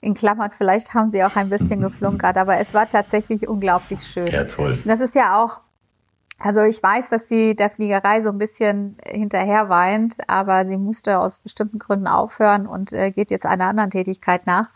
in 0.00 0.14
Klammern, 0.14 0.50
vielleicht 0.56 0.94
haben 0.94 1.10
sie 1.10 1.24
auch 1.24 1.36
ein 1.36 1.50
bisschen 1.50 1.80
geflunkert, 1.80 2.36
aber 2.36 2.58
es 2.58 2.72
war 2.72 2.88
tatsächlich 2.88 3.48
unglaublich 3.48 4.06
schön. 4.06 4.28
Ja, 4.28 4.44
toll. 4.44 4.78
Das 4.84 5.00
ist 5.00 5.14
ja 5.14 5.42
auch, 5.42 5.60
also 6.38 6.62
ich 6.62 6.80
weiß, 6.80 7.10
dass 7.10 7.28
sie 7.28 7.56
der 7.56 7.68
Fliegerei 7.68 8.22
so 8.22 8.28
ein 8.28 8.38
bisschen 8.38 8.96
hinterher 9.04 9.68
weint, 9.68 10.18
aber 10.28 10.64
sie 10.66 10.76
musste 10.76 11.18
aus 11.18 11.40
bestimmten 11.40 11.80
Gründen 11.80 12.06
aufhören 12.06 12.66
und 12.66 12.92
äh, 12.92 13.10
geht 13.10 13.30
jetzt 13.30 13.44
einer 13.44 13.66
anderen 13.66 13.90
Tätigkeit 13.90 14.46
nach. 14.46 14.68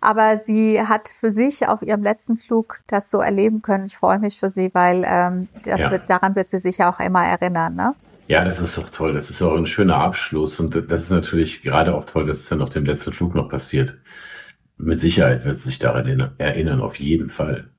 Aber 0.00 0.38
sie 0.38 0.80
hat 0.80 1.12
für 1.14 1.30
sich 1.30 1.66
auf 1.66 1.82
ihrem 1.82 2.02
letzten 2.02 2.38
Flug 2.38 2.80
das 2.86 3.10
so 3.10 3.18
erleben 3.18 3.60
können. 3.60 3.84
Ich 3.84 3.96
freue 3.96 4.18
mich 4.18 4.38
für 4.38 4.48
sie, 4.48 4.70
weil 4.72 5.04
ähm, 5.06 5.48
das 5.64 5.80
ja. 5.80 5.90
wird, 5.90 6.08
daran 6.08 6.36
wird 6.36 6.48
sie 6.48 6.58
sich 6.58 6.78
ja 6.78 6.90
auch 6.90 7.00
immer 7.00 7.26
erinnern. 7.26 7.74
Ne? 7.74 7.94
Ja, 8.26 8.42
das 8.42 8.60
ist 8.60 8.78
doch 8.78 8.88
toll. 8.88 9.12
Das 9.12 9.28
ist 9.28 9.42
auch 9.42 9.54
ein 9.56 9.66
schöner 9.66 9.96
Abschluss. 9.96 10.58
Und 10.58 10.74
das 10.90 11.02
ist 11.02 11.10
natürlich 11.10 11.62
gerade 11.62 11.94
auch 11.94 12.06
toll, 12.06 12.24
dass 12.24 12.38
es 12.38 12.48
dann 12.48 12.62
auf 12.62 12.70
dem 12.70 12.86
letzten 12.86 13.12
Flug 13.12 13.34
noch 13.34 13.50
passiert 13.50 13.96
mit 14.82 15.00
Sicherheit 15.00 15.44
wird 15.44 15.56
sie 15.56 15.64
sich 15.64 15.78
daran 15.78 16.32
erinnern, 16.38 16.80
auf 16.80 16.96
jeden 16.96 17.30
Fall. 17.30 17.70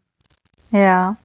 Ja. 0.72 1.18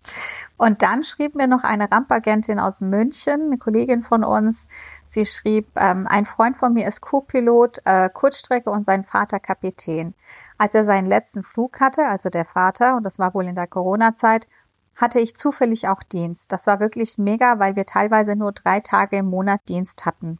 Und 0.56 0.82
dann 0.82 1.04
schrieb 1.04 1.34
mir 1.34 1.46
noch 1.46 1.64
eine 1.64 1.90
Rampagentin 1.92 2.58
aus 2.58 2.80
München, 2.80 3.42
eine 3.46 3.58
Kollegin 3.58 4.02
von 4.02 4.24
uns. 4.24 4.66
Sie 5.06 5.26
schrieb, 5.26 5.68
ähm, 5.76 6.06
ein 6.08 6.24
Freund 6.24 6.56
von 6.56 6.72
mir 6.72 6.88
ist 6.88 7.02
Co-Pilot, 7.02 7.82
äh, 7.84 8.08
Kurzstrecke 8.08 8.70
und 8.70 8.86
sein 8.86 9.04
Vater 9.04 9.38
Kapitän. 9.38 10.14
Als 10.56 10.74
er 10.74 10.84
seinen 10.84 11.06
letzten 11.06 11.42
Flug 11.42 11.78
hatte, 11.80 12.06
also 12.06 12.30
der 12.30 12.46
Vater, 12.46 12.96
und 12.96 13.04
das 13.04 13.18
war 13.18 13.34
wohl 13.34 13.44
in 13.44 13.54
der 13.54 13.66
Corona-Zeit, 13.66 14.46
hatte 14.94 15.20
ich 15.20 15.36
zufällig 15.36 15.88
auch 15.88 16.02
Dienst. 16.02 16.52
Das 16.52 16.66
war 16.66 16.80
wirklich 16.80 17.18
mega, 17.18 17.58
weil 17.58 17.76
wir 17.76 17.84
teilweise 17.84 18.34
nur 18.34 18.52
drei 18.52 18.80
Tage 18.80 19.18
im 19.18 19.26
Monat 19.26 19.60
Dienst 19.68 20.06
hatten. 20.06 20.38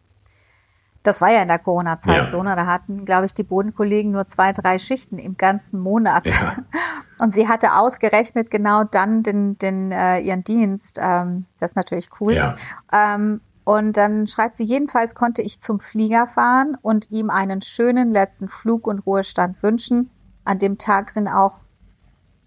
Das 1.07 1.21
war 1.21 1.31
ja 1.31 1.43
in 1.43 1.49
der 1.49 1.59
Corona-Zeit 1.59 2.17
ja. 2.17 2.29
so, 2.29 2.43
ne? 2.43 2.57
Da 2.57 2.67
hatten, 2.67 3.05
glaube 3.05 3.27
ich, 3.27 3.35
die 3.35 3.43
Bodenkollegen 3.43 4.11
nur 4.13 4.27
zwei, 4.27 4.53
drei 4.53 4.79
Schichten 4.79 5.19
im 5.19 5.37
ganzen 5.37 5.81
Monat. 5.81 6.27
Ja. 6.27 6.57
Und 7.21 7.33
sie 7.33 7.49
hatte 7.49 7.75
ausgerechnet 7.75 8.51
genau 8.51 8.85
dann 8.85 9.23
den, 9.23 9.57
den 9.59 9.93
äh, 9.93 10.19
ihren 10.21 10.45
Dienst. 10.45 10.99
Ähm, 11.01 11.47
das 11.59 11.73
ist 11.73 11.77
natürlich 11.77 12.09
cool. 12.21 12.35
Ja. 12.35 12.55
Ähm, 12.93 13.41
und 13.65 13.97
dann 13.97 14.29
schreibt 14.29 14.57
sie, 14.57 14.63
jedenfalls 14.63 15.17
konnte 15.17 15.43
ich 15.43 15.59
zum 15.59 15.81
Flieger 15.81 16.29
fahren 16.29 16.77
und 16.83 17.11
ihm 17.11 17.31
einen 17.31 17.63
schönen 17.63 18.13
letzten 18.13 18.49
Flug 18.49 18.87
und 18.87 19.01
Ruhestand 19.01 19.61
wünschen. 19.61 20.11
An 20.45 20.61
dem 20.61 20.79
Tag 20.79 21.11
sind 21.11 21.27
auch 21.27 21.59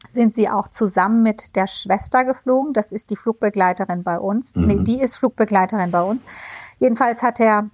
sind 0.07 0.33
sie 0.33 0.49
auch 0.49 0.69
zusammen 0.69 1.23
mit 1.23 1.55
der 1.57 1.67
Schwester 1.67 2.23
geflogen. 2.23 2.71
Das 2.73 2.91
ist 2.91 3.09
die 3.09 3.15
Flugbegleiterin 3.15 4.03
bei 4.03 4.17
uns. 4.17 4.55
Mhm. 4.55 4.65
Nee, 4.65 4.79
die 4.79 5.01
ist 5.01 5.15
Flugbegleiterin 5.15 5.91
bei 5.91 6.01
uns. 6.01 6.25
Jedenfalls 6.79 7.21
hat 7.21 7.39
er 7.39 7.69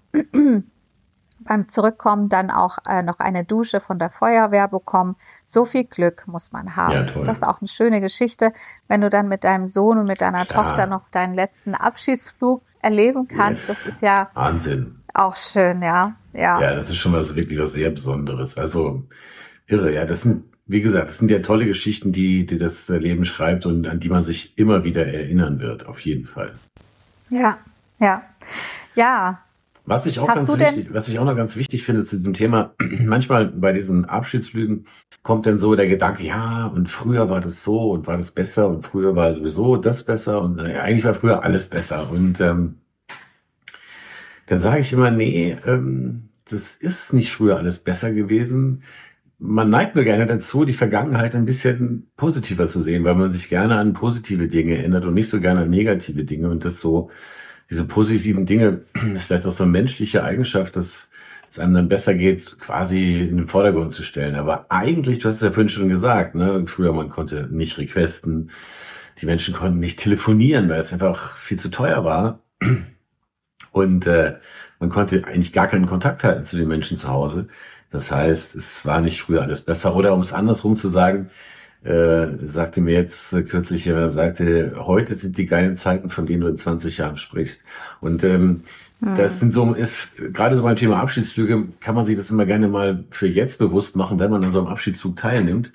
beim 1.40 1.68
Zurückkommen 1.68 2.30
dann 2.30 2.50
auch 2.50 2.78
äh, 2.88 3.04
noch 3.04 3.20
eine 3.20 3.44
Dusche 3.44 3.80
von 3.80 4.00
der 4.00 4.10
Feuerwehr 4.10 4.68
bekommen. 4.68 5.16
So 5.46 5.66
viel 5.66 5.84
Glück 5.84 6.24
muss 6.28 6.52
man 6.52 6.76
haben. 6.76 6.94
Ja, 6.94 7.04
toll. 7.06 7.24
Das 7.24 7.38
ist 7.38 7.44
auch 7.44 7.62
eine 7.62 7.68
schöne 7.68 8.02
Geschichte, 8.02 8.54
wenn 8.88 9.02
du 9.02 9.10
dann 9.10 9.28
mit 9.28 9.44
deinem 9.44 9.68
Sohn 9.68 9.98
und 9.98 10.06
mit 10.06 10.22
deiner 10.22 10.46
Klar. 10.46 10.66
Tochter 10.66 10.88
noch 10.88 11.10
deinen 11.10 11.34
letzten 11.34 11.76
Abschiedsflug 11.76 12.64
erleben 12.82 13.28
kannst. 13.28 13.70
Das 13.70 13.86
ist 13.86 14.02
ja 14.02 14.30
Wahnsinn. 14.34 15.02
Auch 15.14 15.38
schön, 15.38 15.82
ja. 15.82 16.16
Ja, 16.34 16.62
ja 16.62 16.76
das 16.76 16.90
ist 16.90 16.98
schon 16.98 17.14
was 17.14 17.36
wirklich 17.36 17.60
was 17.60 17.74
sehr 17.74 17.90
Besonderes. 17.90 18.58
Also 18.58 19.04
irre, 19.68 19.94
ja. 19.94 20.06
Das 20.06 20.24
sind, 20.24 20.46
wie 20.66 20.82
gesagt, 20.82 21.10
das 21.10 21.20
sind 21.20 21.32
ja 21.32 21.40
tolle 21.40 21.66
Geschichten, 21.66 22.12
die, 22.12 22.46
die 22.46 22.58
das 22.58 22.90
Leben 22.90 23.26
schreibt 23.26 23.66
und 23.66 23.88
an 23.88 24.00
die 24.00 24.10
man 24.10 24.24
sich 24.24 24.58
immer 24.58 24.84
wieder 24.84 25.06
erinnern 25.06 25.60
wird, 25.60 25.86
auf 25.86 26.00
jeden 26.02 26.26
Fall. 26.26 26.54
Ja, 27.30 27.58
ja. 28.00 28.24
Ja, 28.96 29.40
was 29.86 30.06
ich 30.06 30.20
auch 30.20 30.28
Hast 30.28 30.38
ganz 30.38 30.60
wichtig, 30.60 30.94
was 30.94 31.08
ich 31.08 31.20
auch 31.20 31.26
noch 31.26 31.36
ganz 31.36 31.56
wichtig 31.56 31.84
finde 31.84 32.04
zu 32.04 32.16
diesem 32.16 32.34
Thema, 32.34 32.74
manchmal 33.04 33.48
bei 33.48 33.72
diesen 33.72 34.06
Abschiedsflügen 34.06 34.88
kommt 35.22 35.46
dann 35.46 35.58
so 35.58 35.76
der 35.76 35.88
Gedanke, 35.88 36.24
ja, 36.24 36.68
und 36.68 36.90
früher 36.90 37.30
war 37.30 37.42
das 37.42 37.64
so 37.64 37.92
und 37.92 38.08
war 38.08 38.18
das 38.18 38.32
besser 38.32 38.68
und 38.70 38.84
früher 38.84 39.16
war 39.16 39.32
sowieso 39.32 39.78
das 39.78 40.04
besser 40.04 40.42
und 40.42 40.60
äh, 40.60 40.80
eigentlich 40.80 41.06
war 41.06 41.14
früher 41.14 41.44
alles 41.44 41.70
besser. 41.70 42.10
Und 42.10 42.42
ähm, 42.42 42.76
dann 44.48 44.60
sage 44.60 44.82
ich 44.82 44.94
immer, 44.94 45.12
nee, 45.12 45.58
ähm, 45.66 46.30
das 46.50 46.76
ist 46.76 47.14
nicht 47.14 47.32
früher 47.32 47.58
alles 47.58 47.80
besser 47.80 48.12
gewesen. 48.12 48.84
Man 49.38 49.70
neigt 49.70 49.96
nur 49.96 50.04
gerne 50.04 50.28
dazu, 50.28 50.64
die 50.64 50.74
Vergangenheit 50.74 51.36
ein 51.36 51.46
bisschen 51.46 52.08
positiver 52.16 52.68
zu 52.68 52.80
sehen, 52.80 53.04
weil 53.04 53.16
man 53.16 53.32
sich 53.32 53.50
gerne 53.50 53.78
an 53.78 53.94
positive 53.94 54.48
Dinge 54.48 54.78
erinnert 54.78 55.06
und 55.06 55.14
nicht 55.14 55.30
so 55.30 55.42
gerne 55.42 55.62
an 55.62 55.70
negative 55.70 56.24
Dinge 56.24 56.50
und 56.50 56.66
das 56.66 56.80
so 56.80 57.10
diese 57.70 57.88
positiven 57.88 58.46
Dinge 58.46 58.82
ist 59.14 59.28
vielleicht 59.28 59.46
auch 59.46 59.52
so 59.52 59.64
eine 59.64 59.72
menschliche 59.72 60.24
Eigenschaft, 60.24 60.76
dass 60.76 61.12
es 61.50 61.60
einem 61.60 61.74
dann 61.74 61.90
besser 61.90 62.14
geht, 62.16 62.58
quasi 62.60 63.20
in 63.20 63.38
den 63.38 63.48
Vordergrund 63.48 63.92
zu 63.92 64.04
stellen. 64.04 64.36
Aber 64.36 64.66
eigentlich, 64.70 65.20
du 65.20 65.30
hast 65.30 65.38
es 65.38 65.42
ja 65.42 65.52
vorhin 65.52 65.70
schon 65.70 65.90
gesagt, 65.90 66.36
ne, 66.36 66.66
früher 66.68 66.94
man 66.94 67.10
konnte 67.10 67.48
nicht 67.52 67.78
requesten, 67.78 68.52
die 69.22 69.26
Menschen 69.26 69.54
konnten 69.54 69.80
nicht 69.80 70.00
telefonieren, 70.00 70.70
weil 70.70 70.80
es 70.80 70.92
einfach 70.92 71.38
viel 71.38 71.60
zu 71.60 71.70
teuer 71.70 72.04
war. 72.04 72.40
Und 73.72 74.08
äh, 74.08 74.38
man 74.80 74.90
konnte 74.90 75.26
eigentlich 75.26 75.54
gar 75.54 75.68
keinen 75.68 75.86
Kontakt 75.86 76.24
halten 76.24 76.44
zu 76.44 76.58
den 76.58 76.68
Menschen 76.68 76.98
zu 76.98 77.08
Hause. 77.10 77.48
Das 77.92 78.12
heißt, 78.12 78.56
es 78.56 78.86
war 78.86 79.02
nicht 79.02 79.22
früher 79.22 79.42
alles 79.42 79.62
besser. 79.62 79.96
Oder 79.96 80.14
um 80.14 80.22
es 80.22 80.34
andersrum 80.34 80.76
zu 80.76 80.88
sagen, 80.88 81.30
äh, 81.86 82.28
sagte 82.44 82.82
mir 82.82 82.94
jetzt 82.94 83.32
äh, 83.34 83.44
kürzlich, 83.44 83.86
er 83.86 84.10
sagte, 84.10 84.74
heute 84.78 85.14
sind 85.14 85.38
die 85.38 85.46
geilen 85.46 85.76
Zeiten, 85.76 86.10
von 86.10 86.26
denen 86.26 86.42
du 86.42 86.48
in 86.48 86.58
20 86.58 86.98
Jahren 86.98 87.16
sprichst. 87.16 87.64
Und 88.02 88.24
ähm, 88.24 88.64
hm. 89.02 89.16
das 89.16 89.40
sind 89.40 89.54
so, 89.54 89.74
ist 89.74 90.16
gerade 90.34 90.58
so 90.58 90.64
beim 90.64 90.76
Thema 90.76 91.00
Abschiedsflüge, 91.00 91.68
kann 91.82 91.94
man 91.94 92.06
sich 92.06 92.18
das 92.18 92.32
immer 92.32 92.48
gerne 92.48 92.68
mal 92.68 93.04
für 93.12 93.28
jetzt 93.28 93.60
bewusst 93.60 93.96
machen, 93.96 94.18
wenn 94.18 94.32
man 94.32 94.44
an 94.44 94.52
so 94.52 94.60
einem 94.60 94.68
Abschiedsflug 94.68 95.16
teilnimmt, 95.16 95.74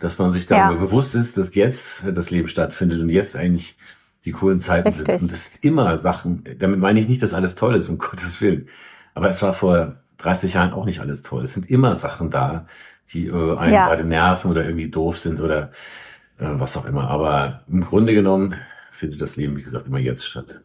dass 0.00 0.18
man 0.18 0.32
sich 0.32 0.46
darüber 0.46 0.74
ja. 0.74 0.80
bewusst 0.80 1.14
ist, 1.14 1.36
dass 1.36 1.54
jetzt 1.54 2.04
das 2.12 2.30
Leben 2.32 2.48
stattfindet 2.48 3.00
und 3.00 3.08
jetzt 3.08 3.36
eigentlich 3.36 3.76
die 4.24 4.32
coolen 4.32 4.58
Zeiten 4.58 4.88
Richtig. 4.88 5.06
sind. 5.06 5.22
Und 5.22 5.32
das 5.32 5.52
sind 5.52 5.64
immer 5.64 5.96
Sachen, 5.96 6.42
damit 6.58 6.80
meine 6.80 7.00
ich 7.00 7.08
nicht, 7.08 7.22
dass 7.22 7.34
alles 7.34 7.54
toll 7.54 7.76
ist, 7.76 7.88
um 7.88 7.98
Gottes 7.98 8.40
Willen. 8.40 8.68
Aber 9.14 9.28
es 9.28 9.40
war 9.42 9.52
vor 9.52 9.96
30 10.18 10.54
Jahren 10.54 10.72
auch 10.72 10.86
nicht 10.86 11.00
alles 11.00 11.22
toll. 11.22 11.44
Es 11.44 11.54
sind 11.54 11.70
immer 11.70 11.94
Sachen 11.94 12.30
da, 12.30 12.66
die 13.10 13.26
äh, 13.26 13.56
einen 13.56 13.72
ja. 13.72 13.86
gerade 13.86 14.04
nerven 14.04 14.50
oder 14.50 14.64
irgendwie 14.64 14.90
doof 14.90 15.18
sind 15.18 15.40
oder 15.40 15.70
äh, 16.38 16.46
was 16.58 16.76
auch 16.76 16.86
immer. 16.86 17.10
Aber 17.10 17.62
im 17.68 17.82
Grunde 17.82 18.14
genommen 18.14 18.54
findet 18.90 19.20
das 19.20 19.36
Leben, 19.36 19.56
wie 19.56 19.62
gesagt, 19.62 19.86
immer 19.86 19.98
jetzt 19.98 20.24
statt. 20.26 20.60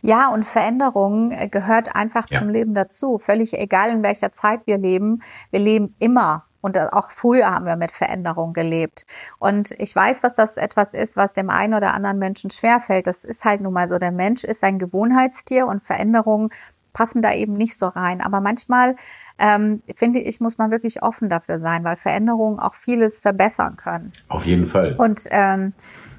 Ja, 0.00 0.28
und 0.28 0.44
Veränderung 0.44 1.32
äh, 1.32 1.48
gehört 1.48 1.94
einfach 1.94 2.26
ja. 2.30 2.38
zum 2.38 2.48
Leben 2.48 2.74
dazu. 2.74 3.18
Völlig 3.18 3.54
egal, 3.54 3.90
in 3.90 4.02
welcher 4.02 4.32
Zeit 4.32 4.60
wir 4.66 4.78
leben. 4.78 5.22
Wir 5.50 5.60
leben 5.60 5.94
immer. 5.98 6.44
Und 6.60 6.78
auch 6.92 7.10
früher 7.10 7.50
haben 7.50 7.66
wir 7.66 7.76
mit 7.76 7.92
Veränderung 7.92 8.52
gelebt. 8.52 9.06
Und 9.38 9.70
ich 9.78 9.94
weiß, 9.94 10.20
dass 10.20 10.34
das 10.34 10.56
etwas 10.56 10.92
ist, 10.92 11.16
was 11.16 11.32
dem 11.32 11.50
einen 11.50 11.74
oder 11.74 11.94
anderen 11.94 12.18
Menschen 12.18 12.50
schwerfällt. 12.50 13.06
Das 13.06 13.24
ist 13.24 13.44
halt 13.44 13.60
nun 13.60 13.72
mal 13.72 13.86
so. 13.86 13.98
Der 13.98 14.10
Mensch 14.10 14.42
ist 14.42 14.64
ein 14.64 14.78
Gewohnheitstier 14.78 15.66
und 15.66 15.84
Veränderungen 15.84 16.50
passen 16.92 17.22
da 17.22 17.32
eben 17.32 17.52
nicht 17.54 17.78
so 17.78 17.86
rein. 17.86 18.20
Aber 18.20 18.40
manchmal 18.40 18.96
ähm, 19.38 19.82
finde 19.94 20.20
ich, 20.20 20.40
muss 20.40 20.58
man 20.58 20.70
wirklich 20.70 21.02
offen 21.02 21.28
dafür 21.28 21.58
sein, 21.58 21.84
weil 21.84 21.96
Veränderungen 21.96 22.58
auch 22.58 22.74
vieles 22.74 23.20
verbessern 23.20 23.76
können. 23.76 24.12
Auf 24.28 24.46
jeden 24.46 24.66
Fall. 24.66 24.96
Und 24.98 25.24
ähm, 25.30 25.72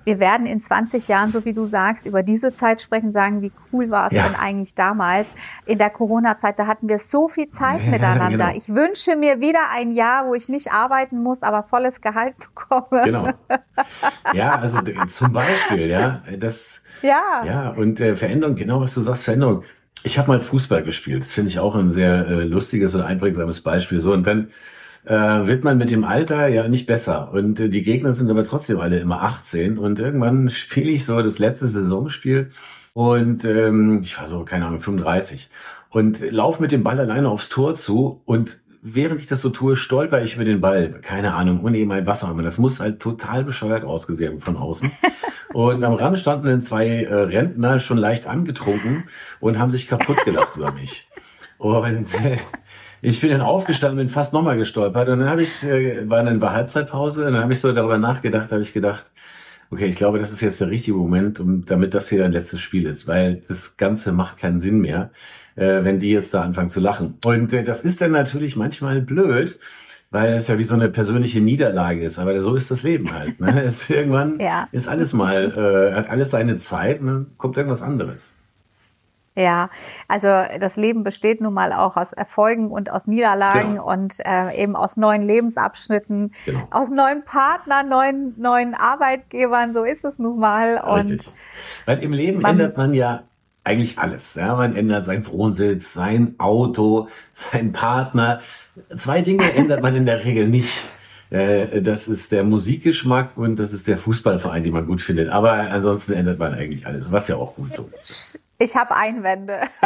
wir 0.05 0.19
werden 0.19 0.47
in 0.47 0.59
20 0.59 1.07
Jahren, 1.07 1.31
so 1.31 1.45
wie 1.45 1.53
du 1.53 1.67
sagst, 1.67 2.05
über 2.05 2.23
diese 2.23 2.53
Zeit 2.53 2.81
sprechen, 2.81 3.11
sagen, 3.11 3.41
wie 3.41 3.51
cool 3.71 3.89
war 3.89 4.07
es 4.07 4.13
ja. 4.13 4.23
denn 4.23 4.35
eigentlich 4.35 4.73
damals? 4.73 5.35
In 5.65 5.77
der 5.77 5.89
Corona-Zeit, 5.89 6.57
da 6.57 6.65
hatten 6.65 6.89
wir 6.89 6.97
so 6.97 7.27
viel 7.27 7.49
Zeit 7.49 7.83
ja, 7.83 7.91
miteinander. 7.91 8.47
Genau. 8.47 8.57
Ich 8.57 8.73
wünsche 8.73 9.15
mir 9.15 9.39
wieder 9.39 9.69
ein 9.71 9.91
Jahr, 9.91 10.25
wo 10.25 10.33
ich 10.33 10.49
nicht 10.49 10.71
arbeiten 10.71 11.21
muss, 11.21 11.43
aber 11.43 11.63
volles 11.63 12.01
Gehalt 12.01 12.35
bekomme. 12.55 13.03
Genau. 13.03 13.29
Ja, 14.33 14.51
also 14.59 14.79
zum 15.07 15.33
Beispiel, 15.33 15.89
ja, 15.89 16.23
das. 16.37 16.85
Ja. 17.01 17.43
Ja, 17.45 17.69
und 17.69 18.01
äh, 18.01 18.15
Veränderung, 18.15 18.55
genau 18.55 18.81
was 18.81 18.95
du 18.95 19.01
sagst, 19.01 19.25
Veränderung 19.25 19.63
ich 20.03 20.17
habe 20.17 20.29
mal 20.29 20.39
Fußball 20.39 20.83
gespielt. 20.83 21.21
Das 21.21 21.33
finde 21.33 21.49
ich 21.49 21.59
auch 21.59 21.75
ein 21.75 21.89
sehr 21.89 22.27
äh, 22.27 22.43
lustiges 22.43 22.95
und 22.95 23.01
einprägsames 23.01 23.61
Beispiel. 23.61 23.99
So 23.99 24.13
und 24.13 24.25
dann 24.25 24.49
äh, 25.05 25.13
wird 25.13 25.63
man 25.63 25.77
mit 25.77 25.91
dem 25.91 26.03
Alter 26.03 26.47
ja 26.47 26.67
nicht 26.67 26.85
besser. 26.85 27.31
Und 27.31 27.59
äh, 27.59 27.69
die 27.69 27.83
Gegner 27.83 28.13
sind 28.13 28.29
aber 28.29 28.43
trotzdem 28.43 28.79
alle 28.79 28.99
immer 28.99 29.21
18 29.23 29.77
und 29.77 29.99
irgendwann 29.99 30.49
spiele 30.51 30.91
ich 30.91 31.05
so 31.05 31.21
das 31.21 31.39
letzte 31.39 31.67
Saisonspiel. 31.67 32.49
Und 32.93 33.45
ähm, 33.45 34.01
ich 34.03 34.19
war 34.19 34.27
so 34.27 34.43
keine 34.43 34.65
Ahnung 34.65 34.79
35 34.79 35.49
und 35.89 36.31
lauf 36.31 36.59
mit 36.59 36.71
dem 36.71 36.83
Ball 36.83 36.99
alleine 36.99 37.29
aufs 37.29 37.49
Tor 37.49 37.75
zu. 37.75 38.21
Und 38.25 38.59
während 38.81 39.21
ich 39.21 39.27
das 39.27 39.41
so 39.41 39.49
tue, 39.49 39.75
stolper 39.75 40.21
ich 40.21 40.35
über 40.35 40.45
den 40.45 40.61
Ball. 40.61 40.89
Keine 41.01 41.33
Ahnung, 41.33 41.59
uneben 41.61 42.05
was 42.05 42.23
auch 42.23 42.31
immer. 42.31 42.43
Das 42.43 42.57
muss 42.57 42.79
halt 42.79 42.99
total 42.99 43.43
bescheuert 43.43 43.83
ausgesehen 43.83 44.39
von 44.39 44.57
außen. 44.57 44.91
Und 45.53 45.83
am 45.83 45.93
Rand 45.93 46.19
standen 46.19 46.47
dann 46.47 46.61
zwei 46.61 47.03
äh, 47.03 47.13
Rentner 47.13 47.79
schon 47.79 47.97
leicht 47.97 48.27
angetrunken 48.27 49.05
und 49.39 49.57
haben 49.57 49.71
sich 49.71 49.87
kaputt 49.87 50.23
gelacht 50.23 50.55
über 50.55 50.71
mich. 50.71 51.09
Und 51.57 52.13
äh, 52.23 52.37
ich 53.01 53.19
bin 53.19 53.31
dann 53.31 53.41
aufgestanden, 53.41 53.97
bin 53.97 54.09
fast 54.09 54.31
nochmal 54.31 54.57
gestolpert 54.57 55.09
und 55.09 55.21
dann 55.21 55.29
habe 55.29 55.41
ich, 55.41 55.63
äh, 55.63 56.07
war 56.07 56.23
dann 56.23 56.39
bei 56.39 56.51
Halbzeitpause 56.51 57.25
und 57.25 57.33
dann 57.33 57.41
habe 57.41 57.53
ich 57.53 57.59
so 57.59 57.73
darüber 57.73 57.97
nachgedacht, 57.97 58.51
habe 58.51 58.61
ich 58.61 58.73
gedacht, 58.73 59.09
okay, 59.71 59.87
ich 59.87 59.95
glaube, 59.95 60.19
das 60.19 60.31
ist 60.31 60.41
jetzt 60.41 60.61
der 60.61 60.69
richtige 60.69 60.97
Moment, 60.97 61.39
um, 61.39 61.65
damit 61.65 61.95
das 61.95 62.09
hier 62.09 62.19
dein 62.19 62.31
letztes 62.31 62.61
Spiel 62.61 62.85
ist, 62.85 63.07
weil 63.07 63.41
das 63.47 63.77
Ganze 63.77 64.11
macht 64.11 64.37
keinen 64.37 64.59
Sinn 64.59 64.79
mehr, 64.79 65.09
äh, 65.55 65.83
wenn 65.83 65.99
die 65.99 66.11
jetzt 66.11 66.33
da 66.33 66.41
anfangen 66.41 66.69
zu 66.69 66.79
lachen. 66.79 67.17
Und 67.25 67.53
äh, 67.53 67.63
das 67.63 67.83
ist 67.83 68.01
dann 68.01 68.11
natürlich 68.11 68.55
manchmal 68.55 69.01
blöd, 69.01 69.59
weil 70.11 70.33
es 70.33 70.47
ja 70.47 70.57
wie 70.57 70.63
so 70.63 70.73
eine 70.73 70.89
persönliche 70.89 71.41
Niederlage 71.41 72.01
ist. 72.01 72.19
Aber 72.19 72.39
so 72.41 72.55
ist 72.55 72.71
das 72.71 72.83
Leben 72.83 73.13
halt. 73.13 73.39
Ne? 73.39 73.63
Es, 73.65 73.89
irgendwann 73.89 74.39
ja. 74.39 74.67
ist 74.71 74.87
alles 74.87 75.13
mal, 75.13 75.91
äh, 75.91 75.95
hat 75.95 76.09
alles 76.09 76.31
seine 76.31 76.57
Zeit 76.57 77.01
und 77.01 77.07
dann 77.07 77.27
kommt 77.37 77.57
irgendwas 77.57 77.81
anderes. 77.81 78.35
Ja, 79.39 79.69
also 80.09 80.27
das 80.59 80.75
Leben 80.75 81.03
besteht 81.03 81.39
nun 81.39 81.53
mal 81.53 81.71
auch 81.71 81.95
aus 81.95 82.11
Erfolgen 82.11 82.71
und 82.71 82.91
aus 82.91 83.07
Niederlagen 83.07 83.75
genau. 83.75 83.89
und 83.89 84.15
äh, 84.25 84.61
eben 84.61 84.75
aus 84.75 84.97
neuen 84.97 85.21
Lebensabschnitten, 85.21 86.33
genau. 86.45 86.67
aus 86.71 86.89
neuen 86.89 87.23
Partnern, 87.23 87.87
neuen 87.87 88.33
neuen 88.37 88.73
Arbeitgebern. 88.73 89.73
So 89.73 89.85
ist 89.85 90.03
es 90.03 90.19
nun 90.19 90.39
mal. 90.39 90.77
Richtig. 90.77 91.27
Und 91.27 91.33
Weil 91.85 92.03
im 92.03 92.11
Leben 92.11 92.41
man, 92.41 92.51
ändert 92.51 92.75
man 92.75 92.93
ja 92.93 93.23
eigentlich 93.63 93.99
alles. 93.99 94.35
Ja, 94.35 94.55
man 94.55 94.75
ändert 94.75 95.05
seinen 95.05 95.25
Wohnsitz, 95.27 95.93
sein 95.93 96.35
Auto, 96.39 97.07
seinen 97.31 97.71
Partner. 97.71 98.39
Zwei 98.95 99.21
Dinge 99.21 99.51
ändert 99.53 99.81
man 99.81 99.95
in 99.95 100.05
der 100.05 100.23
Regel 100.23 100.47
nicht. 100.47 100.98
Äh, 101.29 101.81
das 101.81 102.07
ist 102.07 102.31
der 102.31 102.43
Musikgeschmack 102.43 103.37
und 103.37 103.59
das 103.59 103.73
ist 103.73 103.87
der 103.87 103.97
Fußballverein, 103.97 104.63
den 104.63 104.73
man 104.73 104.85
gut 104.85 105.01
findet. 105.01 105.29
Aber 105.29 105.53
ansonsten 105.53 106.13
ändert 106.13 106.39
man 106.39 106.53
eigentlich 106.53 106.87
alles, 106.87 107.11
was 107.11 107.27
ja 107.27 107.35
auch 107.35 107.55
gut 107.55 107.73
so 107.73 107.89
ist. 107.93 108.39
Ich 108.61 108.75
habe 108.75 108.93
Einwände. 108.93 109.61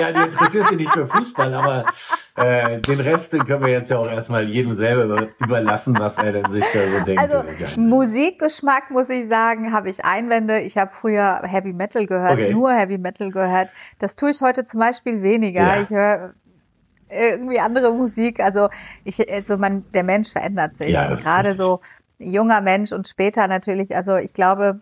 ja, 0.00 0.12
die 0.12 0.20
interessiert 0.20 0.68
sich 0.68 0.78
nicht 0.78 0.92
für 0.92 1.04
Fußball, 1.04 1.52
aber 1.52 1.84
äh, 2.36 2.80
den 2.80 3.00
Rest 3.00 3.32
den 3.32 3.44
können 3.44 3.64
wir 3.64 3.72
jetzt 3.72 3.90
ja 3.90 3.98
auch 3.98 4.08
erstmal 4.08 4.44
jedem 4.44 4.72
selber 4.72 5.26
überlassen, 5.40 5.98
was 5.98 6.18
er 6.18 6.30
denn 6.30 6.48
sich 6.48 6.64
da 6.72 6.86
so 6.86 7.00
denkt. 7.00 7.20
Also 7.20 7.42
Musikgeschmack, 7.80 8.92
muss 8.92 9.10
ich 9.10 9.28
sagen, 9.28 9.72
habe 9.72 9.88
ich 9.88 10.04
Einwände. 10.04 10.60
Ich 10.60 10.78
habe 10.78 10.92
früher 10.92 11.42
Heavy 11.42 11.72
Metal 11.72 12.06
gehört, 12.06 12.34
okay. 12.34 12.52
nur 12.52 12.72
Heavy 12.72 12.98
Metal 12.98 13.32
gehört. 13.32 13.70
Das 13.98 14.14
tue 14.14 14.30
ich 14.30 14.40
heute 14.40 14.62
zum 14.62 14.78
Beispiel 14.78 15.20
weniger. 15.22 15.62
Ja. 15.62 15.82
Ich 15.82 15.90
höre 15.90 16.34
irgendwie 17.12 17.60
andere 17.60 17.92
Musik. 17.92 18.40
Also 18.40 18.68
ich, 19.04 19.30
also 19.30 19.56
man, 19.56 19.84
der 19.92 20.02
Mensch 20.02 20.30
verändert 20.30 20.76
sich. 20.76 20.88
Ja, 20.88 21.14
Gerade 21.14 21.54
so 21.54 21.80
junger 22.18 22.60
Mensch 22.60 22.92
und 22.92 23.08
später 23.08 23.46
natürlich. 23.48 23.94
Also 23.94 24.16
ich 24.16 24.34
glaube, 24.34 24.80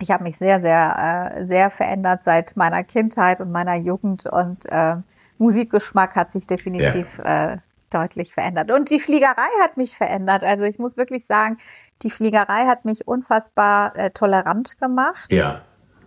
ich 0.00 0.10
habe 0.10 0.24
mich 0.24 0.36
sehr, 0.36 0.60
sehr, 0.60 1.34
äh, 1.36 1.46
sehr 1.46 1.70
verändert 1.70 2.22
seit 2.22 2.56
meiner 2.56 2.82
Kindheit 2.84 3.40
und 3.40 3.52
meiner 3.52 3.76
Jugend 3.76 4.26
und 4.26 4.66
äh, 4.66 4.96
Musikgeschmack 5.38 6.14
hat 6.14 6.30
sich 6.30 6.46
definitiv 6.46 7.18
ja. 7.18 7.54
äh, 7.54 7.58
deutlich 7.90 8.32
verändert. 8.32 8.70
Und 8.70 8.90
die 8.90 8.98
Fliegerei 8.98 9.48
hat 9.62 9.76
mich 9.76 9.96
verändert. 9.96 10.44
Also 10.44 10.64
ich 10.64 10.78
muss 10.78 10.96
wirklich 10.96 11.26
sagen, 11.26 11.58
die 12.02 12.10
Fliegerei 12.10 12.66
hat 12.66 12.84
mich 12.84 13.06
unfassbar 13.06 13.96
äh, 13.96 14.10
tolerant 14.10 14.78
gemacht. 14.80 15.30
Ja. 15.32 15.62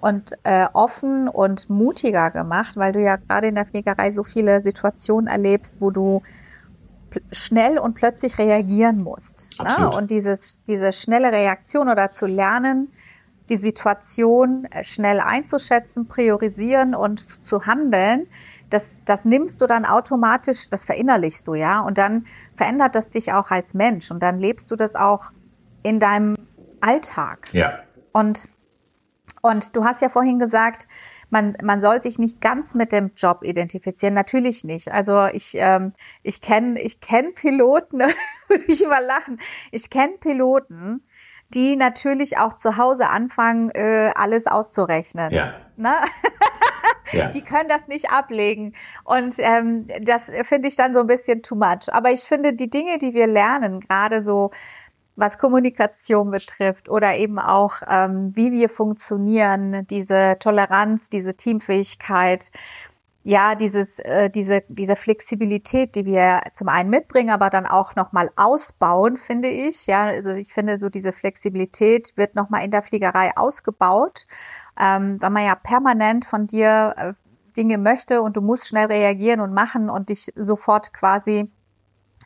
Und 0.06 0.38
äh, 0.44 0.68
offen 0.74 1.28
und 1.28 1.68
mutiger 1.68 2.30
gemacht, 2.30 2.78
weil 2.78 2.94
du 2.94 3.02
ja 3.02 3.16
gerade 3.16 3.48
in 3.48 3.56
der 3.56 3.66
Fliegerei 3.66 4.12
so 4.12 4.24
viele 4.24 4.62
Situationen 4.62 5.26
erlebst, 5.26 5.78
wo 5.80 5.90
du 5.90 6.22
schnell 7.32 7.80
und 7.80 7.96
plötzlich 7.96 8.38
reagieren 8.38 9.02
musst. 9.02 9.50
Ne? 9.64 9.90
Und 9.90 10.12
dieses, 10.12 10.62
diese 10.66 10.94
schnelle 10.94 11.32
Reaktion 11.32 11.90
oder 11.90 12.12
zu 12.12 12.28
lernen, 12.28 12.90
die 13.50 13.58
Situation 13.58 14.66
äh, 14.66 14.84
schnell 14.84 15.20
einzuschätzen, 15.20 16.08
priorisieren 16.08 16.94
und 16.94 17.20
zu 17.20 17.66
handeln, 17.66 18.28
das, 18.70 19.02
das 19.06 19.26
nimmst 19.26 19.60
du 19.60 19.66
dann 19.66 19.86
automatisch, 19.86 20.70
das 20.70 20.86
verinnerlichst 20.86 21.48
du, 21.48 21.56
ja, 21.56 21.80
und 21.80 21.98
dann 21.98 22.28
verändert 22.56 22.94
das 22.94 23.10
dich 23.10 23.34
auch 23.34 23.50
als 23.50 23.74
Mensch 23.74 24.12
und 24.12 24.22
dann 24.22 24.38
lebst 24.38 24.70
du 24.70 24.76
das 24.76 24.96
auch 24.96 25.32
in 25.82 26.00
deinem 26.00 26.36
Alltag. 26.80 27.48
Ja. 27.54 27.80
Und, 28.12 28.50
und 29.46 29.76
du 29.76 29.86
hast 29.86 30.02
ja 30.02 30.10
vorhin 30.10 30.40
gesagt, 30.40 30.88
man, 31.30 31.56
man 31.62 31.80
soll 31.80 32.00
sich 32.00 32.18
nicht 32.18 32.42
ganz 32.42 32.74
mit 32.74 32.92
dem 32.92 33.12
Job 33.16 33.44
identifizieren. 33.44 34.16
Natürlich 34.16 34.64
nicht. 34.64 34.92
Also 34.92 35.26
ich, 35.28 35.56
ähm, 35.56 35.94
ich 36.24 36.42
kenne 36.42 36.82
ich 36.82 37.00
kenn 37.00 37.34
Piloten, 37.36 38.00
muss 38.50 38.64
ich 38.68 38.84
immer 38.84 39.02
lachen. 39.02 39.40
Ich 39.72 39.90
kenne 39.92 40.14
Piloten, 40.20 41.06
die 41.50 41.76
natürlich 41.76 42.40
auch 42.40 42.54
zu 42.54 42.78
Hause 42.78 43.08
anfangen, 43.08 43.70
äh, 43.72 44.12
alles 44.16 44.48
auszurechnen. 44.48 45.32
Ja. 45.32 45.54
Ne? 45.78 45.94
ja. 47.12 47.28
Die 47.32 47.44
können 47.44 47.70
das 47.70 47.88
nicht 47.88 48.12
ablegen. 48.12 48.74
Und 49.04 49.36
ähm, 49.38 49.88
das 50.02 50.32
finde 50.42 50.68
ich 50.68 50.76
dann 50.76 50.94
so 50.94 51.02
ein 51.02 51.08
bisschen 51.08 51.44
too 51.44 51.56
much. 51.56 51.94
Aber 51.94 52.12
ich 52.12 52.22
finde, 52.22 52.54
die 52.54 52.70
Dinge, 52.70 52.98
die 52.98 53.14
wir 53.14 53.28
lernen, 53.28 53.80
gerade 53.80 54.24
so 54.24 54.52
was 55.16 55.38
Kommunikation 55.38 56.32
betrifft 56.32 56.90
oder 56.90 57.16
eben 57.16 57.40
auch, 57.40 57.76
ähm, 57.90 58.32
wie 58.36 58.52
wir 58.52 58.70
funktionieren, 58.70 59.88
diese 59.88 60.38
Toleranz, 60.40 61.10
diese 61.10 61.36
Teamfähigkeit, 61.36 62.52
ja, 63.24 63.56
dieses, 63.56 63.98
äh, 64.00 64.30
diese, 64.30 64.64
diese 64.68 64.96
Flexibilität, 64.96 65.96
die 65.96 66.06
wir 66.06 66.42
zum 66.54 66.70
einen 66.70 66.92
mitbringen, 66.92 67.32
aber 67.32 67.50
dann 67.50 67.66
auch 67.66 67.96
nochmal 67.96 68.30
ausbauen, 68.36 69.18
finde 69.18 69.48
ich. 69.48 69.88
Ja, 69.88 70.04
also 70.04 70.30
ich 70.34 70.54
finde, 70.54 70.80
so 70.80 70.90
diese 70.90 71.12
Flexibilität 71.12 72.14
wird 72.18 72.36
nochmal 72.36 72.64
in 72.64 72.70
der 72.70 72.84
Fliegerei 72.84 73.36
ausgebaut, 73.36 74.28
ähm, 74.80 75.18
weil 75.22 75.32
man 75.32 75.44
ja 75.44 75.56
permanent 75.56 76.26
von 76.26 76.46
dir 76.46 76.94
äh, 76.98 77.14
Dinge 77.58 77.80
möchte 77.80 78.22
und 78.22 78.38
du 78.38 78.42
musst 78.42 78.68
schnell 78.68 78.88
reagieren 78.88 79.40
und 79.40 79.54
machen 79.54 79.90
und 79.90 80.10
dich 80.10 80.32
sofort 80.36 80.94
quasi 80.94 81.52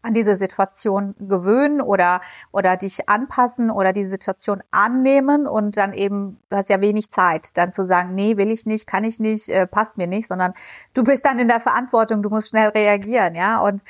an 0.02 0.14
diese 0.14 0.36
Situation 0.36 1.16
gewöhnen 1.20 1.82
oder, 1.82 2.22
oder 2.52 2.78
dich 2.78 3.10
anpassen 3.10 3.72
oder 3.72 3.94
die 3.94 4.06
Situation 4.06 4.62
annehmen 4.72 5.48
und 5.48 5.78
dann 5.78 5.94
eben, 5.94 6.40
du 6.50 6.58
hast 6.58 6.70
ja 6.70 6.82
wenig 6.82 7.10
Zeit, 7.12 7.58
dann 7.58 7.74
zu 7.74 7.86
sagen, 7.86 8.16
nee, 8.16 8.38
will 8.38 8.52
ich 8.52 8.66
nicht, 8.66 8.88
kann 8.88 9.04
ich 9.04 9.20
nicht, 9.20 9.50
äh, 9.50 9.68
passt 9.68 9.98
mir 9.98 10.08
nicht, 10.08 10.28
sondern 10.28 10.54
du 10.94 11.04
bist 11.04 11.26
dann 11.26 11.40
in 11.40 11.48
der 11.48 11.60
Verantwortung, 11.60 12.24
du 12.24 12.30
musst 12.30 12.50
schnell 12.50 12.70
reagieren, 12.70 13.36
ja. 13.36 13.62
Und 13.62 13.84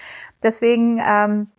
deswegen 0.43 1.01
ähm, 1.05 1.47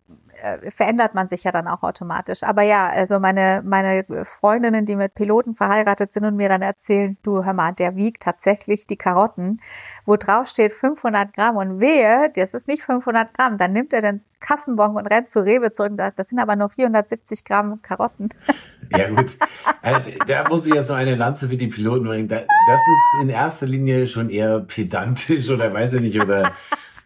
verändert 0.69 1.13
man 1.13 1.27
sich 1.27 1.43
ja 1.43 1.51
dann 1.51 1.67
auch 1.67 1.83
automatisch. 1.83 2.43
Aber 2.43 2.63
ja, 2.63 2.89
also 2.89 3.19
meine, 3.19 3.61
meine 3.63 4.05
Freundinnen, 4.23 4.85
die 4.85 4.95
mit 4.95 5.13
Piloten 5.13 5.55
verheiratet 5.55 6.11
sind 6.11 6.25
und 6.25 6.35
mir 6.35 6.49
dann 6.49 6.61
erzählen, 6.61 7.17
du 7.23 7.43
hör 7.43 7.53
mal, 7.53 7.73
der 7.73 7.95
wiegt 7.95 8.23
tatsächlich 8.23 8.87
die 8.87 8.97
Karotten, 8.97 9.61
wo 10.05 10.15
drauf 10.15 10.47
steht 10.47 10.73
500 10.73 11.33
Gramm 11.33 11.57
und 11.57 11.79
wehe, 11.79 12.31
das 12.35 12.53
ist 12.53 12.67
nicht 12.67 12.83
500 12.83 13.33
Gramm, 13.33 13.57
dann 13.57 13.73
nimmt 13.73 13.93
er 13.93 14.01
den 14.01 14.21
Kassenbon 14.39 14.95
und 14.95 15.07
rennt 15.07 15.29
zu 15.29 15.45
Rewe 15.45 15.71
zurück. 15.71 15.93
Das 16.15 16.29
sind 16.29 16.39
aber 16.39 16.55
nur 16.55 16.69
470 16.69 17.45
Gramm 17.45 17.81
Karotten. 17.81 18.29
Ja 18.97 19.07
gut, 19.09 19.37
also, 19.81 20.01
da 20.27 20.43
muss 20.49 20.65
ich 20.65 20.73
ja 20.73 20.83
so 20.83 20.93
eine 20.93 21.15
Lanze 21.15 21.47
für 21.47 21.55
die 21.55 21.67
Piloten 21.67 22.03
bringen. 22.03 22.27
Das 22.27 22.41
ist 22.41 23.21
in 23.21 23.29
erster 23.29 23.65
Linie 23.65 24.05
schon 24.05 24.29
eher 24.29 24.59
pedantisch 24.59 25.49
oder 25.49 25.73
weiß 25.73 25.93
ich 25.93 26.01
nicht 26.01 26.19
oder 26.19 26.51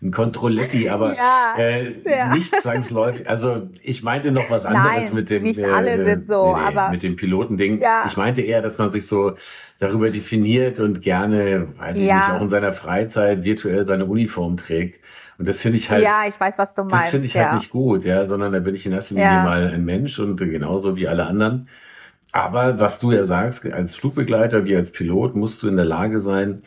ein 0.05 0.11
Controlletti, 0.11 0.89
aber 0.89 1.15
ja, 1.15 1.55
äh, 1.57 1.91
ja. 2.05 2.33
nicht 2.33 2.55
zwangsläufig. 2.55 3.27
Also 3.27 3.69
ich 3.83 4.03
meinte 4.03 4.31
noch 4.31 4.49
was 4.49 4.65
anderes 4.65 5.05
Nein, 5.05 5.15
mit 5.15 5.29
dem 5.29 5.43
nicht 5.43 5.63
alle 5.63 5.91
äh, 5.91 6.05
sind 6.05 6.27
so, 6.27 6.55
nee, 6.55 6.61
nee, 6.61 6.67
aber 6.67 6.89
mit 6.89 7.03
dem 7.03 7.15
Pilotending. 7.15 7.79
Ja. 7.79 8.03
Ich 8.05 8.17
meinte 8.17 8.41
eher, 8.41 8.61
dass 8.61 8.77
man 8.77 8.91
sich 8.91 9.07
so 9.07 9.33
darüber 9.79 10.09
definiert 10.09 10.79
und 10.79 11.01
gerne, 11.01 11.67
weiß 11.81 11.97
ich 11.97 12.05
ja. 12.05 12.15
nicht, 12.15 12.29
auch 12.31 12.41
in 12.41 12.49
seiner 12.49 12.73
Freizeit 12.73 13.43
virtuell 13.43 13.83
seine 13.83 14.05
Uniform 14.05 14.57
trägt. 14.57 14.99
Und 15.37 15.47
das 15.49 15.61
finde 15.61 15.77
ich 15.77 15.89
halt. 15.89 16.03
Ja, 16.03 16.23
ich 16.27 16.39
weiß, 16.39 16.57
was 16.57 16.73
du 16.73 16.83
meinst. 16.83 16.95
Das 16.95 17.09
finde 17.09 17.25
ich 17.25 17.37
halt 17.37 17.53
nicht 17.55 17.69
gut, 17.69 18.05
ja, 18.05 18.25
sondern 18.25 18.53
da 18.53 18.59
bin 18.59 18.75
ich 18.75 18.85
in 18.85 18.93
erster 18.93 19.15
Linie 19.15 19.43
mal 19.43 19.67
ein 19.67 19.83
Mensch 19.83 20.17
und 20.19 20.37
genauso 20.37 20.95
wie 20.95 21.07
alle 21.07 21.25
anderen. 21.25 21.67
Aber 22.31 22.79
was 22.79 22.99
du 22.99 23.11
ja 23.11 23.23
sagst, 23.23 23.65
als 23.65 23.95
Flugbegleiter 23.95 24.65
wie 24.65 24.75
als 24.75 24.91
Pilot 24.91 25.35
musst 25.35 25.63
du 25.63 25.69
in 25.69 25.77
der 25.77 25.85
Lage 25.85 26.19
sein, 26.19 26.63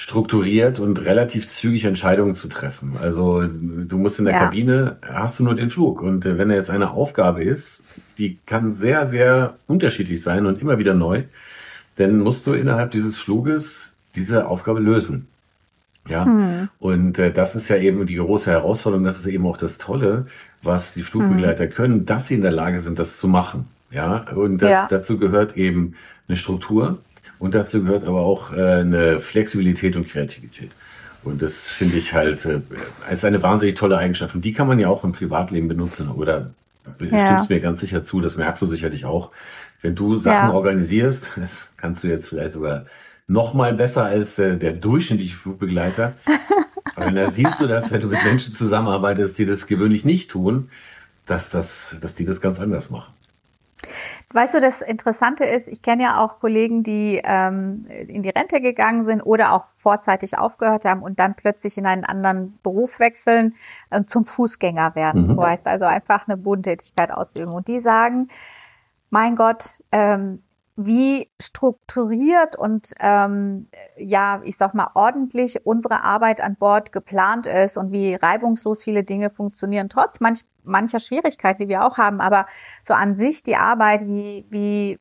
strukturiert 0.00 0.78
und 0.78 1.04
relativ 1.04 1.46
zügig 1.46 1.84
Entscheidungen 1.84 2.34
zu 2.34 2.48
treffen. 2.48 2.94
Also 3.02 3.46
du 3.46 3.98
musst 3.98 4.18
in 4.18 4.24
der 4.24 4.32
ja. 4.32 4.44
Kabine, 4.44 4.96
hast 5.02 5.38
du 5.38 5.44
nur 5.44 5.54
den 5.54 5.68
Flug. 5.68 6.00
Und 6.00 6.24
äh, 6.24 6.38
wenn 6.38 6.48
er 6.48 6.56
jetzt 6.56 6.70
eine 6.70 6.92
Aufgabe 6.92 7.44
ist, 7.44 7.84
die 8.16 8.38
kann 8.46 8.72
sehr, 8.72 9.04
sehr 9.04 9.58
unterschiedlich 9.66 10.22
sein 10.22 10.46
und 10.46 10.62
immer 10.62 10.78
wieder 10.78 10.94
neu, 10.94 11.24
dann 11.96 12.18
musst 12.20 12.46
du 12.46 12.54
innerhalb 12.54 12.92
dieses 12.92 13.18
Fluges 13.18 13.94
diese 14.14 14.48
Aufgabe 14.48 14.80
lösen. 14.80 15.26
Ja, 16.08 16.24
hm. 16.24 16.70
und 16.78 17.18
äh, 17.18 17.30
das 17.30 17.54
ist 17.54 17.68
ja 17.68 17.76
eben 17.76 18.06
die 18.06 18.16
große 18.16 18.50
Herausforderung, 18.50 19.04
das 19.04 19.18
ist 19.18 19.26
eben 19.26 19.46
auch 19.46 19.58
das 19.58 19.76
Tolle, 19.76 20.26
was 20.62 20.94
die 20.94 21.02
Flugbegleiter 21.02 21.64
hm. 21.64 21.72
können, 21.72 22.06
dass 22.06 22.26
sie 22.26 22.36
in 22.36 22.42
der 22.42 22.52
Lage 22.52 22.80
sind, 22.80 22.98
das 22.98 23.18
zu 23.18 23.28
machen. 23.28 23.68
Ja, 23.90 24.24
und 24.34 24.62
das, 24.62 24.70
ja. 24.70 24.86
dazu 24.88 25.18
gehört 25.18 25.58
eben 25.58 25.94
eine 26.26 26.38
Struktur, 26.38 27.00
und 27.40 27.54
dazu 27.54 27.82
gehört 27.82 28.04
aber 28.04 28.20
auch 28.20 28.52
äh, 28.52 28.60
eine 28.60 29.18
Flexibilität 29.18 29.96
und 29.96 30.06
Kreativität. 30.06 30.70
Und 31.24 31.42
das 31.42 31.70
finde 31.70 31.96
ich 31.96 32.12
halt 32.12 32.44
äh, 32.44 32.60
als 33.08 33.24
eine 33.24 33.42
wahnsinnig 33.42 33.76
tolle 33.76 33.96
Eigenschaft. 33.96 34.34
Und 34.34 34.44
die 34.44 34.52
kann 34.52 34.68
man 34.68 34.78
ja 34.78 34.88
auch 34.88 35.04
im 35.04 35.12
Privatleben 35.12 35.66
benutzen. 35.66 36.10
Oder 36.10 36.50
ja. 37.02 37.26
stimmst 37.26 37.48
mir 37.48 37.60
ganz 37.60 37.80
sicher 37.80 38.02
zu, 38.02 38.20
das 38.20 38.36
merkst 38.36 38.60
du 38.60 38.66
sicherlich 38.66 39.06
auch. 39.06 39.30
Wenn 39.80 39.94
du 39.94 40.16
Sachen 40.16 40.50
ja. 40.50 40.54
organisierst, 40.54 41.30
das 41.36 41.72
kannst 41.78 42.04
du 42.04 42.08
jetzt 42.08 42.28
vielleicht 42.28 42.52
sogar 42.52 42.84
noch 43.26 43.54
mal 43.54 43.72
besser 43.72 44.04
als 44.04 44.38
äh, 44.38 44.58
der 44.58 44.74
durchschnittliche 44.74 45.34
Flugbegleiter. 45.34 46.12
Aber 46.94 47.10
da 47.10 47.30
siehst 47.30 47.58
du 47.58 47.66
das, 47.66 47.90
wenn 47.90 48.02
du 48.02 48.08
mit 48.08 48.22
Menschen 48.22 48.52
zusammenarbeitest, 48.52 49.38
die 49.38 49.46
das 49.46 49.66
gewöhnlich 49.66 50.04
nicht 50.04 50.30
tun, 50.30 50.68
dass, 51.24 51.48
das, 51.48 51.96
dass 52.02 52.14
die 52.16 52.26
das 52.26 52.42
ganz 52.42 52.60
anders 52.60 52.90
machen. 52.90 53.14
Weißt 54.32 54.54
du, 54.54 54.60
das 54.60 54.80
Interessante 54.80 55.44
ist, 55.44 55.66
ich 55.66 55.82
kenne 55.82 56.04
ja 56.04 56.24
auch 56.24 56.38
Kollegen, 56.38 56.84
die 56.84 57.20
ähm, 57.24 57.86
in 57.88 58.22
die 58.22 58.28
Rente 58.28 58.60
gegangen 58.60 59.04
sind 59.04 59.22
oder 59.22 59.52
auch 59.52 59.64
vorzeitig 59.76 60.38
aufgehört 60.38 60.84
haben 60.84 61.02
und 61.02 61.18
dann 61.18 61.34
plötzlich 61.34 61.76
in 61.76 61.86
einen 61.86 62.04
anderen 62.04 62.56
Beruf 62.62 63.00
wechseln 63.00 63.54
und 63.90 64.08
zum 64.08 64.26
Fußgänger 64.26 64.94
werden. 64.94 65.24
Mhm. 65.24 65.28
Du 65.30 65.36
weißt 65.36 65.66
also 65.66 65.84
einfach 65.84 66.28
eine 66.28 66.36
Bodentätigkeit 66.36 67.10
ausüben. 67.10 67.52
Und 67.52 67.66
die 67.66 67.80
sagen, 67.80 68.28
mein 69.10 69.34
Gott, 69.34 69.82
ähm, 69.90 70.44
wie 70.76 71.30
strukturiert 71.40 72.56
und 72.56 72.92
ähm, 73.00 73.68
ja, 73.96 74.40
ich 74.44 74.56
sag 74.56 74.74
mal 74.74 74.90
ordentlich 74.94 75.66
unsere 75.66 76.02
Arbeit 76.02 76.40
an 76.40 76.56
Bord 76.56 76.92
geplant 76.92 77.46
ist 77.46 77.76
und 77.76 77.92
wie 77.92 78.14
reibungslos 78.14 78.82
viele 78.82 79.04
Dinge 79.04 79.30
funktionieren, 79.30 79.88
trotz 79.88 80.20
manch, 80.20 80.44
mancher 80.64 80.98
Schwierigkeiten, 80.98 81.62
die 81.62 81.68
wir 81.68 81.84
auch 81.84 81.98
haben. 81.98 82.20
Aber 82.20 82.46
so 82.82 82.94
an 82.94 83.14
sich 83.14 83.42
die 83.42 83.56
Arbeit, 83.56 84.06
wie, 84.06 84.46
wie 84.48 84.98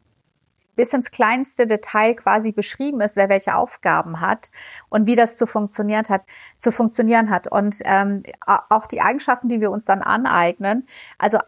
bis 0.75 0.93
ins 0.93 1.11
kleinste 1.11 1.67
Detail 1.67 2.13
quasi 2.13 2.53
beschrieben 2.53 3.01
ist, 3.01 3.17
wer 3.17 3.27
welche 3.27 3.55
Aufgaben 3.55 4.21
hat 4.21 4.49
und 4.87 5.07
wie 5.07 5.15
das 5.15 5.35
zu 5.35 5.45
funktionieren 5.45 6.05
hat, 6.07 6.21
zu 6.57 6.71
funktionieren 6.71 7.29
hat. 7.29 7.51
Und 7.51 7.79
ähm, 7.83 8.23
auch 8.45 8.87
die 8.87 9.01
Eigenschaften, 9.01 9.49
die 9.49 9.59
wir 9.59 9.71
uns 9.71 9.83
dann 9.83 10.01
aneignen. 10.01 10.87
Also 11.17 11.39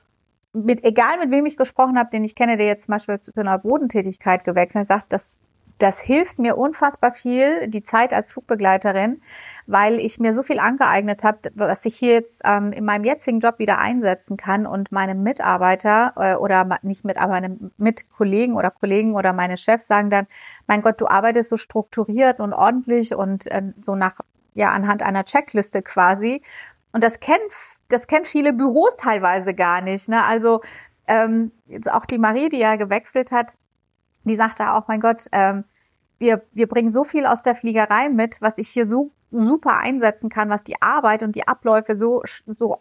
mit, 0.54 0.84
egal 0.84 1.18
mit 1.20 1.32
wem 1.32 1.46
ich 1.46 1.58
gesprochen 1.58 1.98
habe, 1.98 2.10
den 2.10 2.24
ich 2.24 2.36
kenne, 2.36 2.58
der 2.58 2.66
jetzt 2.66 2.86
zum 2.86 2.94
Beispiel 2.94 3.20
zu 3.20 3.32
einer 3.36 3.58
Bodentätigkeit 3.60 4.44
gewechselt 4.44 4.82
hat, 4.82 4.88
sagt, 4.88 5.14
das, 5.14 5.38
das 5.78 6.00
hilft 6.00 6.38
mir 6.38 6.58
unfassbar 6.58 7.12
viel, 7.12 7.68
die 7.68 7.82
Zeit 7.82 8.14
als 8.14 8.28
Flugbegleiterin, 8.28 9.22
weil 9.66 10.00
ich 10.00 10.20
mir 10.20 10.34
so 10.34 10.44
viel 10.44 10.60
angeeignet 10.60 11.24
habe, 11.24 11.52
was 11.56 11.86
ich 11.86 11.96
hier 11.96 12.14
jetzt 12.14 12.42
ähm, 12.46 12.72
in 12.72 12.86
meinem 12.86 13.04
jetzigen 13.04 13.40
Job 13.40 13.58
wieder 13.58 13.80
einsetzen 13.80 14.38
kann 14.38 14.68
und 14.68 14.92
meinem 14.92 15.24
Mitarbeiter 15.24 16.14
äh, 16.18 16.36
oder 16.36 16.80
nicht 16.84 17.04
mit, 17.04 17.18
aber 17.18 17.42
mit 17.78 18.12
Kollegen 18.12 18.56
oder 18.56 18.70
Kollegen 18.70 19.16
oder 19.16 19.34
meine 19.34 19.58
Chefs 19.58 19.88
sagen 19.88 20.10
dann, 20.10 20.28
mein 20.68 20.82
Gott, 20.82 21.02
du 21.02 21.08
arbeitest 21.08 21.50
so 21.50 21.58
strukturiert 21.58 22.40
und 22.40 22.54
ordentlich 22.54 23.16
und 23.16 23.48
äh, 23.48 23.64
so 23.82 23.96
nach, 23.96 24.20
ja, 24.54 24.72
anhand 24.72 25.02
einer 25.02 25.24
Checkliste 25.24 25.82
quasi. 25.82 26.44
Und 26.94 27.04
das 27.04 27.20
kennt, 27.20 27.54
das 27.90 28.08
kennt 28.08 28.28
viele 28.28 28.54
Büros 28.54 28.96
teilweise 28.96 29.54
gar 29.54 29.82
nicht. 29.82 30.10
Ne? 30.10 30.24
Also 30.24 30.62
ähm, 31.08 31.52
jetzt 31.68 31.92
auch 31.92 32.06
die 32.06 32.18
Marie, 32.18 32.50
die 32.50 32.60
ja 32.60 32.76
gewechselt 32.76 33.32
hat, 33.32 33.58
die 34.24 34.36
sagte 34.36 34.74
auch, 34.74 34.88
mein 34.88 35.00
Gott, 35.00 35.28
ähm, 35.32 35.64
wir, 36.20 36.44
wir 36.52 36.68
bringen 36.68 36.90
so 36.90 37.04
viel 37.04 37.26
aus 37.26 37.42
der 37.42 37.56
Fliegerei 37.56 38.10
mit, 38.10 38.42
was 38.42 38.58
ich 38.58 38.70
hier 38.70 38.86
so 38.86 39.12
super 39.32 39.78
einsetzen 39.78 40.30
kann, 40.30 40.50
was 40.50 40.64
die 40.64 40.80
Arbeit 40.82 41.24
und 41.24 41.36
die 41.36 41.48
Abläufe 41.48 41.96
so, 41.96 42.22
so 42.46 42.78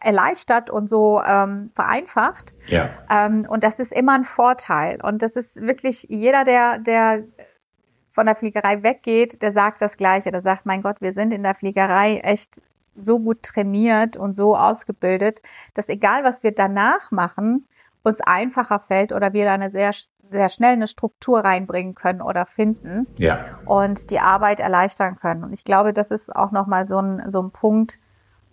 erleichtert 0.00 0.70
und 0.70 0.88
so 0.88 1.22
ähm, 1.22 1.70
vereinfacht. 1.74 2.54
Ja. 2.66 2.90
Ähm, 3.10 3.46
und 3.48 3.64
das 3.64 3.80
ist 3.80 3.92
immer 3.92 4.14
ein 4.14 4.24
Vorteil. 4.24 5.00
Und 5.02 5.22
das 5.22 5.36
ist 5.36 5.60
wirklich 5.62 6.06
jeder, 6.08 6.44
der, 6.44 6.78
der 6.78 7.24
von 8.10 8.26
der 8.26 8.36
Fliegerei 8.36 8.82
weggeht, 8.82 9.42
der 9.42 9.52
sagt 9.52 9.80
das 9.80 9.96
Gleiche. 9.96 10.30
Der 10.30 10.42
sagt, 10.42 10.66
mein 10.66 10.82
Gott, 10.82 11.00
wir 11.00 11.12
sind 11.12 11.32
in 11.32 11.42
der 11.42 11.54
Fliegerei 11.54 12.18
echt 12.18 12.60
so 12.96 13.18
gut 13.18 13.42
trainiert 13.42 14.16
und 14.16 14.34
so 14.34 14.56
ausgebildet, 14.56 15.42
dass 15.74 15.88
egal 15.88 16.24
was 16.24 16.42
wir 16.42 16.52
danach 16.52 17.10
machen, 17.10 17.66
uns 18.02 18.20
einfacher 18.20 18.80
fällt 18.80 19.12
oder 19.12 19.32
wir 19.32 19.44
da 19.44 19.54
eine 19.54 19.70
sehr 19.70 19.92
sehr 20.32 20.48
schnell 20.48 20.72
eine 20.72 20.88
Struktur 20.88 21.40
reinbringen 21.40 21.94
können 21.94 22.20
oder 22.20 22.46
finden 22.46 23.06
ja. 23.18 23.58
und 23.66 24.10
die 24.10 24.18
Arbeit 24.18 24.60
erleichtern 24.60 25.16
können. 25.16 25.44
Und 25.44 25.52
ich 25.52 25.64
glaube, 25.64 25.92
das 25.92 26.10
ist 26.10 26.34
auch 26.34 26.50
nochmal 26.50 26.88
so 26.88 26.98
ein, 26.98 27.30
so 27.30 27.42
ein 27.42 27.50
Punkt, 27.50 27.98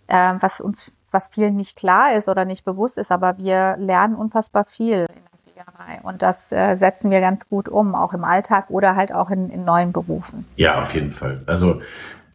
äh, 0.06 0.34
was 0.38 0.60
uns, 0.60 0.92
was 1.10 1.28
vielen 1.28 1.56
nicht 1.56 1.76
klar 1.76 2.12
ist 2.12 2.28
oder 2.28 2.44
nicht 2.44 2.64
bewusst 2.64 2.98
ist, 2.98 3.10
aber 3.10 3.38
wir 3.38 3.76
lernen 3.78 4.14
unfassbar 4.14 4.64
viel 4.66 5.06
in 5.08 5.22
der 5.22 5.64
Fliegerei. 5.64 6.00
Und 6.02 6.22
das 6.22 6.52
äh, 6.52 6.76
setzen 6.76 7.10
wir 7.10 7.20
ganz 7.20 7.48
gut 7.48 7.68
um, 7.68 7.94
auch 7.94 8.12
im 8.12 8.24
Alltag 8.24 8.66
oder 8.68 8.94
halt 8.94 9.12
auch 9.12 9.30
in, 9.30 9.50
in 9.50 9.64
neuen 9.64 9.92
Berufen. 9.92 10.46
Ja, 10.56 10.82
auf 10.82 10.94
jeden 10.94 11.12
Fall. 11.12 11.40
Also 11.46 11.80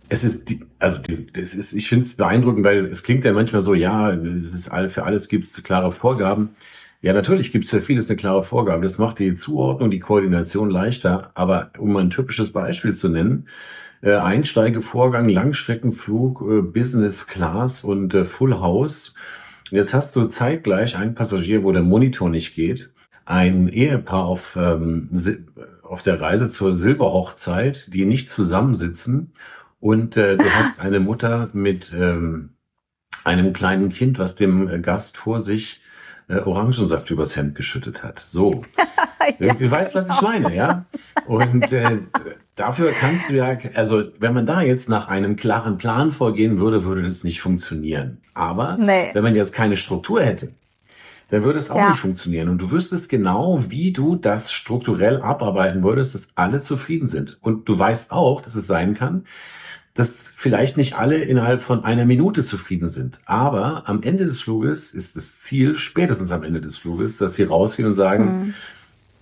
es 0.09 0.23
ist 0.23 0.49
die, 0.49 0.61
also 0.79 0.99
es 1.33 1.55
ist, 1.55 1.73
ich 1.73 1.89
finde 1.89 2.05
es 2.05 2.15
beeindruckend, 2.15 2.63
weil 2.63 2.85
es 2.85 3.03
klingt 3.03 3.23
ja 3.23 3.33
manchmal 3.33 3.61
so, 3.61 3.73
ja, 3.73 4.11
es 4.11 4.53
ist 4.53 4.69
all, 4.69 4.89
für 4.89 5.03
alles 5.03 5.27
gibt 5.27 5.45
es 5.45 5.63
klare 5.63 5.91
Vorgaben. 5.91 6.49
Ja, 7.01 7.13
natürlich 7.13 7.51
gibt 7.51 7.65
es 7.65 7.69
für 7.69 7.81
vieles 7.81 8.09
eine 8.09 8.17
klare 8.17 8.43
Vorgabe. 8.43 8.83
Das 8.83 8.97
macht 8.97 9.19
die 9.19 9.33
Zuordnung, 9.35 9.91
die 9.91 9.99
Koordination 9.99 10.69
leichter. 10.69 11.31
Aber 11.35 11.71
um 11.77 11.95
ein 11.97 12.09
typisches 12.09 12.51
Beispiel 12.51 12.93
zu 12.95 13.09
nennen, 13.09 13.47
äh, 14.01 14.15
Einsteigevorgang, 14.15 15.29
Langstreckenflug, 15.29 16.41
äh, 16.41 16.61
Business 16.61 17.27
Class 17.27 17.83
und 17.83 18.13
äh, 18.13 18.25
Full 18.25 18.55
House. 18.55 19.13
Jetzt 19.71 19.93
hast 19.93 20.15
du 20.15 20.25
zeitgleich 20.25 20.95
einen 20.95 21.15
Passagier, 21.15 21.63
wo 21.63 21.71
der 21.71 21.83
Monitor 21.83 22.29
nicht 22.29 22.55
geht, 22.55 22.89
ein 23.25 23.67
Ehepaar 23.67 24.25
auf, 24.25 24.57
ähm, 24.59 25.09
auf 25.83 26.01
der 26.03 26.21
Reise 26.21 26.49
zur 26.49 26.75
Silberhochzeit, 26.75 27.93
die 27.93 28.05
nicht 28.05 28.29
zusammensitzen 28.29 29.31
und 29.79 30.17
äh, 30.17 30.37
du 30.37 30.49
hast 30.53 30.79
eine 30.81 30.99
Mutter 30.99 31.49
mit 31.53 31.91
ähm, 31.93 32.51
einem 33.23 33.53
kleinen 33.53 33.89
Kind, 33.89 34.19
was 34.19 34.35
dem 34.35 34.81
Gast 34.81 35.17
vor 35.17 35.41
sich 35.41 35.81
äh, 36.27 36.39
Orangensaft 36.39 37.09
übers 37.11 37.35
Hemd 37.35 37.55
geschüttet 37.55 38.03
hat. 38.03 38.23
So. 38.27 38.61
ja, 39.39 39.53
du 39.53 39.69
weißt, 39.69 39.95
was 39.95 40.09
ich 40.09 40.19
genau. 40.19 40.31
meine, 40.31 40.55
ja? 40.55 40.85
Und 41.27 41.71
äh, 41.71 41.99
dafür 42.55 42.91
kannst 42.91 43.29
du 43.29 43.35
ja, 43.35 43.57
also 43.73 44.03
wenn 44.19 44.33
man 44.33 44.45
da 44.45 44.61
jetzt 44.61 44.89
nach 44.89 45.07
einem 45.07 45.35
klaren 45.35 45.77
Plan 45.77 46.11
vorgehen 46.11 46.59
würde, 46.59 46.83
würde 46.83 47.03
das 47.03 47.23
nicht 47.23 47.41
funktionieren. 47.41 48.21
Aber 48.33 48.77
nee. 48.77 49.11
wenn 49.13 49.23
man 49.23 49.35
jetzt 49.35 49.53
keine 49.53 49.77
Struktur 49.77 50.21
hätte, 50.21 50.53
dann 51.29 51.43
würde 51.43 51.57
es 51.57 51.71
auch 51.71 51.77
ja. 51.77 51.89
nicht 51.89 51.99
funktionieren. 51.99 52.49
Und 52.49 52.59
du 52.59 52.71
wüsstest 52.71 53.09
genau, 53.09 53.69
wie 53.69 53.91
du 53.91 54.15
das 54.15 54.51
strukturell 54.51 55.21
abarbeiten 55.21 55.83
würdest, 55.83 56.13
dass 56.13 56.37
alle 56.37 56.59
zufrieden 56.59 57.07
sind. 57.07 57.37
Und 57.41 57.67
du 57.67 57.77
weißt 57.77 58.11
auch, 58.11 58.41
dass 58.41 58.55
es 58.55 58.67
sein 58.67 58.93
kann, 58.93 59.25
dass 59.95 60.27
vielleicht 60.27 60.75
nicht 60.75 60.97
alle 60.97 61.17
innerhalb 61.17 61.61
von 61.61 61.85
einer 61.85 62.05
Minute 62.05 62.43
zufrieden 62.43 62.89
sind. 62.89 63.19
Aber 63.25 63.83
am 63.87 64.03
Ende 64.03 64.25
des 64.25 64.41
Fluges 64.41 64.93
ist 64.93 65.15
das 65.15 65.39
Ziel, 65.39 65.77
spätestens 65.77 66.31
am 66.31 66.43
Ende 66.43 66.61
des 66.61 66.77
Fluges, 66.77 67.17
dass 67.17 67.35
sie 67.35 67.43
rausgehen 67.43 67.87
und 67.87 67.95
sagen, 67.95 68.25
mhm. 68.25 68.53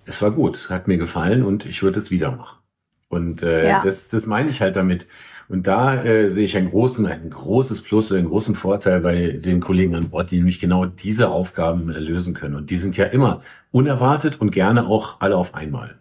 es 0.05 0.21
war 0.24 0.32
gut, 0.32 0.71
hat 0.71 0.88
mir 0.88 0.97
gefallen 0.97 1.43
und 1.43 1.65
ich 1.67 1.84
würde 1.84 1.99
es 1.99 2.09
wieder 2.09 2.32
machen. 2.32 2.57
Und 3.07 3.43
äh, 3.43 3.69
ja. 3.69 3.82
das, 3.84 4.09
das 4.09 4.26
meine 4.26 4.49
ich 4.49 4.61
halt 4.61 4.76
damit. 4.76 5.05
Und 5.47 5.67
da 5.67 6.03
äh, 6.03 6.30
sehe 6.30 6.45
ich 6.45 6.57
einen 6.57 6.71
großen, 6.71 7.05
ein 7.05 7.30
großes 7.30 7.82
Plus, 7.82 8.11
einen 8.11 8.30
großen 8.30 8.55
Vorteil 8.55 9.01
bei 9.01 9.34
den 9.34 9.59
Kollegen 9.59 9.93
an 9.93 10.09
Bord, 10.09 10.32
die 10.32 10.38
nämlich 10.38 10.59
genau 10.59 10.86
diese 10.86 11.30
Aufgaben 11.30 11.89
lösen 11.89 12.34
können. 12.34 12.55
Und 12.55 12.71
die 12.71 12.78
sind 12.78 12.97
ja 12.97 13.05
immer 13.05 13.43
unerwartet 13.71 14.41
und 14.41 14.49
gerne 14.49 14.88
auch 14.88 15.21
alle 15.21 15.38
auf 15.38 15.53
einmal. 15.53 15.99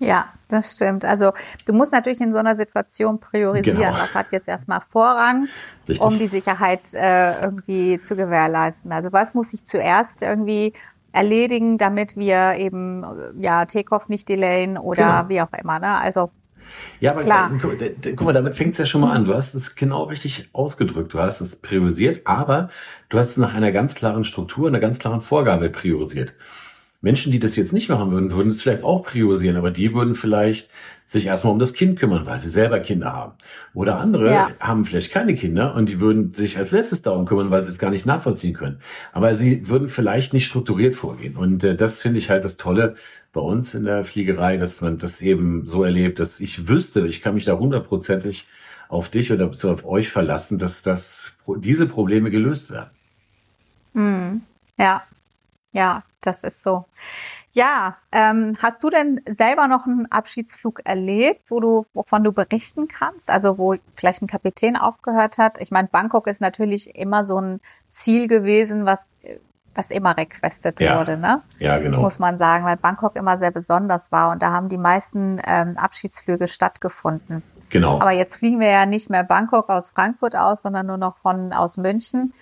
Ja, 0.00 0.32
das 0.48 0.72
stimmt. 0.72 1.04
Also 1.04 1.32
du 1.66 1.72
musst 1.72 1.92
natürlich 1.92 2.20
in 2.20 2.32
so 2.32 2.38
einer 2.38 2.56
Situation 2.56 3.20
priorisieren. 3.20 3.78
Genau. 3.78 3.92
Was 3.92 4.14
hat 4.14 4.32
jetzt 4.32 4.48
erstmal 4.48 4.80
Vorrang, 4.80 5.48
Richtig. 5.88 6.04
um 6.04 6.18
die 6.18 6.26
Sicherheit 6.26 6.92
äh, 6.94 7.40
irgendwie 7.40 8.00
zu 8.00 8.16
gewährleisten? 8.16 8.90
Also 8.90 9.12
was 9.12 9.34
muss 9.34 9.54
ich 9.54 9.64
zuerst 9.64 10.22
irgendwie 10.22 10.72
erledigen, 11.12 11.78
damit 11.78 12.16
wir 12.16 12.54
eben 12.54 13.04
ja 13.38 13.66
Takeoff 13.66 14.08
nicht 14.08 14.28
delayen 14.28 14.78
oder 14.78 15.06
genau. 15.06 15.28
wie 15.28 15.40
auch 15.42 15.58
immer. 15.60 15.78
Ne? 15.78 15.96
Also 15.96 16.30
ja, 16.98 17.12
aber 17.12 17.22
Klar. 17.22 17.52
guck 17.60 18.22
mal, 18.22 18.32
damit 18.32 18.54
fängt 18.54 18.72
es 18.72 18.78
ja 18.78 18.86
schon 18.86 19.02
mal 19.02 19.12
an. 19.12 19.24
Du 19.24 19.34
hast 19.34 19.54
es 19.54 19.76
genau 19.76 20.04
richtig 20.04 20.48
ausgedrückt. 20.52 21.12
Du 21.12 21.20
hast 21.20 21.40
es 21.40 21.60
priorisiert, 21.60 22.26
aber 22.26 22.70
du 23.10 23.18
hast 23.18 23.30
es 23.30 23.36
nach 23.36 23.54
einer 23.54 23.70
ganz 23.70 23.94
klaren 23.94 24.24
Struktur, 24.24 24.68
einer 24.68 24.80
ganz 24.80 24.98
klaren 24.98 25.20
Vorgabe 25.20 25.70
priorisiert. 25.70 26.34
Menschen, 27.04 27.30
die 27.30 27.38
das 27.38 27.54
jetzt 27.54 27.74
nicht 27.74 27.90
machen 27.90 28.10
würden, 28.10 28.32
würden 28.32 28.48
es 28.48 28.62
vielleicht 28.62 28.82
auch 28.82 29.04
priorisieren, 29.04 29.58
aber 29.58 29.70
die 29.70 29.92
würden 29.92 30.14
vielleicht 30.14 30.70
sich 31.04 31.26
erstmal 31.26 31.52
um 31.52 31.58
das 31.58 31.74
Kind 31.74 31.98
kümmern, 31.98 32.24
weil 32.24 32.40
sie 32.40 32.48
selber 32.48 32.80
Kinder 32.80 33.12
haben. 33.12 33.32
Oder 33.74 33.98
andere 33.98 34.32
ja. 34.32 34.48
haben 34.58 34.86
vielleicht 34.86 35.12
keine 35.12 35.34
Kinder 35.34 35.74
und 35.74 35.90
die 35.90 36.00
würden 36.00 36.32
sich 36.32 36.56
als 36.56 36.70
letztes 36.70 37.02
darum 37.02 37.26
kümmern, 37.26 37.50
weil 37.50 37.60
sie 37.60 37.68
es 37.68 37.78
gar 37.78 37.90
nicht 37.90 38.06
nachvollziehen 38.06 38.54
können. 38.54 38.80
Aber 39.12 39.34
sie 39.34 39.68
würden 39.68 39.90
vielleicht 39.90 40.32
nicht 40.32 40.46
strukturiert 40.46 40.96
vorgehen. 40.96 41.36
Und 41.36 41.62
äh, 41.62 41.76
das 41.76 42.00
finde 42.00 42.16
ich 42.16 42.30
halt 42.30 42.42
das 42.42 42.56
Tolle 42.56 42.96
bei 43.34 43.42
uns 43.42 43.74
in 43.74 43.84
der 43.84 44.04
Fliegerei, 44.04 44.56
dass 44.56 44.80
man 44.80 44.96
das 44.96 45.20
eben 45.20 45.66
so 45.66 45.84
erlebt, 45.84 46.18
dass 46.20 46.40
ich 46.40 46.68
wüsste, 46.68 47.06
ich 47.06 47.20
kann 47.20 47.34
mich 47.34 47.44
da 47.44 47.58
hundertprozentig 47.58 48.46
auf 48.88 49.10
dich 49.10 49.30
oder 49.30 49.50
auf 49.50 49.84
euch 49.84 50.08
verlassen, 50.08 50.58
dass 50.58 50.82
das, 50.82 51.36
diese 51.58 51.86
Probleme 51.86 52.30
gelöst 52.30 52.70
werden. 52.70 52.90
Mm, 53.92 54.40
ja, 54.80 55.02
ja, 55.74 56.02
das 56.22 56.42
ist 56.42 56.62
so. 56.62 56.86
Ja, 57.52 57.98
ähm, 58.10 58.54
hast 58.60 58.82
du 58.82 58.90
denn 58.90 59.20
selber 59.28 59.68
noch 59.68 59.86
einen 59.86 60.10
Abschiedsflug 60.10 60.80
erlebt, 60.84 61.42
wo 61.50 61.60
du, 61.60 61.86
wovon 61.92 62.24
du 62.24 62.32
berichten 62.32 62.88
kannst? 62.88 63.30
Also 63.30 63.58
wo 63.58 63.76
vielleicht 63.94 64.22
ein 64.22 64.26
Kapitän 64.26 64.76
aufgehört 64.76 65.38
hat? 65.38 65.60
Ich 65.60 65.70
meine, 65.70 65.86
Bangkok 65.88 66.26
ist 66.26 66.40
natürlich 66.40 66.96
immer 66.96 67.24
so 67.24 67.40
ein 67.40 67.60
Ziel 67.88 68.26
gewesen, 68.26 68.86
was 68.86 69.06
was 69.76 69.90
immer 69.90 70.16
requestet 70.16 70.80
ja. 70.80 70.98
wurde, 70.98 71.16
ne? 71.16 71.42
Ja, 71.58 71.78
genau. 71.78 72.00
Muss 72.00 72.18
man 72.18 72.38
sagen, 72.38 72.64
weil 72.64 72.76
Bangkok 72.76 73.16
immer 73.16 73.36
sehr 73.36 73.50
besonders 73.50 74.12
war 74.12 74.30
und 74.30 74.40
da 74.40 74.52
haben 74.52 74.68
die 74.68 74.78
meisten 74.78 75.40
ähm, 75.44 75.76
Abschiedsflüge 75.76 76.46
stattgefunden. 76.46 77.42
Genau. 77.70 78.00
Aber 78.00 78.12
jetzt 78.12 78.36
fliegen 78.36 78.60
wir 78.60 78.70
ja 78.70 78.86
nicht 78.86 79.10
mehr 79.10 79.24
Bangkok 79.24 79.68
aus 79.70 79.90
Frankfurt 79.90 80.36
aus, 80.36 80.62
sondern 80.62 80.86
nur 80.86 80.96
noch 80.96 81.16
von 81.16 81.52
aus 81.52 81.76
München. 81.76 82.32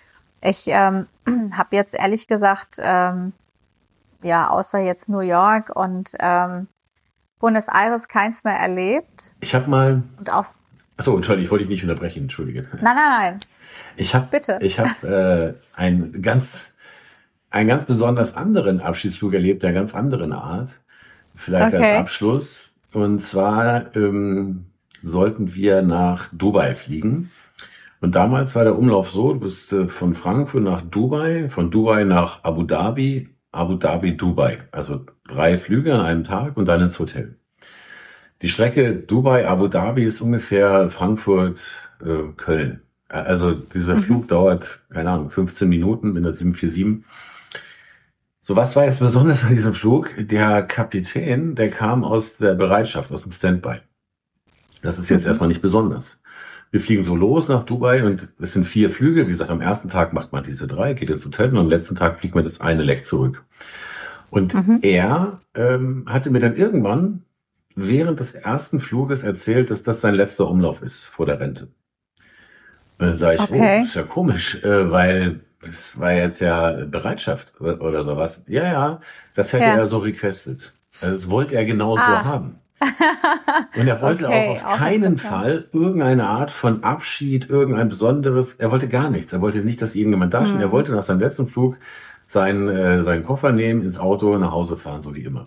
Ich 0.43 0.65
ähm, 0.67 1.07
habe 1.53 1.77
jetzt 1.77 1.95
ehrlich 1.95 2.27
gesagt, 2.27 2.77
ähm, 2.79 3.33
ja, 4.23 4.49
außer 4.51 4.79
jetzt 4.79 5.09
New 5.09 5.21
York 5.21 5.75
und 5.75 6.13
ähm, 6.21 6.69
Buenos 7.39 7.69
Aires 7.69 8.09
keins 8.09 8.45
mehr 8.45 8.57
erlebt. 8.57 9.35
Ich 9.41 9.55
habe 9.55 9.69
mal. 9.69 10.03
Und 10.19 10.31
auch. 10.31 10.47
Achso, 10.97 11.17
Entschuldige, 11.17 11.47
ich 11.47 11.51
wollte 11.51 11.65
dich 11.65 11.71
nicht 11.71 11.83
unterbrechen, 11.83 12.25
Entschuldige. 12.25 12.69
Nein, 12.75 12.97
nein, 12.97 13.11
nein. 13.11 13.41
Ich 13.97 14.15
habe 14.15 14.29
Bitte. 14.31 14.59
Ich 14.61 14.79
habe 14.79 15.57
äh, 15.75 15.79
einen 15.79 16.23
ganz, 16.23 16.75
einen 17.51 17.69
ganz 17.69 17.87
besonders 17.87 18.37
anderen 18.37 18.81
Abschiedsflug 18.81 19.35
erlebt, 19.35 19.63
der 19.63 19.73
ganz 19.73 19.95
anderen 19.95 20.33
Art. 20.33 20.81
Vielleicht 21.35 21.75
okay. 21.75 21.85
als 21.85 21.99
Abschluss. 21.99 22.75
Und 22.93 23.19
zwar 23.21 23.97
ähm, 23.97 24.67
sollten 25.01 25.55
wir 25.55 25.83
nach 25.83 26.29
Dubai 26.33 26.75
fliegen. 26.75 27.31
Und 28.03 28.17
damals 28.17 28.57
war 28.57 28.65
der 28.65 28.77
Umlauf 28.77 29.11
so, 29.11 29.33
du 29.33 29.39
bist 29.39 29.73
äh, 29.73 29.87
von 29.87 30.15
Frankfurt 30.15 30.65
nach 30.65 30.83
Dubai, 30.83 31.49
von 31.49 31.71
Dubai 31.71 32.03
nach 32.03 32.43
Abu 32.43 32.65
Dhabi, 32.65 33.29
Abu 33.53 33.77
Dhabi, 33.77 34.17
Dubai. 34.17 34.59
Also 34.73 35.07
drei 35.29 35.57
Flüge 35.57 35.95
an 35.95 36.01
einem 36.01 36.25
Tag 36.25 36.57
und 36.57 36.67
dann 36.67 36.83
ins 36.83 36.99
Hotel. 36.99 37.37
Die 38.43 38.49
Strecke 38.49 38.97
Dubai, 38.97 39.47
Abu 39.47 39.69
Dhabi 39.69 40.05
ist 40.05 40.21
ungefähr 40.21 40.89
Frankfurt, 40.89 41.71
äh, 42.05 42.33
Köln. 42.37 42.83
Also 43.09 43.53
dieser 43.53 43.95
mhm. 43.95 44.01
Flug 44.01 44.29
dauert, 44.29 44.83
keine 44.91 45.11
Ahnung, 45.11 45.31
15 45.31 45.69
Minuten 45.69 46.13
mit 46.13 46.25
der 46.25 46.33
747. 46.33 47.05
So, 48.41 48.57
was 48.57 48.75
war 48.75 48.85
jetzt 48.85 48.99
besonders 48.99 49.45
an 49.45 49.51
diesem 49.51 49.75
Flug? 49.75 50.11
Der 50.19 50.65
Kapitän, 50.65 51.55
der 51.55 51.71
kam 51.71 52.03
aus 52.03 52.39
der 52.39 52.55
Bereitschaft, 52.55 53.13
aus 53.13 53.23
dem 53.23 53.31
Standby. 53.31 53.77
Das 54.83 54.99
ist 54.99 55.09
jetzt 55.09 55.23
mhm. 55.23 55.29
erstmal 55.29 55.49
nicht 55.49 55.63
besonders. 55.63 56.22
Wir 56.73 56.81
fliegen 56.81 57.03
so 57.03 57.15
los 57.15 57.49
nach 57.49 57.65
Dubai 57.65 58.03
und 58.03 58.29
es 58.41 58.55
sind 58.55 58.65
vier 58.65 58.89
Flüge. 58.89 59.27
Wie 59.27 59.31
gesagt, 59.31 59.51
am 59.51 59.61
ersten 59.61 59.91
Tag 59.91 60.15
macht 60.15 60.33
man 60.33 60.43
diese 60.43 60.67
drei, 60.67 60.95
geht 60.95 61.11
ins 61.11 61.25
Hotel 61.27 61.51
und 61.51 61.59
am 61.59 61.69
letzten 61.69 61.97
Tag 61.97 62.19
fliegt 62.19 62.35
man 62.35 62.45
das 62.45 62.63
eine 62.63 62.83
Leck 62.83 63.05
zurück. 63.05 63.45
Und 64.31 64.55
mhm. 64.55 64.79
er 64.81 65.41
ähm, 65.55 66.07
hatte 66.09 66.31
mir 66.31 66.41
dann 66.41 66.57
irgendwann 66.57 67.25
während 67.75 68.21
des 68.21 68.35
ersten 68.35 68.81
Fluges 68.81 69.23
erzählt, 69.23 69.71
dass 69.71 69.83
das 69.83 70.01
sein 70.01 70.15
letzter 70.15 70.49
Umlauf 70.49 70.81
ist 70.81 71.05
vor 71.05 71.27
der 71.27 71.41
Rente. 71.41 71.69
Und 72.99 73.07
dann 73.07 73.17
sage 73.19 73.35
ich, 73.35 73.41
oh, 73.43 73.55
okay. 73.55 73.79
oh, 73.81 73.83
ist 73.83 73.95
ja 73.95 74.03
komisch, 74.05 74.65
äh, 74.65 74.91
weil 74.91 75.41
das 75.61 76.01
war 76.01 76.13
jetzt 76.13 76.41
ja 76.41 76.87
Bereitschaft 76.87 77.61
oder 77.61 78.03
sowas. 78.03 78.47
Ja, 78.49 78.65
ja, 78.65 79.01
das 79.35 79.53
hätte 79.53 79.67
ja. 79.67 79.77
er 79.77 79.87
so 79.87 79.99
requestet. 79.99 80.73
Also 81.03 81.15
das 81.15 81.29
wollte 81.29 81.55
er 81.55 81.67
genau 81.67 81.97
so 81.97 82.03
ah. 82.03 82.25
haben. 82.25 82.62
Und 83.77 83.87
er 83.87 84.01
wollte 84.01 84.27
okay, 84.27 84.49
auch 84.49 84.51
auf 84.53 84.65
auch 84.65 84.77
keinen 84.77 85.19
Fall 85.19 85.69
irgendeine 85.73 86.27
Art 86.27 86.51
von 86.51 86.83
Abschied, 86.85 87.49
irgendein 87.49 87.89
besonderes, 87.89 88.55
er 88.55 88.71
wollte 88.71 88.89
gar 88.89 89.11
nichts. 89.11 89.33
Er 89.33 89.41
wollte 89.41 89.61
nicht, 89.61 89.81
dass 89.83 89.95
irgendjemand 89.95 90.35
da 90.35 90.45
steht. 90.45 90.57
Mhm. 90.57 90.63
Er 90.63 90.73
wollte 90.73 90.93
nach 90.93 91.03
seinem 91.03 91.21
letzten 91.21 91.47
Flug 91.47 91.79
seinen, 92.27 92.69
äh, 92.69 93.03
seinen 93.03 93.23
Koffer 93.23 93.53
nehmen, 93.53 93.83
ins 93.83 93.99
Auto, 93.99 94.37
nach 94.39 94.53
Hause 94.53 94.77
fahren, 94.77 95.03
so 95.03 95.15
wie 95.15 95.23
immer. 95.23 95.47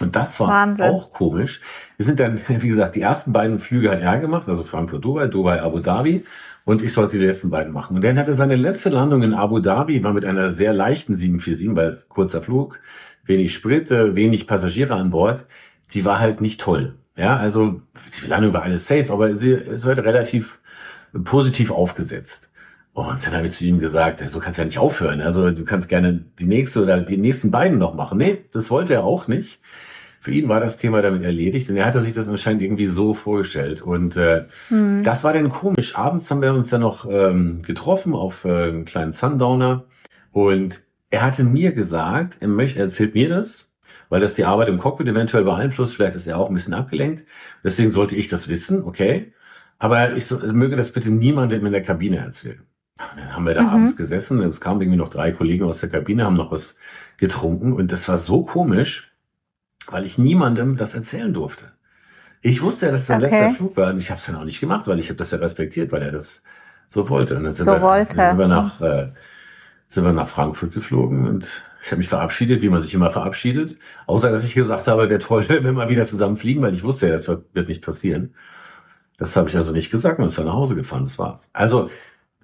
Und 0.00 0.16
das 0.16 0.40
war 0.40 0.48
Wahnsinn. 0.48 0.86
auch 0.86 1.12
komisch. 1.12 1.60
Wir 1.96 2.06
sind 2.06 2.20
dann, 2.20 2.40
wie 2.48 2.68
gesagt, 2.68 2.96
die 2.96 3.02
ersten 3.02 3.32
beiden 3.32 3.58
Flüge 3.58 3.90
hat 3.90 4.00
er 4.00 4.18
gemacht, 4.18 4.48
also 4.48 4.62
Frankfurt-Dubai, 4.62 5.26
Dubai-Abu 5.28 5.80
Dhabi. 5.80 6.24
Und 6.64 6.82
ich 6.82 6.92
sollte 6.92 7.18
die 7.18 7.24
letzten 7.24 7.50
beiden 7.50 7.72
machen. 7.72 7.96
Und 7.96 8.02
dann 8.04 8.18
hatte 8.18 8.32
seine 8.32 8.54
letzte 8.54 8.90
Landung 8.90 9.22
in 9.22 9.34
Abu 9.34 9.60
Dhabi, 9.60 10.04
war 10.04 10.12
mit 10.12 10.24
einer 10.24 10.50
sehr 10.50 10.72
leichten 10.72 11.16
747, 11.16 11.74
weil 11.74 11.98
kurzer 12.08 12.42
Flug, 12.42 12.78
wenig 13.24 13.54
Sprit, 13.54 13.90
wenig 13.90 14.46
Passagiere 14.46 14.94
an 14.94 15.10
Bord. 15.10 15.46
Die 15.92 16.04
war 16.04 16.18
halt 16.18 16.40
nicht 16.40 16.60
toll. 16.60 16.94
Ja, 17.16 17.36
also 17.36 17.82
die 18.22 18.26
Landung 18.28 18.52
war 18.52 18.62
alles 18.62 18.86
safe, 18.86 19.12
aber 19.12 19.36
sie 19.36 19.52
ist 19.52 19.84
halt 19.84 19.98
relativ 19.98 20.60
positiv 21.24 21.70
aufgesetzt. 21.70 22.52
Und 22.92 23.24
dann 23.24 23.34
habe 23.34 23.46
ich 23.46 23.52
zu 23.52 23.64
ihm 23.64 23.78
gesagt, 23.78 24.20
so 24.28 24.40
kannst 24.40 24.58
du 24.58 24.62
ja 24.62 24.66
nicht 24.66 24.78
aufhören. 24.78 25.20
Also 25.20 25.50
du 25.50 25.64
kannst 25.64 25.88
gerne 25.88 26.24
die 26.38 26.46
nächste 26.46 26.82
oder 26.82 27.00
die 27.00 27.16
nächsten 27.16 27.50
beiden 27.50 27.78
noch 27.78 27.94
machen. 27.94 28.18
Nee, 28.18 28.44
das 28.52 28.70
wollte 28.70 28.94
er 28.94 29.04
auch 29.04 29.28
nicht. 29.28 29.60
Für 30.22 30.32
ihn 30.32 30.48
war 30.48 30.60
das 30.60 30.76
Thema 30.76 31.00
damit 31.00 31.22
erledigt 31.22 31.70
und 31.70 31.76
er 31.76 31.86
hatte 31.86 32.00
sich 32.00 32.12
das 32.12 32.28
anscheinend 32.28 32.62
irgendwie 32.62 32.86
so 32.86 33.14
vorgestellt. 33.14 33.80
Und 33.80 34.16
äh, 34.16 34.44
hm. 34.68 35.02
das 35.02 35.24
war 35.24 35.32
dann 35.32 35.48
komisch. 35.48 35.96
Abends 35.96 36.30
haben 36.30 36.42
wir 36.42 36.52
uns 36.52 36.68
dann 36.68 36.82
noch 36.82 37.08
ähm, 37.08 37.62
getroffen 37.62 38.14
auf 38.14 38.44
äh, 38.44 38.68
einen 38.68 38.84
kleinen 38.84 39.12
Sundowner 39.12 39.84
und 40.32 40.80
er 41.10 41.22
hatte 41.22 41.42
mir 41.42 41.72
gesagt, 41.72 42.36
er, 42.40 42.48
möchte, 42.48 42.78
er 42.78 42.84
erzählt 42.86 43.14
mir 43.14 43.28
das, 43.30 43.69
weil 44.10 44.20
das 44.20 44.34
die 44.34 44.44
Arbeit 44.44 44.68
im 44.68 44.76
Cockpit 44.76 45.08
eventuell 45.08 45.44
beeinflusst. 45.44 45.96
Vielleicht 45.96 46.16
ist 46.16 46.26
er 46.26 46.36
auch 46.36 46.48
ein 46.48 46.54
bisschen 46.54 46.74
abgelenkt. 46.74 47.24
Deswegen 47.64 47.90
sollte 47.90 48.16
ich 48.16 48.28
das 48.28 48.48
wissen, 48.48 48.84
okay. 48.84 49.32
Aber 49.78 50.14
ich 50.14 50.26
so, 50.26 50.38
möge 50.38 50.76
das 50.76 50.92
bitte 50.92 51.10
niemandem 51.10 51.64
in 51.64 51.72
der 51.72 51.82
Kabine 51.82 52.18
erzählen. 52.18 52.62
Dann 53.16 53.34
haben 53.34 53.46
wir 53.46 53.54
da 53.54 53.62
mhm. 53.62 53.68
abends 53.68 53.96
gesessen, 53.96 54.42
es 54.42 54.60
kamen 54.60 54.82
irgendwie 54.82 54.98
noch 54.98 55.08
drei 55.08 55.32
Kollegen 55.32 55.64
aus 55.64 55.80
der 55.80 55.88
Kabine, 55.88 56.26
haben 56.26 56.34
noch 56.34 56.52
was 56.52 56.78
getrunken 57.16 57.72
und 57.72 57.92
das 57.92 58.06
war 58.08 58.18
so 58.18 58.42
komisch, 58.42 59.14
weil 59.86 60.04
ich 60.04 60.18
niemandem 60.18 60.76
das 60.76 60.94
erzählen 60.94 61.32
durfte. 61.32 61.72
Ich 62.42 62.60
wusste 62.60 62.86
ja, 62.86 62.92
dass 62.92 63.02
es 63.02 63.06
sein 63.06 63.24
okay. 63.24 63.30
letzter 63.30 63.56
Flug 63.56 63.76
war 63.78 63.90
und 63.90 64.00
ich 64.00 64.10
habe 64.10 64.18
es 64.18 64.26
dann 64.26 64.36
auch 64.36 64.44
nicht 64.44 64.60
gemacht, 64.60 64.86
weil 64.86 64.98
ich 64.98 65.08
habe 65.08 65.16
das 65.16 65.30
ja 65.30 65.38
respektiert, 65.38 65.92
weil 65.92 66.02
er 66.02 66.12
das 66.12 66.44
so 66.88 67.08
wollte. 67.08 67.36
Und 67.36 67.44
dann 67.44 67.54
sind, 67.54 67.64
so 67.64 67.72
wir, 67.72 67.80
wollte. 67.80 68.16
Dann 68.16 68.28
sind 68.30 68.38
wir 68.38 68.48
nach 68.48 68.80
äh, 68.82 69.12
sind 69.86 70.04
wir 70.04 70.12
nach 70.12 70.28
Frankfurt 70.28 70.72
geflogen 70.72 71.26
und 71.26 71.62
ich 71.82 71.90
habe 71.90 71.98
mich 71.98 72.08
verabschiedet, 72.08 72.62
wie 72.62 72.68
man 72.68 72.80
sich 72.80 72.94
immer 72.94 73.10
verabschiedet. 73.10 73.76
Außer 74.06 74.30
dass 74.30 74.44
ich 74.44 74.54
gesagt 74.54 74.86
habe, 74.86 75.08
wäre 75.08 75.18
toll, 75.18 75.44
wenn 75.48 75.64
wir 75.64 75.72
mal 75.72 75.88
wieder 75.88 76.04
zusammen 76.04 76.36
fliegen, 76.36 76.62
weil 76.62 76.74
ich 76.74 76.82
wusste 76.82 77.06
ja, 77.06 77.12
das 77.12 77.28
wird, 77.28 77.68
nicht 77.68 77.84
passieren. 77.84 78.34
Das 79.18 79.36
habe 79.36 79.48
ich 79.48 79.56
also 79.56 79.72
nicht 79.72 79.90
gesagt 79.90 80.18
und 80.18 80.26
ist 80.26 80.38
dann 80.38 80.46
nach 80.46 80.54
Hause 80.54 80.74
gefahren. 80.74 81.04
Das 81.04 81.18
war's. 81.18 81.50
Also 81.52 81.90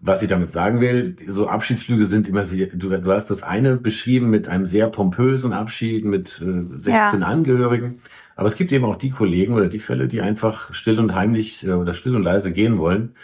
was 0.00 0.22
ich 0.22 0.28
damit 0.28 0.50
sagen 0.50 0.80
will, 0.80 1.16
so 1.26 1.48
Abschiedsflüge 1.48 2.04
sind 2.04 2.28
immer 2.28 2.44
sehr, 2.44 2.66
du, 2.66 2.90
du 2.90 3.12
hast 3.12 3.30
das 3.30 3.42
eine 3.42 3.76
beschrieben 3.76 4.28
mit 4.28 4.46
einem 4.46 4.66
sehr 4.66 4.88
pompösen 4.88 5.54
Abschied 5.54 6.04
mit 6.04 6.40
äh, 6.42 6.78
16 6.78 7.20
ja. 7.20 7.26
Angehörigen. 7.26 8.00
Aber 8.36 8.46
es 8.46 8.56
gibt 8.56 8.72
eben 8.72 8.84
auch 8.84 8.96
die 8.96 9.10
Kollegen 9.10 9.54
oder 9.54 9.68
die 9.68 9.78
Fälle, 9.78 10.08
die 10.08 10.20
einfach 10.20 10.74
still 10.74 10.98
und 10.98 11.14
heimlich 11.14 11.66
äh, 11.66 11.72
oder 11.72 11.94
still 11.94 12.14
und 12.14 12.22
leise 12.22 12.52
gehen 12.52 12.76
wollen. 12.76 13.14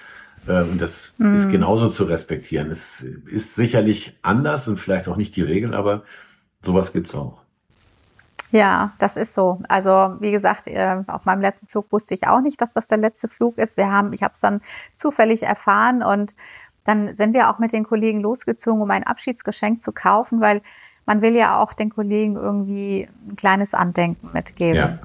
Äh, 0.46 0.62
und 0.62 0.80
das 0.80 1.14
mhm. 1.18 1.34
ist 1.34 1.50
genauso 1.50 1.88
zu 1.88 2.04
respektieren. 2.04 2.70
Es 2.70 3.02
ist 3.02 3.54
sicherlich 3.54 4.18
anders 4.22 4.68
und 4.68 4.76
vielleicht 4.76 5.08
auch 5.08 5.16
nicht 5.16 5.36
die 5.36 5.42
Regel, 5.42 5.74
aber 5.74 6.02
sowas 6.62 6.92
gibt's 6.92 7.14
auch. 7.14 7.42
Ja, 8.50 8.92
das 8.98 9.16
ist 9.16 9.32
so. 9.32 9.60
Also 9.68 10.16
wie 10.20 10.30
gesagt, 10.30 10.66
äh, 10.66 11.02
auf 11.06 11.24
meinem 11.24 11.40
letzten 11.40 11.66
Flug 11.66 11.90
wusste 11.90 12.12
ich 12.14 12.26
auch 12.26 12.42
nicht, 12.42 12.60
dass 12.60 12.74
das 12.74 12.86
der 12.86 12.98
letzte 12.98 13.28
Flug 13.28 13.56
ist. 13.56 13.78
Wir 13.78 13.90
haben, 13.90 14.12
ich 14.12 14.22
habe 14.22 14.34
es 14.34 14.40
dann 14.40 14.60
zufällig 14.94 15.42
erfahren 15.42 16.02
und 16.02 16.36
dann 16.84 17.14
sind 17.14 17.32
wir 17.32 17.48
auch 17.48 17.58
mit 17.58 17.72
den 17.72 17.84
Kollegen 17.84 18.20
losgezogen, 18.20 18.82
um 18.82 18.90
ein 18.90 19.04
Abschiedsgeschenk 19.04 19.80
zu 19.80 19.92
kaufen, 19.92 20.40
weil 20.40 20.60
man 21.06 21.22
will 21.22 21.34
ja 21.34 21.58
auch 21.60 21.72
den 21.72 21.90
Kollegen 21.90 22.36
irgendwie 22.36 23.08
ein 23.28 23.36
kleines 23.36 23.72
Andenken 23.72 24.30
mitgeben. 24.32 24.76
Ja. 24.76 24.98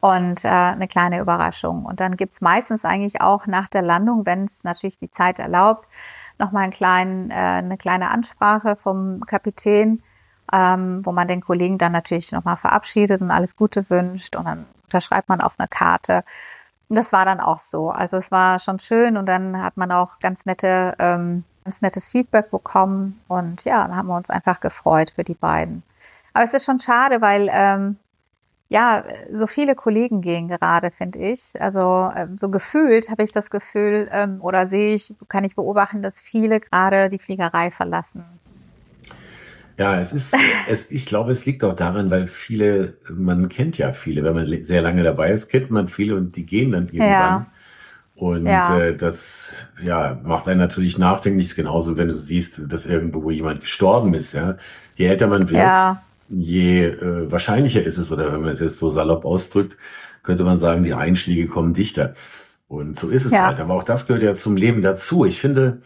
Und 0.00 0.44
äh, 0.44 0.48
eine 0.48 0.88
kleine 0.88 1.20
Überraschung. 1.20 1.84
Und 1.84 2.00
dann 2.00 2.16
gibt's 2.16 2.40
meistens 2.40 2.84
eigentlich 2.84 3.20
auch 3.20 3.46
nach 3.46 3.68
der 3.68 3.82
Landung, 3.82 4.26
wenn 4.26 4.44
es 4.44 4.62
natürlich 4.62 4.98
die 4.98 5.10
Zeit 5.10 5.38
erlaubt, 5.38 5.88
nochmal 6.38 6.64
einen 6.64 6.72
kleinen, 6.72 7.30
äh, 7.30 7.34
eine 7.34 7.76
kleine 7.76 8.10
Ansprache 8.10 8.76
vom 8.76 9.20
Kapitän, 9.26 10.02
ähm, 10.52 11.04
wo 11.04 11.12
man 11.12 11.28
den 11.28 11.40
Kollegen 11.40 11.78
dann 11.78 11.92
natürlich 11.92 12.30
nochmal 12.30 12.56
verabschiedet 12.56 13.20
und 13.20 13.30
alles 13.30 13.56
Gute 13.56 13.88
wünscht. 13.90 14.36
Und 14.36 14.44
dann 14.44 14.66
unterschreibt 14.84 15.28
man 15.28 15.40
auf 15.40 15.58
eine 15.58 15.68
Karte. 15.68 16.24
Und 16.88 16.96
das 16.96 17.12
war 17.12 17.24
dann 17.24 17.40
auch 17.40 17.58
so. 17.58 17.90
Also 17.90 18.16
es 18.16 18.30
war 18.30 18.58
schon 18.58 18.78
schön 18.78 19.16
und 19.16 19.26
dann 19.26 19.60
hat 19.62 19.76
man 19.76 19.90
auch 19.90 20.18
ganz 20.20 20.46
nette, 20.46 20.94
ähm, 20.98 21.44
ganz 21.64 21.82
nettes 21.82 22.08
Feedback 22.08 22.50
bekommen. 22.50 23.20
Und 23.28 23.64
ja, 23.64 23.82
dann 23.82 23.96
haben 23.96 24.08
wir 24.08 24.16
uns 24.16 24.30
einfach 24.30 24.60
gefreut 24.60 25.12
für 25.14 25.24
die 25.24 25.34
beiden. 25.34 25.82
Aber 26.32 26.44
es 26.44 26.54
ist 26.54 26.64
schon 26.64 26.78
schade, 26.78 27.20
weil 27.20 27.48
ähm, 27.50 27.96
ja, 28.68 29.04
so 29.32 29.46
viele 29.46 29.74
Kollegen 29.74 30.20
gehen 30.20 30.48
gerade, 30.48 30.90
finde 30.90 31.20
ich. 31.20 31.60
Also 31.60 32.10
ähm, 32.16 32.36
so 32.36 32.48
gefühlt 32.48 33.10
habe 33.10 33.22
ich 33.22 33.30
das 33.30 33.50
Gefühl 33.50 34.08
ähm, 34.12 34.38
oder 34.40 34.66
sehe 34.66 34.94
ich, 34.94 35.14
kann 35.28 35.44
ich 35.44 35.54
beobachten, 35.54 36.02
dass 36.02 36.20
viele 36.20 36.60
gerade 36.60 37.08
die 37.08 37.18
Fliegerei 37.18 37.70
verlassen. 37.70 38.24
Ja, 39.78 40.00
es 40.00 40.12
ist, 40.12 40.36
es, 40.68 40.90
ich 40.90 41.06
glaube, 41.06 41.30
es 41.30 41.46
liegt 41.46 41.62
auch 41.62 41.74
daran, 41.74 42.10
weil 42.10 42.26
viele, 42.26 42.94
man 43.08 43.48
kennt 43.48 43.78
ja 43.78 43.92
viele, 43.92 44.24
wenn 44.24 44.34
man 44.34 44.64
sehr 44.64 44.82
lange 44.82 45.04
dabei 45.04 45.30
ist, 45.30 45.48
kennt 45.48 45.70
man 45.70 45.86
viele 45.86 46.16
und 46.16 46.34
die 46.34 46.46
gehen 46.46 46.72
dann 46.72 46.86
irgendwann. 46.86 47.08
Ja. 47.08 47.46
Und 48.16 48.46
ja. 48.46 48.80
Äh, 48.80 48.96
das 48.96 49.54
ja, 49.80 50.18
macht 50.24 50.48
einen 50.48 50.58
natürlich 50.58 50.98
nachdenklich, 50.98 51.54
genauso 51.54 51.96
wenn 51.98 52.08
du 52.08 52.16
siehst, 52.16 52.72
dass 52.72 52.86
irgendwo 52.86 53.30
jemand 53.30 53.60
gestorben 53.60 54.14
ist. 54.14 54.32
Ja. 54.32 54.56
Je 54.96 55.06
älter 55.06 55.28
man 55.28 55.42
wird, 55.50 55.60
ja. 55.60 56.02
Je 56.28 56.84
äh, 56.86 57.30
wahrscheinlicher 57.30 57.82
ist 57.82 57.98
es, 57.98 58.10
oder 58.10 58.32
wenn 58.32 58.40
man 58.40 58.50
es 58.50 58.60
jetzt 58.60 58.78
so 58.78 58.90
salopp 58.90 59.24
ausdrückt, 59.24 59.76
könnte 60.22 60.44
man 60.44 60.58
sagen, 60.58 60.82
die 60.82 60.94
Einschläge 60.94 61.46
kommen 61.46 61.74
dichter. 61.74 62.14
Und 62.68 62.98
so 62.98 63.08
ist 63.08 63.24
es 63.24 63.32
ja. 63.32 63.46
halt. 63.46 63.60
Aber 63.60 63.74
auch 63.74 63.84
das 63.84 64.06
gehört 64.06 64.22
ja 64.22 64.34
zum 64.34 64.56
Leben 64.56 64.82
dazu. 64.82 65.24
Ich 65.24 65.40
finde, 65.40 65.82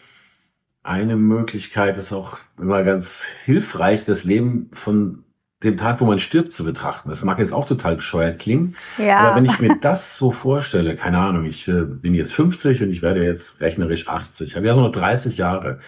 eine 0.82 1.16
Möglichkeit 1.16 1.98
ist 1.98 2.12
auch 2.12 2.38
immer 2.58 2.82
ganz 2.82 3.26
hilfreich, 3.44 4.04
das 4.04 4.24
Leben 4.24 4.70
von 4.72 5.24
dem 5.62 5.76
Tag, 5.76 6.00
wo 6.00 6.06
man 6.06 6.18
stirbt, 6.18 6.52
zu 6.52 6.64
betrachten. 6.64 7.10
Das 7.10 7.22
mag 7.22 7.38
jetzt 7.38 7.52
auch 7.52 7.66
total 7.66 7.96
bescheuert 7.96 8.38
klingen. 8.38 8.76
Ja. 8.96 9.18
Aber 9.18 9.36
wenn 9.36 9.44
ich 9.44 9.60
mir 9.60 9.76
das 9.80 10.16
so 10.16 10.30
vorstelle, 10.30 10.96
keine 10.96 11.18
Ahnung, 11.18 11.44
ich 11.44 11.68
äh, 11.68 11.84
bin 11.84 12.14
jetzt 12.14 12.32
50 12.32 12.82
und 12.82 12.90
ich 12.90 13.02
werde 13.02 13.22
jetzt 13.22 13.60
rechnerisch 13.60 14.08
80, 14.08 14.48
ich 14.48 14.56
habe 14.56 14.66
ja 14.66 14.74
so 14.74 14.80
noch 14.80 14.92
30 14.92 15.36
Jahre. 15.36 15.80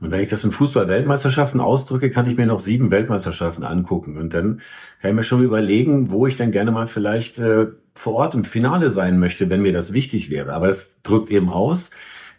Und 0.00 0.10
wenn 0.10 0.20
ich 0.20 0.28
das 0.28 0.44
in 0.44 0.50
Fußball-Weltmeisterschaften 0.50 1.60
ausdrücke, 1.60 2.10
kann 2.10 2.28
ich 2.28 2.36
mir 2.36 2.46
noch 2.46 2.58
sieben 2.58 2.90
Weltmeisterschaften 2.90 3.64
angucken. 3.64 4.18
Und 4.18 4.34
dann 4.34 4.60
kann 5.00 5.10
ich 5.10 5.16
mir 5.16 5.22
schon 5.22 5.42
überlegen, 5.42 6.10
wo 6.10 6.26
ich 6.26 6.36
dann 6.36 6.50
gerne 6.50 6.70
mal 6.70 6.86
vielleicht 6.86 7.38
äh, 7.38 7.68
vor 7.94 8.14
Ort 8.14 8.34
im 8.34 8.44
Finale 8.44 8.90
sein 8.90 9.18
möchte, 9.18 9.48
wenn 9.48 9.62
mir 9.62 9.72
das 9.72 9.94
wichtig 9.94 10.28
wäre. 10.28 10.52
Aber 10.52 10.68
es 10.68 11.00
drückt 11.02 11.30
eben 11.30 11.48
aus, 11.48 11.92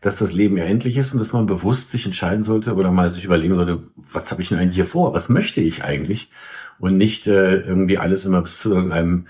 dass 0.05 0.19
das 0.19 0.33
Leben 0.33 0.55
ja 0.55 0.65
endlich 0.65 0.97
ist 0.97 1.13
und 1.13 1.19
dass 1.19 1.33
man 1.33 1.47
bewusst 1.47 1.89
sich 1.89 2.05
entscheiden 2.05 2.43
sollte 2.43 2.75
oder 2.75 2.91
mal 2.91 3.09
sich 3.09 3.25
überlegen 3.25 3.55
sollte, 3.55 3.81
was 3.95 4.29
habe 4.29 4.39
ich 4.43 4.49
denn 4.49 4.59
eigentlich 4.59 4.75
hier 4.75 4.85
vor? 4.85 5.15
Was 5.15 5.29
möchte 5.29 5.61
ich 5.61 5.83
eigentlich? 5.83 6.29
Und 6.77 6.95
nicht 6.95 7.25
äh, 7.25 7.61
irgendwie 7.61 7.97
alles 7.97 8.23
immer 8.23 8.43
bis 8.43 8.59
zu 8.59 8.71
irgendeinem 8.71 9.25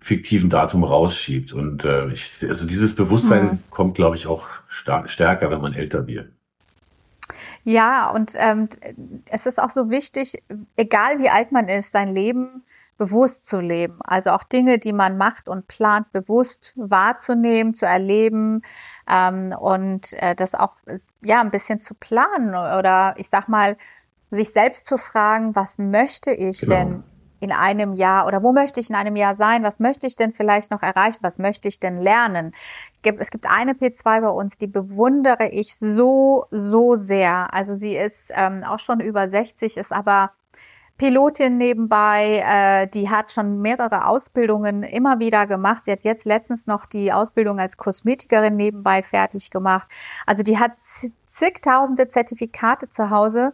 fiktiven 0.00 0.50
Datum 0.50 0.84
rausschiebt. 0.84 1.54
Und 1.54 1.86
äh, 1.86 2.08
ich, 2.08 2.44
also 2.46 2.66
dieses 2.66 2.94
Bewusstsein 2.94 3.44
mhm. 3.44 3.58
kommt, 3.70 3.94
glaube 3.94 4.16
ich, 4.16 4.26
auch 4.26 4.50
stärker, 4.68 5.50
wenn 5.50 5.62
man 5.62 5.72
älter 5.72 6.06
wird. 6.06 6.30
Ja, 7.64 8.10
und 8.10 8.34
ähm, 8.36 8.68
es 9.30 9.46
ist 9.46 9.58
auch 9.58 9.70
so 9.70 9.88
wichtig, 9.88 10.42
egal 10.76 11.20
wie 11.20 11.30
alt 11.30 11.52
man 11.52 11.70
ist, 11.70 11.92
sein 11.92 12.12
Leben 12.12 12.64
bewusst 12.98 13.46
zu 13.46 13.60
leben. 13.60 13.98
Also 14.04 14.30
auch 14.30 14.42
Dinge, 14.42 14.78
die 14.78 14.92
man 14.92 15.16
macht 15.16 15.48
und 15.48 15.68
plant, 15.68 16.12
bewusst 16.12 16.74
wahrzunehmen, 16.76 17.72
zu 17.72 17.86
erleben 17.86 18.62
ähm, 19.08 19.54
und 19.58 20.12
äh, 20.14 20.34
das 20.34 20.54
auch 20.54 20.76
ja 21.22 21.40
ein 21.40 21.50
bisschen 21.50 21.80
zu 21.80 21.94
planen 21.94 22.50
oder 22.50 23.14
ich 23.16 23.28
sag 23.28 23.48
mal 23.48 23.76
sich 24.30 24.52
selbst 24.52 24.86
zu 24.86 24.98
fragen, 24.98 25.56
was 25.56 25.78
möchte 25.78 26.32
ich 26.32 26.60
genau. 26.60 26.74
denn 26.74 27.04
in 27.40 27.52
einem 27.52 27.94
Jahr 27.94 28.26
oder 28.26 28.42
wo 28.42 28.52
möchte 28.52 28.80
ich 28.80 28.90
in 28.90 28.96
einem 28.96 29.16
Jahr 29.16 29.34
sein? 29.34 29.62
Was 29.62 29.78
möchte 29.78 30.06
ich 30.06 30.16
denn 30.16 30.32
vielleicht 30.32 30.70
noch 30.70 30.82
erreichen? 30.82 31.18
Was 31.20 31.38
möchte 31.38 31.68
ich 31.68 31.78
denn 31.78 31.96
lernen? 31.96 32.52
Es 33.18 33.30
gibt 33.30 33.46
eine 33.48 33.72
P2 33.72 34.20
bei 34.20 34.28
uns, 34.28 34.58
die 34.58 34.66
bewundere 34.66 35.48
ich 35.48 35.76
so, 35.76 36.46
so 36.50 36.96
sehr. 36.96 37.52
Also 37.54 37.74
sie 37.74 37.96
ist 37.96 38.32
ähm, 38.34 38.64
auch 38.64 38.80
schon 38.80 39.00
über 39.00 39.30
60, 39.30 39.76
ist 39.76 39.92
aber 39.92 40.32
Pilotin 40.98 41.56
nebenbei, 41.56 42.42
äh, 42.44 42.88
die 42.88 43.08
hat 43.08 43.30
schon 43.30 43.60
mehrere 43.62 44.06
Ausbildungen 44.06 44.82
immer 44.82 45.20
wieder 45.20 45.46
gemacht. 45.46 45.84
Sie 45.84 45.92
hat 45.92 46.02
jetzt 46.02 46.24
letztens 46.24 46.66
noch 46.66 46.86
die 46.86 47.12
Ausbildung 47.12 47.60
als 47.60 47.76
Kosmetikerin 47.76 48.56
nebenbei 48.56 49.04
fertig 49.04 49.50
gemacht. 49.50 49.88
Also 50.26 50.42
die 50.42 50.58
hat 50.58 50.72
zigtausende 50.78 52.08
Zertifikate 52.08 52.88
zu 52.88 53.10
Hause. 53.10 53.52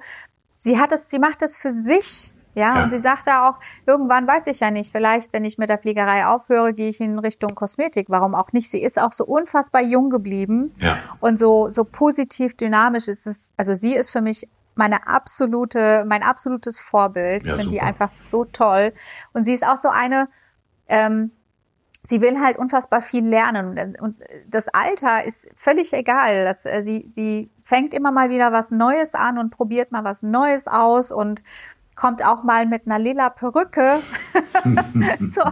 Sie 0.59 0.81
hat 0.81 0.93
es, 0.93 1.11
sie 1.11 1.19
macht 1.19 1.43
es 1.43 1.57
für 1.57 1.71
sich. 1.71 2.33
Ja, 2.55 2.77
ja, 2.77 2.83
und 2.85 2.91
sie 2.91 3.01
sagte 3.01 3.43
auch, 3.43 3.59
irgendwann 3.85 4.29
weiß 4.29 4.47
ich 4.47 4.61
ja 4.61 4.71
nicht, 4.71 4.93
vielleicht, 4.93 5.33
wenn 5.33 5.45
ich 5.45 5.59
mit 5.59 5.69
der 5.69 5.79
Fliegerei 5.79 6.25
aufhöre, 6.25 6.73
gehe 6.73 6.89
ich 6.89 7.01
in 7.01 7.19
Richtung 7.19 7.57
Kosmetik. 7.57 8.07
Warum 8.11 8.37
auch 8.37 8.53
nicht? 8.53 8.71
Sie 8.71 8.81
ist 8.81 8.97
auch 8.97 9.13
so 9.13 9.25
unfassbar 9.25 9.83
jung 9.83 10.09
geblieben 10.09 10.73
ja. 10.79 10.97
und 11.19 11.37
so, 11.37 11.69
so 11.69 11.83
positiv 11.83 12.57
dynamisch 12.57 13.09
ist 13.09 13.27
es. 13.27 13.51
Also 13.57 13.75
sie 13.75 13.95
ist 13.95 14.11
für 14.11 14.21
mich 14.21 14.49
meine 14.75 15.07
absolute, 15.07 16.05
mein 16.07 16.23
absolutes 16.23 16.79
Vorbild. 16.79 17.45
Ja, 17.45 17.55
ich 17.55 17.61
finde 17.61 17.73
die 17.73 17.81
einfach 17.81 18.11
so 18.11 18.45
toll. 18.45 18.93
Und 19.33 19.45
sie 19.45 19.53
ist 19.53 19.67
auch 19.67 19.77
so 19.77 19.89
eine, 19.89 20.29
ähm, 20.89 21.31
sie 22.03 22.21
will 22.21 22.41
halt 22.41 22.59
unfassbar 22.59 23.01
viel 23.01 23.27
lernen 23.27 23.97
und 23.99 24.17
das 24.47 24.69
Alter 24.69 25.25
ist 25.25 25.49
völlig 25.57 25.93
egal. 25.95 26.45
Das, 26.45 26.67
äh, 26.67 26.83
sie, 26.83 27.11
sie 27.15 27.51
fängt 27.63 27.95
immer 27.95 28.13
mal 28.13 28.29
wieder 28.29 28.53
was 28.53 28.71
Neues 28.71 29.15
an 29.15 29.39
und 29.39 29.51
probiert 29.51 29.91
mal 29.91 30.05
was 30.05 30.23
Neues 30.23 30.67
aus 30.67 31.11
und 31.11 31.43
kommt 31.97 32.27
auch 32.27 32.43
mal 32.43 32.67
mit 32.67 32.87
einer 32.87 32.99
lila 32.99 33.31
Perücke 33.31 34.01
zu, 35.29 35.43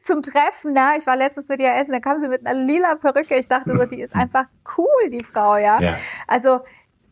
zum 0.00 0.22
Treffen. 0.22 0.74
Ja. 0.74 0.94
Ich 0.98 1.06
war 1.06 1.16
letztens 1.16 1.48
mit 1.48 1.60
ihr 1.60 1.72
essen, 1.74 1.92
da 1.92 2.00
kam 2.00 2.20
sie 2.20 2.28
mit 2.28 2.46
einer 2.46 2.58
lila 2.58 2.96
Perücke. 2.96 3.36
Ich 3.36 3.48
dachte 3.48 3.76
so, 3.78 3.86
die 3.86 4.00
ist 4.00 4.14
einfach 4.14 4.46
cool, 4.76 5.10
die 5.10 5.22
Frau, 5.22 5.56
ja. 5.56 5.80
ja. 5.80 5.96
Also 6.26 6.60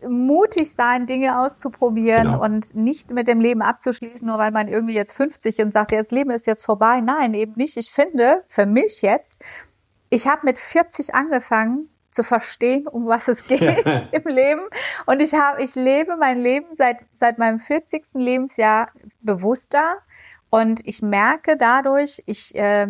mutig 0.06 0.72
sein, 0.72 1.06
Dinge 1.06 1.40
auszuprobieren 1.40 2.24
genau. 2.24 2.44
und 2.44 2.74
nicht 2.74 3.10
mit 3.10 3.28
dem 3.28 3.40
Leben 3.40 3.62
abzuschließen, 3.62 4.26
nur 4.26 4.38
weil 4.38 4.50
man 4.50 4.68
irgendwie 4.68 4.94
jetzt 4.94 5.12
50 5.12 5.60
und 5.60 5.72
sagt, 5.72 5.92
ja, 5.92 5.98
das 5.98 6.10
Leben 6.10 6.30
ist 6.30 6.46
jetzt 6.46 6.64
vorbei. 6.64 7.00
Nein, 7.00 7.34
eben 7.34 7.54
nicht. 7.56 7.76
Ich 7.76 7.90
finde, 7.90 8.44
für 8.48 8.66
mich 8.66 9.02
jetzt, 9.02 9.42
ich 10.10 10.26
habe 10.28 10.42
mit 10.44 10.58
40 10.58 11.14
angefangen 11.14 11.88
zu 12.10 12.22
verstehen, 12.22 12.86
um 12.86 13.06
was 13.06 13.28
es 13.28 13.46
geht 13.48 14.08
im 14.12 14.26
Leben. 14.26 14.62
Und 15.06 15.20
ich 15.20 15.34
habe, 15.34 15.62
ich 15.62 15.74
lebe 15.74 16.16
mein 16.16 16.38
Leben 16.38 16.74
seit, 16.74 16.98
seit 17.14 17.38
meinem 17.38 17.58
40. 17.58 18.04
Lebensjahr 18.14 18.90
bewusster 19.20 19.98
und 20.50 20.86
ich 20.86 21.02
merke 21.02 21.56
dadurch, 21.56 22.22
ich, 22.26 22.54
äh, 22.54 22.86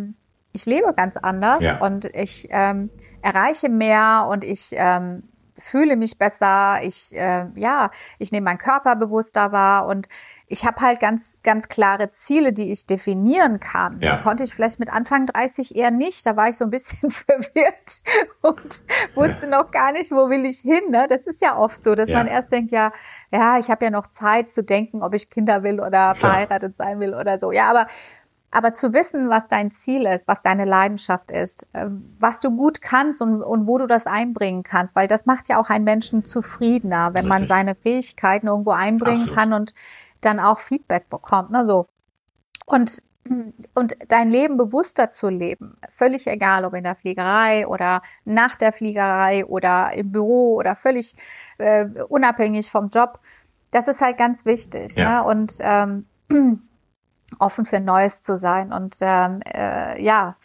ich 0.53 0.67
lebe 0.67 0.93
ganz 0.95 1.17
anders 1.17 1.63
ja. 1.63 1.79
und 1.81 2.05
ich 2.05 2.49
ähm, 2.51 2.91
erreiche 3.23 3.69
mehr 3.69 4.27
und 4.31 4.45
ich 4.45 4.71
ähm, 4.73 5.25
fühle 5.59 5.97
mich 5.97 6.19
besser, 6.19 6.81
ich 6.83 7.15
äh, 7.15 7.47
ja, 7.55 7.91
ich 8.19 8.33
nehme 8.33 8.45
meinen 8.45 8.59
Körper 8.59 8.97
bewusster 8.97 9.53
wahr 9.53 9.87
und 9.87 10.09
ich 10.47 10.65
habe 10.65 10.81
halt 10.81 11.01
ganz 11.01 11.39
ganz 11.43 11.69
klare 11.69 12.11
Ziele, 12.11 12.53
die 12.53 12.73
ich 12.73 12.87
definieren 12.87 13.61
kann. 13.61 14.01
Ja. 14.01 14.17
Die 14.17 14.23
konnte 14.23 14.45
ich 14.45 14.55
vielleicht 14.55 14.81
mit 14.81 14.91
Anfang 14.91 15.27
30 15.27 15.77
eher 15.77 15.91
nicht, 15.91 16.25
da 16.27 16.37
war 16.37 16.49
ich 16.49 16.57
so 16.57 16.65
ein 16.65 16.71
bisschen 16.71 17.11
verwirrt 17.11 18.03
und 18.43 18.85
wusste 19.15 19.47
ja. 19.47 19.59
noch 19.59 19.71
gar 19.71 19.93
nicht, 19.93 20.11
wo 20.11 20.31
will 20.31 20.45
ich 20.47 20.61
hin, 20.61 20.91
ne? 20.91 21.07
Das 21.09 21.27
ist 21.27 21.41
ja 21.41 21.57
oft 21.57 21.83
so, 21.83 21.95
dass 21.95 22.09
ja. 22.09 22.19
man 22.19 22.27
erst 22.27 22.53
denkt, 22.53 22.73
ja, 22.73 22.93
ja, 23.31 23.59
ich 23.59 23.71
habe 23.71 23.85
ja 23.85 23.91
noch 23.91 24.07
Zeit 24.07 24.51
zu 24.51 24.63
denken, 24.63 25.03
ob 25.03 25.15
ich 25.15 25.31
Kinder 25.31 25.63
will 25.63 25.81
oder 25.81 26.15
verheiratet 26.15 26.77
sein 26.77 27.01
will 27.01 27.15
oder 27.15 27.39
so. 27.39 27.53
Ja, 27.53 27.69
aber 27.71 27.87
aber 28.51 28.73
zu 28.73 28.95
wissen, 28.95 29.29
was 29.29 29.49
dein 29.49 29.71
Ziel 29.71 30.07
ist, 30.07 30.27
was 30.27 30.43
deine 30.43 30.65
Leidenschaft 30.65 31.31
ist, 31.31 31.67
ähm, 31.75 32.17
was 32.19 32.41
du 32.41 32.51
gut 32.51 32.81
kannst 32.81 33.21
und, 33.21 33.43
und 33.43 33.67
wo 33.67 33.79
du 33.79 33.87
das 33.87 34.07
einbringen 34.07 34.63
kannst, 34.63 34.97
weil 34.97 35.07
das 35.07 35.27
macht 35.27 35.49
ja 35.49 35.61
auch 35.61 35.69
einen 35.69 35.85
Menschen 35.85 36.25
zufriedener, 36.25 37.09
wenn 37.09 37.27
Richtig. 37.27 37.29
man 37.29 37.47
seine 37.47 37.75
Fähigkeiten 37.75 38.47
irgendwo 38.47 38.71
einbringen 38.71 39.19
Absolut. 39.19 39.37
kann 39.37 39.53
und 39.53 39.75
dann 40.23 40.41
auch 40.41 40.61
Feedback 40.61 41.11
bekommt. 41.11 41.51
Ne, 41.51 41.67
so. 41.67 41.87
Und, 42.65 43.03
und 43.75 43.97
dein 44.09 44.31
Leben 44.31 44.57
bewusster 44.57 45.11
zu 45.11 45.29
leben, 45.29 45.77
völlig 45.91 46.27
egal, 46.27 46.65
ob 46.65 46.73
in 46.73 46.85
der 46.85 46.97
Fliegerei 46.97 47.67
oder 47.67 48.01
nach 48.25 48.57
der 48.57 48.73
Fliegerei 48.73 49.45
oder 49.45 49.93
im 49.93 50.11
Büro 50.11 50.55
oder 50.55 50.75
völlig 50.75 51.15
äh, 51.59 51.85
unabhängig 52.09 52.71
vom 52.71 52.89
Job, 52.89 53.21
das 53.71 53.89
ist 53.89 54.01
halt 54.01 54.17
ganz 54.17 54.47
wichtig. 54.47 54.97
Ja. 54.97 55.23
Ne? 55.23 55.25
Und 55.29 55.59
ähm, 55.61 56.07
offen 57.39 57.65
für 57.65 57.81
Neues 57.81 58.23
zu 58.23 58.37
sein. 58.37 58.73
Und 58.73 58.97
ähm, 59.01 59.41
äh, 59.47 60.01
ja, 60.03 60.37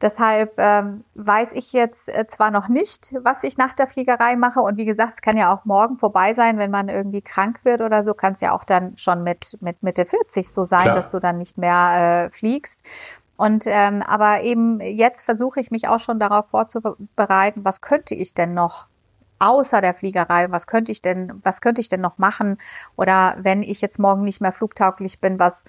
deshalb 0.00 0.54
ähm, 0.58 1.04
weiß 1.14 1.52
ich 1.52 1.72
jetzt 1.72 2.08
äh, 2.08 2.26
zwar 2.26 2.50
noch 2.50 2.68
nicht, 2.68 3.14
was 3.22 3.44
ich 3.44 3.58
nach 3.58 3.72
der 3.74 3.86
Fliegerei 3.86 4.36
mache. 4.36 4.60
Und 4.60 4.76
wie 4.76 4.84
gesagt, 4.84 5.12
es 5.12 5.22
kann 5.22 5.36
ja 5.36 5.52
auch 5.52 5.64
morgen 5.64 5.98
vorbei 5.98 6.34
sein, 6.34 6.58
wenn 6.58 6.70
man 6.70 6.88
irgendwie 6.88 7.22
krank 7.22 7.60
wird 7.64 7.80
oder 7.80 8.02
so, 8.02 8.14
kann 8.14 8.32
es 8.32 8.40
ja 8.40 8.52
auch 8.52 8.64
dann 8.64 8.96
schon 8.96 9.22
mit, 9.22 9.56
mit 9.60 9.82
Mitte 9.82 10.04
40 10.04 10.48
so 10.48 10.64
sein, 10.64 10.82
Klar. 10.82 10.94
dass 10.94 11.10
du 11.10 11.20
dann 11.20 11.38
nicht 11.38 11.58
mehr 11.58 12.26
äh, 12.26 12.30
fliegst. 12.30 12.82
Und 13.36 13.64
ähm, 13.66 14.02
aber 14.02 14.42
eben 14.42 14.80
jetzt 14.80 15.22
versuche 15.22 15.60
ich 15.60 15.70
mich 15.70 15.88
auch 15.88 16.00
schon 16.00 16.18
darauf 16.18 16.48
vorzubereiten, 16.48 17.64
was 17.64 17.82
könnte 17.82 18.14
ich 18.14 18.32
denn 18.32 18.54
noch 18.54 18.88
außer 19.38 19.80
der 19.80 19.94
Fliegerei, 19.94 20.50
was 20.50 20.66
könnte 20.66 20.92
ich 20.92 21.02
denn, 21.02 21.40
was 21.42 21.60
könnte 21.60 21.80
ich 21.80 21.88
denn 21.88 22.00
noch 22.00 22.18
machen? 22.18 22.58
Oder 22.96 23.36
wenn 23.38 23.62
ich 23.62 23.80
jetzt 23.80 23.98
morgen 23.98 24.22
nicht 24.22 24.40
mehr 24.40 24.52
flugtauglich 24.52 25.20
bin, 25.20 25.38
was 25.38 25.64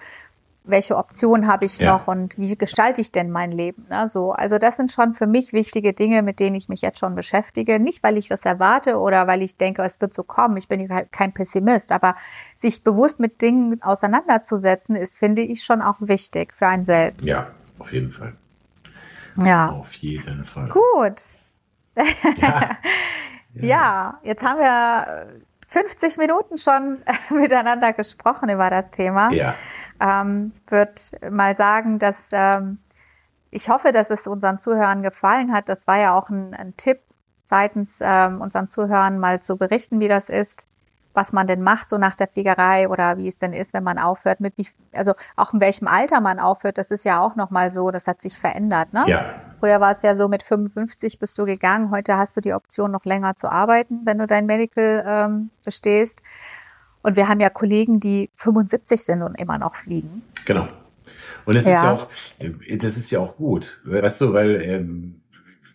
welche 0.68 0.96
Optionen 0.96 1.46
habe 1.46 1.64
ich 1.64 1.78
ja. 1.78 1.92
noch 1.92 2.06
und 2.06 2.38
wie 2.38 2.56
gestalte 2.56 3.00
ich 3.00 3.10
denn 3.10 3.30
mein 3.30 3.50
Leben? 3.50 3.86
Ne? 3.88 4.08
So, 4.08 4.32
also 4.32 4.58
das 4.58 4.76
sind 4.76 4.92
schon 4.92 5.14
für 5.14 5.26
mich 5.26 5.52
wichtige 5.52 5.92
Dinge, 5.92 6.22
mit 6.22 6.40
denen 6.40 6.54
ich 6.54 6.68
mich 6.68 6.82
jetzt 6.82 6.98
schon 6.98 7.14
beschäftige. 7.14 7.78
Nicht, 7.80 8.02
weil 8.02 8.16
ich 8.16 8.28
das 8.28 8.44
erwarte 8.44 8.98
oder 8.98 9.26
weil 9.26 9.42
ich 9.42 9.56
denke, 9.56 9.82
es 9.82 10.00
wird 10.00 10.12
so 10.12 10.22
kommen. 10.22 10.56
Ich 10.56 10.68
bin 10.68 10.88
kein 11.10 11.32
Pessimist, 11.32 11.90
aber 11.92 12.16
sich 12.54 12.84
bewusst 12.84 13.18
mit 13.20 13.40
Dingen 13.40 13.82
auseinanderzusetzen, 13.82 14.94
ist, 14.94 15.16
finde 15.16 15.42
ich, 15.42 15.64
schon 15.64 15.82
auch 15.82 15.96
wichtig 16.00 16.52
für 16.52 16.66
einen 16.66 16.84
selbst. 16.84 17.26
Ja, 17.26 17.48
auf 17.78 17.92
jeden 17.92 18.12
Fall. 18.12 18.34
Ja. 19.42 19.70
Auf 19.70 19.92
jeden 19.94 20.44
Fall. 20.44 20.68
Gut. 20.68 21.20
Ja, 22.40 22.76
ja. 23.54 23.66
ja 23.66 24.20
jetzt 24.22 24.44
haben 24.44 24.60
wir 24.60 25.26
50 25.68 26.16
Minuten 26.16 26.58
schon 26.58 26.98
miteinander 27.30 27.92
gesprochen 27.92 28.48
über 28.48 28.70
das 28.70 28.90
Thema. 28.90 29.30
Ja. 29.32 29.54
Ähm, 30.00 30.52
ich 30.54 30.72
würde 30.72 31.30
mal 31.30 31.56
sagen, 31.56 31.98
dass 31.98 32.30
ähm, 32.32 32.78
ich 33.50 33.68
hoffe, 33.68 33.92
dass 33.92 34.10
es 34.10 34.26
unseren 34.26 34.58
Zuhörern 34.58 35.02
gefallen 35.02 35.52
hat. 35.52 35.68
Das 35.68 35.86
war 35.86 35.98
ja 35.98 36.14
auch 36.14 36.28
ein, 36.28 36.54
ein 36.54 36.76
Tipp 36.76 37.00
seitens 37.44 38.00
ähm, 38.02 38.40
unseren 38.40 38.68
Zuhörern 38.68 39.18
mal 39.18 39.40
zu 39.40 39.56
berichten, 39.56 40.00
wie 40.00 40.08
das 40.08 40.28
ist, 40.28 40.68
was 41.14 41.32
man 41.32 41.46
denn 41.46 41.62
macht 41.62 41.88
so 41.88 41.96
nach 41.96 42.14
der 42.14 42.28
Fliegerei 42.28 42.88
oder 42.88 43.16
wie 43.16 43.26
es 43.26 43.38
denn 43.38 43.54
ist, 43.54 43.72
wenn 43.72 43.82
man 43.82 43.98
aufhört 43.98 44.40
mit 44.40 44.58
wie, 44.58 44.68
also 44.92 45.14
auch 45.34 45.54
in 45.54 45.60
welchem 45.60 45.88
Alter 45.88 46.20
man 46.20 46.38
aufhört. 46.38 46.76
Das 46.76 46.90
ist 46.90 47.04
ja 47.04 47.20
auch 47.20 47.36
noch 47.36 47.50
mal 47.50 47.70
so, 47.70 47.90
das 47.90 48.06
hat 48.06 48.20
sich 48.20 48.36
verändert. 48.36 48.92
Ne? 48.92 49.04
Ja. 49.06 49.34
Früher 49.58 49.80
war 49.80 49.92
es 49.92 50.02
ja 50.02 50.14
so, 50.14 50.28
mit 50.28 50.42
55 50.42 51.18
bist 51.18 51.38
du 51.38 51.46
gegangen. 51.46 51.90
Heute 51.90 52.16
hast 52.18 52.36
du 52.36 52.42
die 52.42 52.52
Option, 52.52 52.90
noch 52.90 53.04
länger 53.06 53.34
zu 53.34 53.50
arbeiten, 53.50 54.02
wenn 54.04 54.18
du 54.18 54.26
dein 54.26 54.44
Medical 54.44 55.04
ähm, 55.06 55.50
bestehst. 55.64 56.22
Und 57.02 57.16
wir 57.16 57.28
haben 57.28 57.40
ja 57.40 57.50
Kollegen, 57.50 58.00
die 58.00 58.30
75 58.36 59.02
sind 59.02 59.22
und 59.22 59.34
immer 59.34 59.58
noch 59.58 59.74
fliegen. 59.74 60.22
Genau. 60.44 60.66
Und 61.44 61.56
es 61.56 61.66
ja. 61.66 61.72
ist 61.72 61.82
ja 61.82 61.92
auch, 61.92 62.08
das 62.78 62.96
ist 62.96 63.10
ja 63.10 63.20
auch 63.20 63.36
gut, 63.36 63.80
weißt 63.84 64.20
du, 64.20 64.32
weil 64.34 64.60
ähm, 64.60 65.22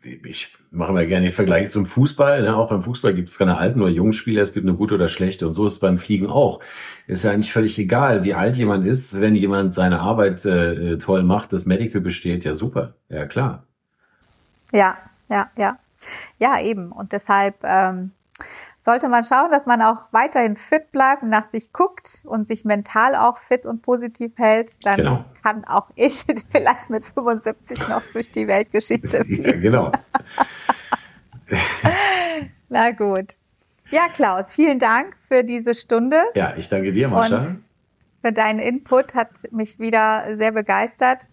ich 0.03 0.53
mache 0.69 0.91
mal 0.91 1.07
gerne 1.07 1.27
den 1.27 1.33
Vergleich 1.33 1.69
zum 1.69 1.85
Fußball. 1.85 2.41
Ne? 2.41 2.55
Auch 2.55 2.69
beim 2.69 2.81
Fußball 2.81 3.13
gibt 3.13 3.29
es 3.29 3.37
keine 3.37 3.57
alten 3.57 3.81
oder 3.81 3.89
jungen 3.89 4.13
Spieler, 4.13 4.41
es 4.41 4.53
gibt 4.53 4.67
eine 4.67 4.75
gute 4.75 4.95
oder 4.95 5.07
schlechte. 5.07 5.47
Und 5.47 5.53
so 5.53 5.65
ist 5.65 5.73
es 5.73 5.79
beim 5.79 5.97
Fliegen 5.97 6.27
auch. 6.27 6.59
Ist 7.07 7.23
ja 7.23 7.31
eigentlich 7.31 7.53
völlig 7.53 7.77
egal, 7.79 8.23
wie 8.23 8.33
alt 8.33 8.55
jemand 8.55 8.85
ist, 8.85 9.21
wenn 9.21 9.35
jemand 9.35 9.73
seine 9.73 9.99
Arbeit 9.99 10.45
äh, 10.45 10.97
toll 10.97 11.23
macht, 11.23 11.53
das 11.53 11.65
Medical 11.65 12.01
besteht, 12.01 12.43
ja 12.43 12.53
super, 12.53 12.95
ja 13.09 13.25
klar. 13.25 13.65
Ja, 14.71 14.97
ja, 15.29 15.49
ja. 15.57 15.79
Ja, 16.37 16.59
eben. 16.59 16.91
Und 16.91 17.13
deshalb 17.13 17.55
ähm, 17.63 18.11
sollte 18.83 19.07
man 19.07 19.23
schauen, 19.23 19.49
dass 19.49 19.65
man 19.65 19.81
auch 19.81 20.01
weiterhin 20.11 20.57
fit 20.57 20.91
bleibt 20.91 21.23
und 21.23 21.29
nach 21.29 21.45
sich 21.45 21.71
guckt 21.71 22.21
und 22.25 22.45
sich 22.45 22.65
mental 22.65 23.15
auch 23.15 23.37
fit 23.37 23.65
und 23.65 23.81
positiv 23.81 24.33
hält, 24.35 24.85
dann 24.85 24.97
genau. 24.97 25.25
kann 25.41 25.63
auch 25.63 25.87
ich 25.95 26.25
vielleicht 26.49 26.89
mit 26.89 27.05
75 27.05 27.87
noch 27.87 28.01
durch 28.11 28.31
die 28.31 28.47
Weltgeschichte 28.47 29.23
fliegen. 29.23 29.43
Ja, 29.53 29.57
genau. 29.57 29.91
Na 32.69 32.91
gut. 32.91 33.35
Ja, 33.89 34.07
Klaus, 34.11 34.51
vielen 34.51 34.79
Dank 34.79 35.15
für 35.27 35.43
diese 35.43 35.75
Stunde. 35.75 36.23
Ja, 36.35 36.53
ich 36.57 36.67
danke 36.67 36.91
dir, 36.91 37.07
Mascha. 37.07 37.37
Und 37.37 37.63
für 38.21 38.31
deinen 38.33 38.59
Input 38.59 39.15
hat 39.15 39.51
mich 39.51 39.79
wieder 39.79 40.35
sehr 40.37 40.51
begeistert 40.51 41.29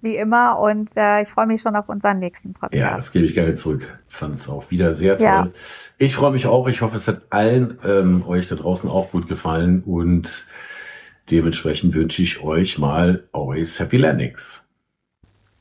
wie 0.00 0.16
immer. 0.16 0.58
Und 0.58 0.96
äh, 0.96 1.22
ich 1.22 1.28
freue 1.28 1.46
mich 1.46 1.62
schon 1.62 1.76
auf 1.76 1.88
unseren 1.88 2.18
nächsten 2.18 2.52
Podcast. 2.52 2.74
Ja, 2.74 2.96
das 2.96 3.12
gebe 3.12 3.26
ich 3.26 3.34
gerne 3.34 3.54
zurück. 3.54 3.98
Fand 4.06 4.34
es 4.34 4.48
auch 4.48 4.70
wieder 4.70 4.92
sehr 4.92 5.16
toll. 5.16 5.26
Ja. 5.26 5.48
Ich 5.98 6.14
freue 6.14 6.32
mich 6.32 6.46
auch. 6.46 6.68
Ich 6.68 6.82
hoffe, 6.82 6.96
es 6.96 7.08
hat 7.08 7.22
allen 7.30 7.78
ähm, 7.84 8.26
euch 8.26 8.48
da 8.48 8.56
draußen 8.56 8.88
auch 8.88 9.10
gut 9.10 9.28
gefallen. 9.28 9.82
Und 9.84 10.46
dementsprechend 11.30 11.94
wünsche 11.94 12.22
ich 12.22 12.42
euch 12.42 12.78
mal 12.78 13.28
always 13.32 13.78
happy 13.78 13.96
landings. 13.96 14.68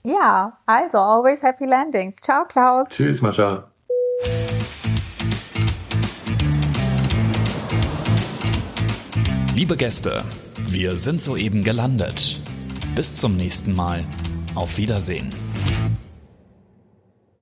Ja, 0.03 0.57
also 0.65 0.99
always 0.99 1.43
happy 1.43 1.65
landings. 1.65 2.15
Ciao, 2.17 2.45
Klaus. 2.45 2.88
Tschüss, 2.89 3.21
Mascha. 3.21 3.69
Liebe 9.53 9.75
Gäste, 9.75 10.23
wir 10.59 10.95
sind 10.95 11.21
soeben 11.21 11.63
gelandet. 11.63 12.39
Bis 12.95 13.17
zum 13.17 13.35
nächsten 13.35 13.75
Mal. 13.75 14.05
Auf 14.57 14.79
Wiedersehen. 14.79 15.29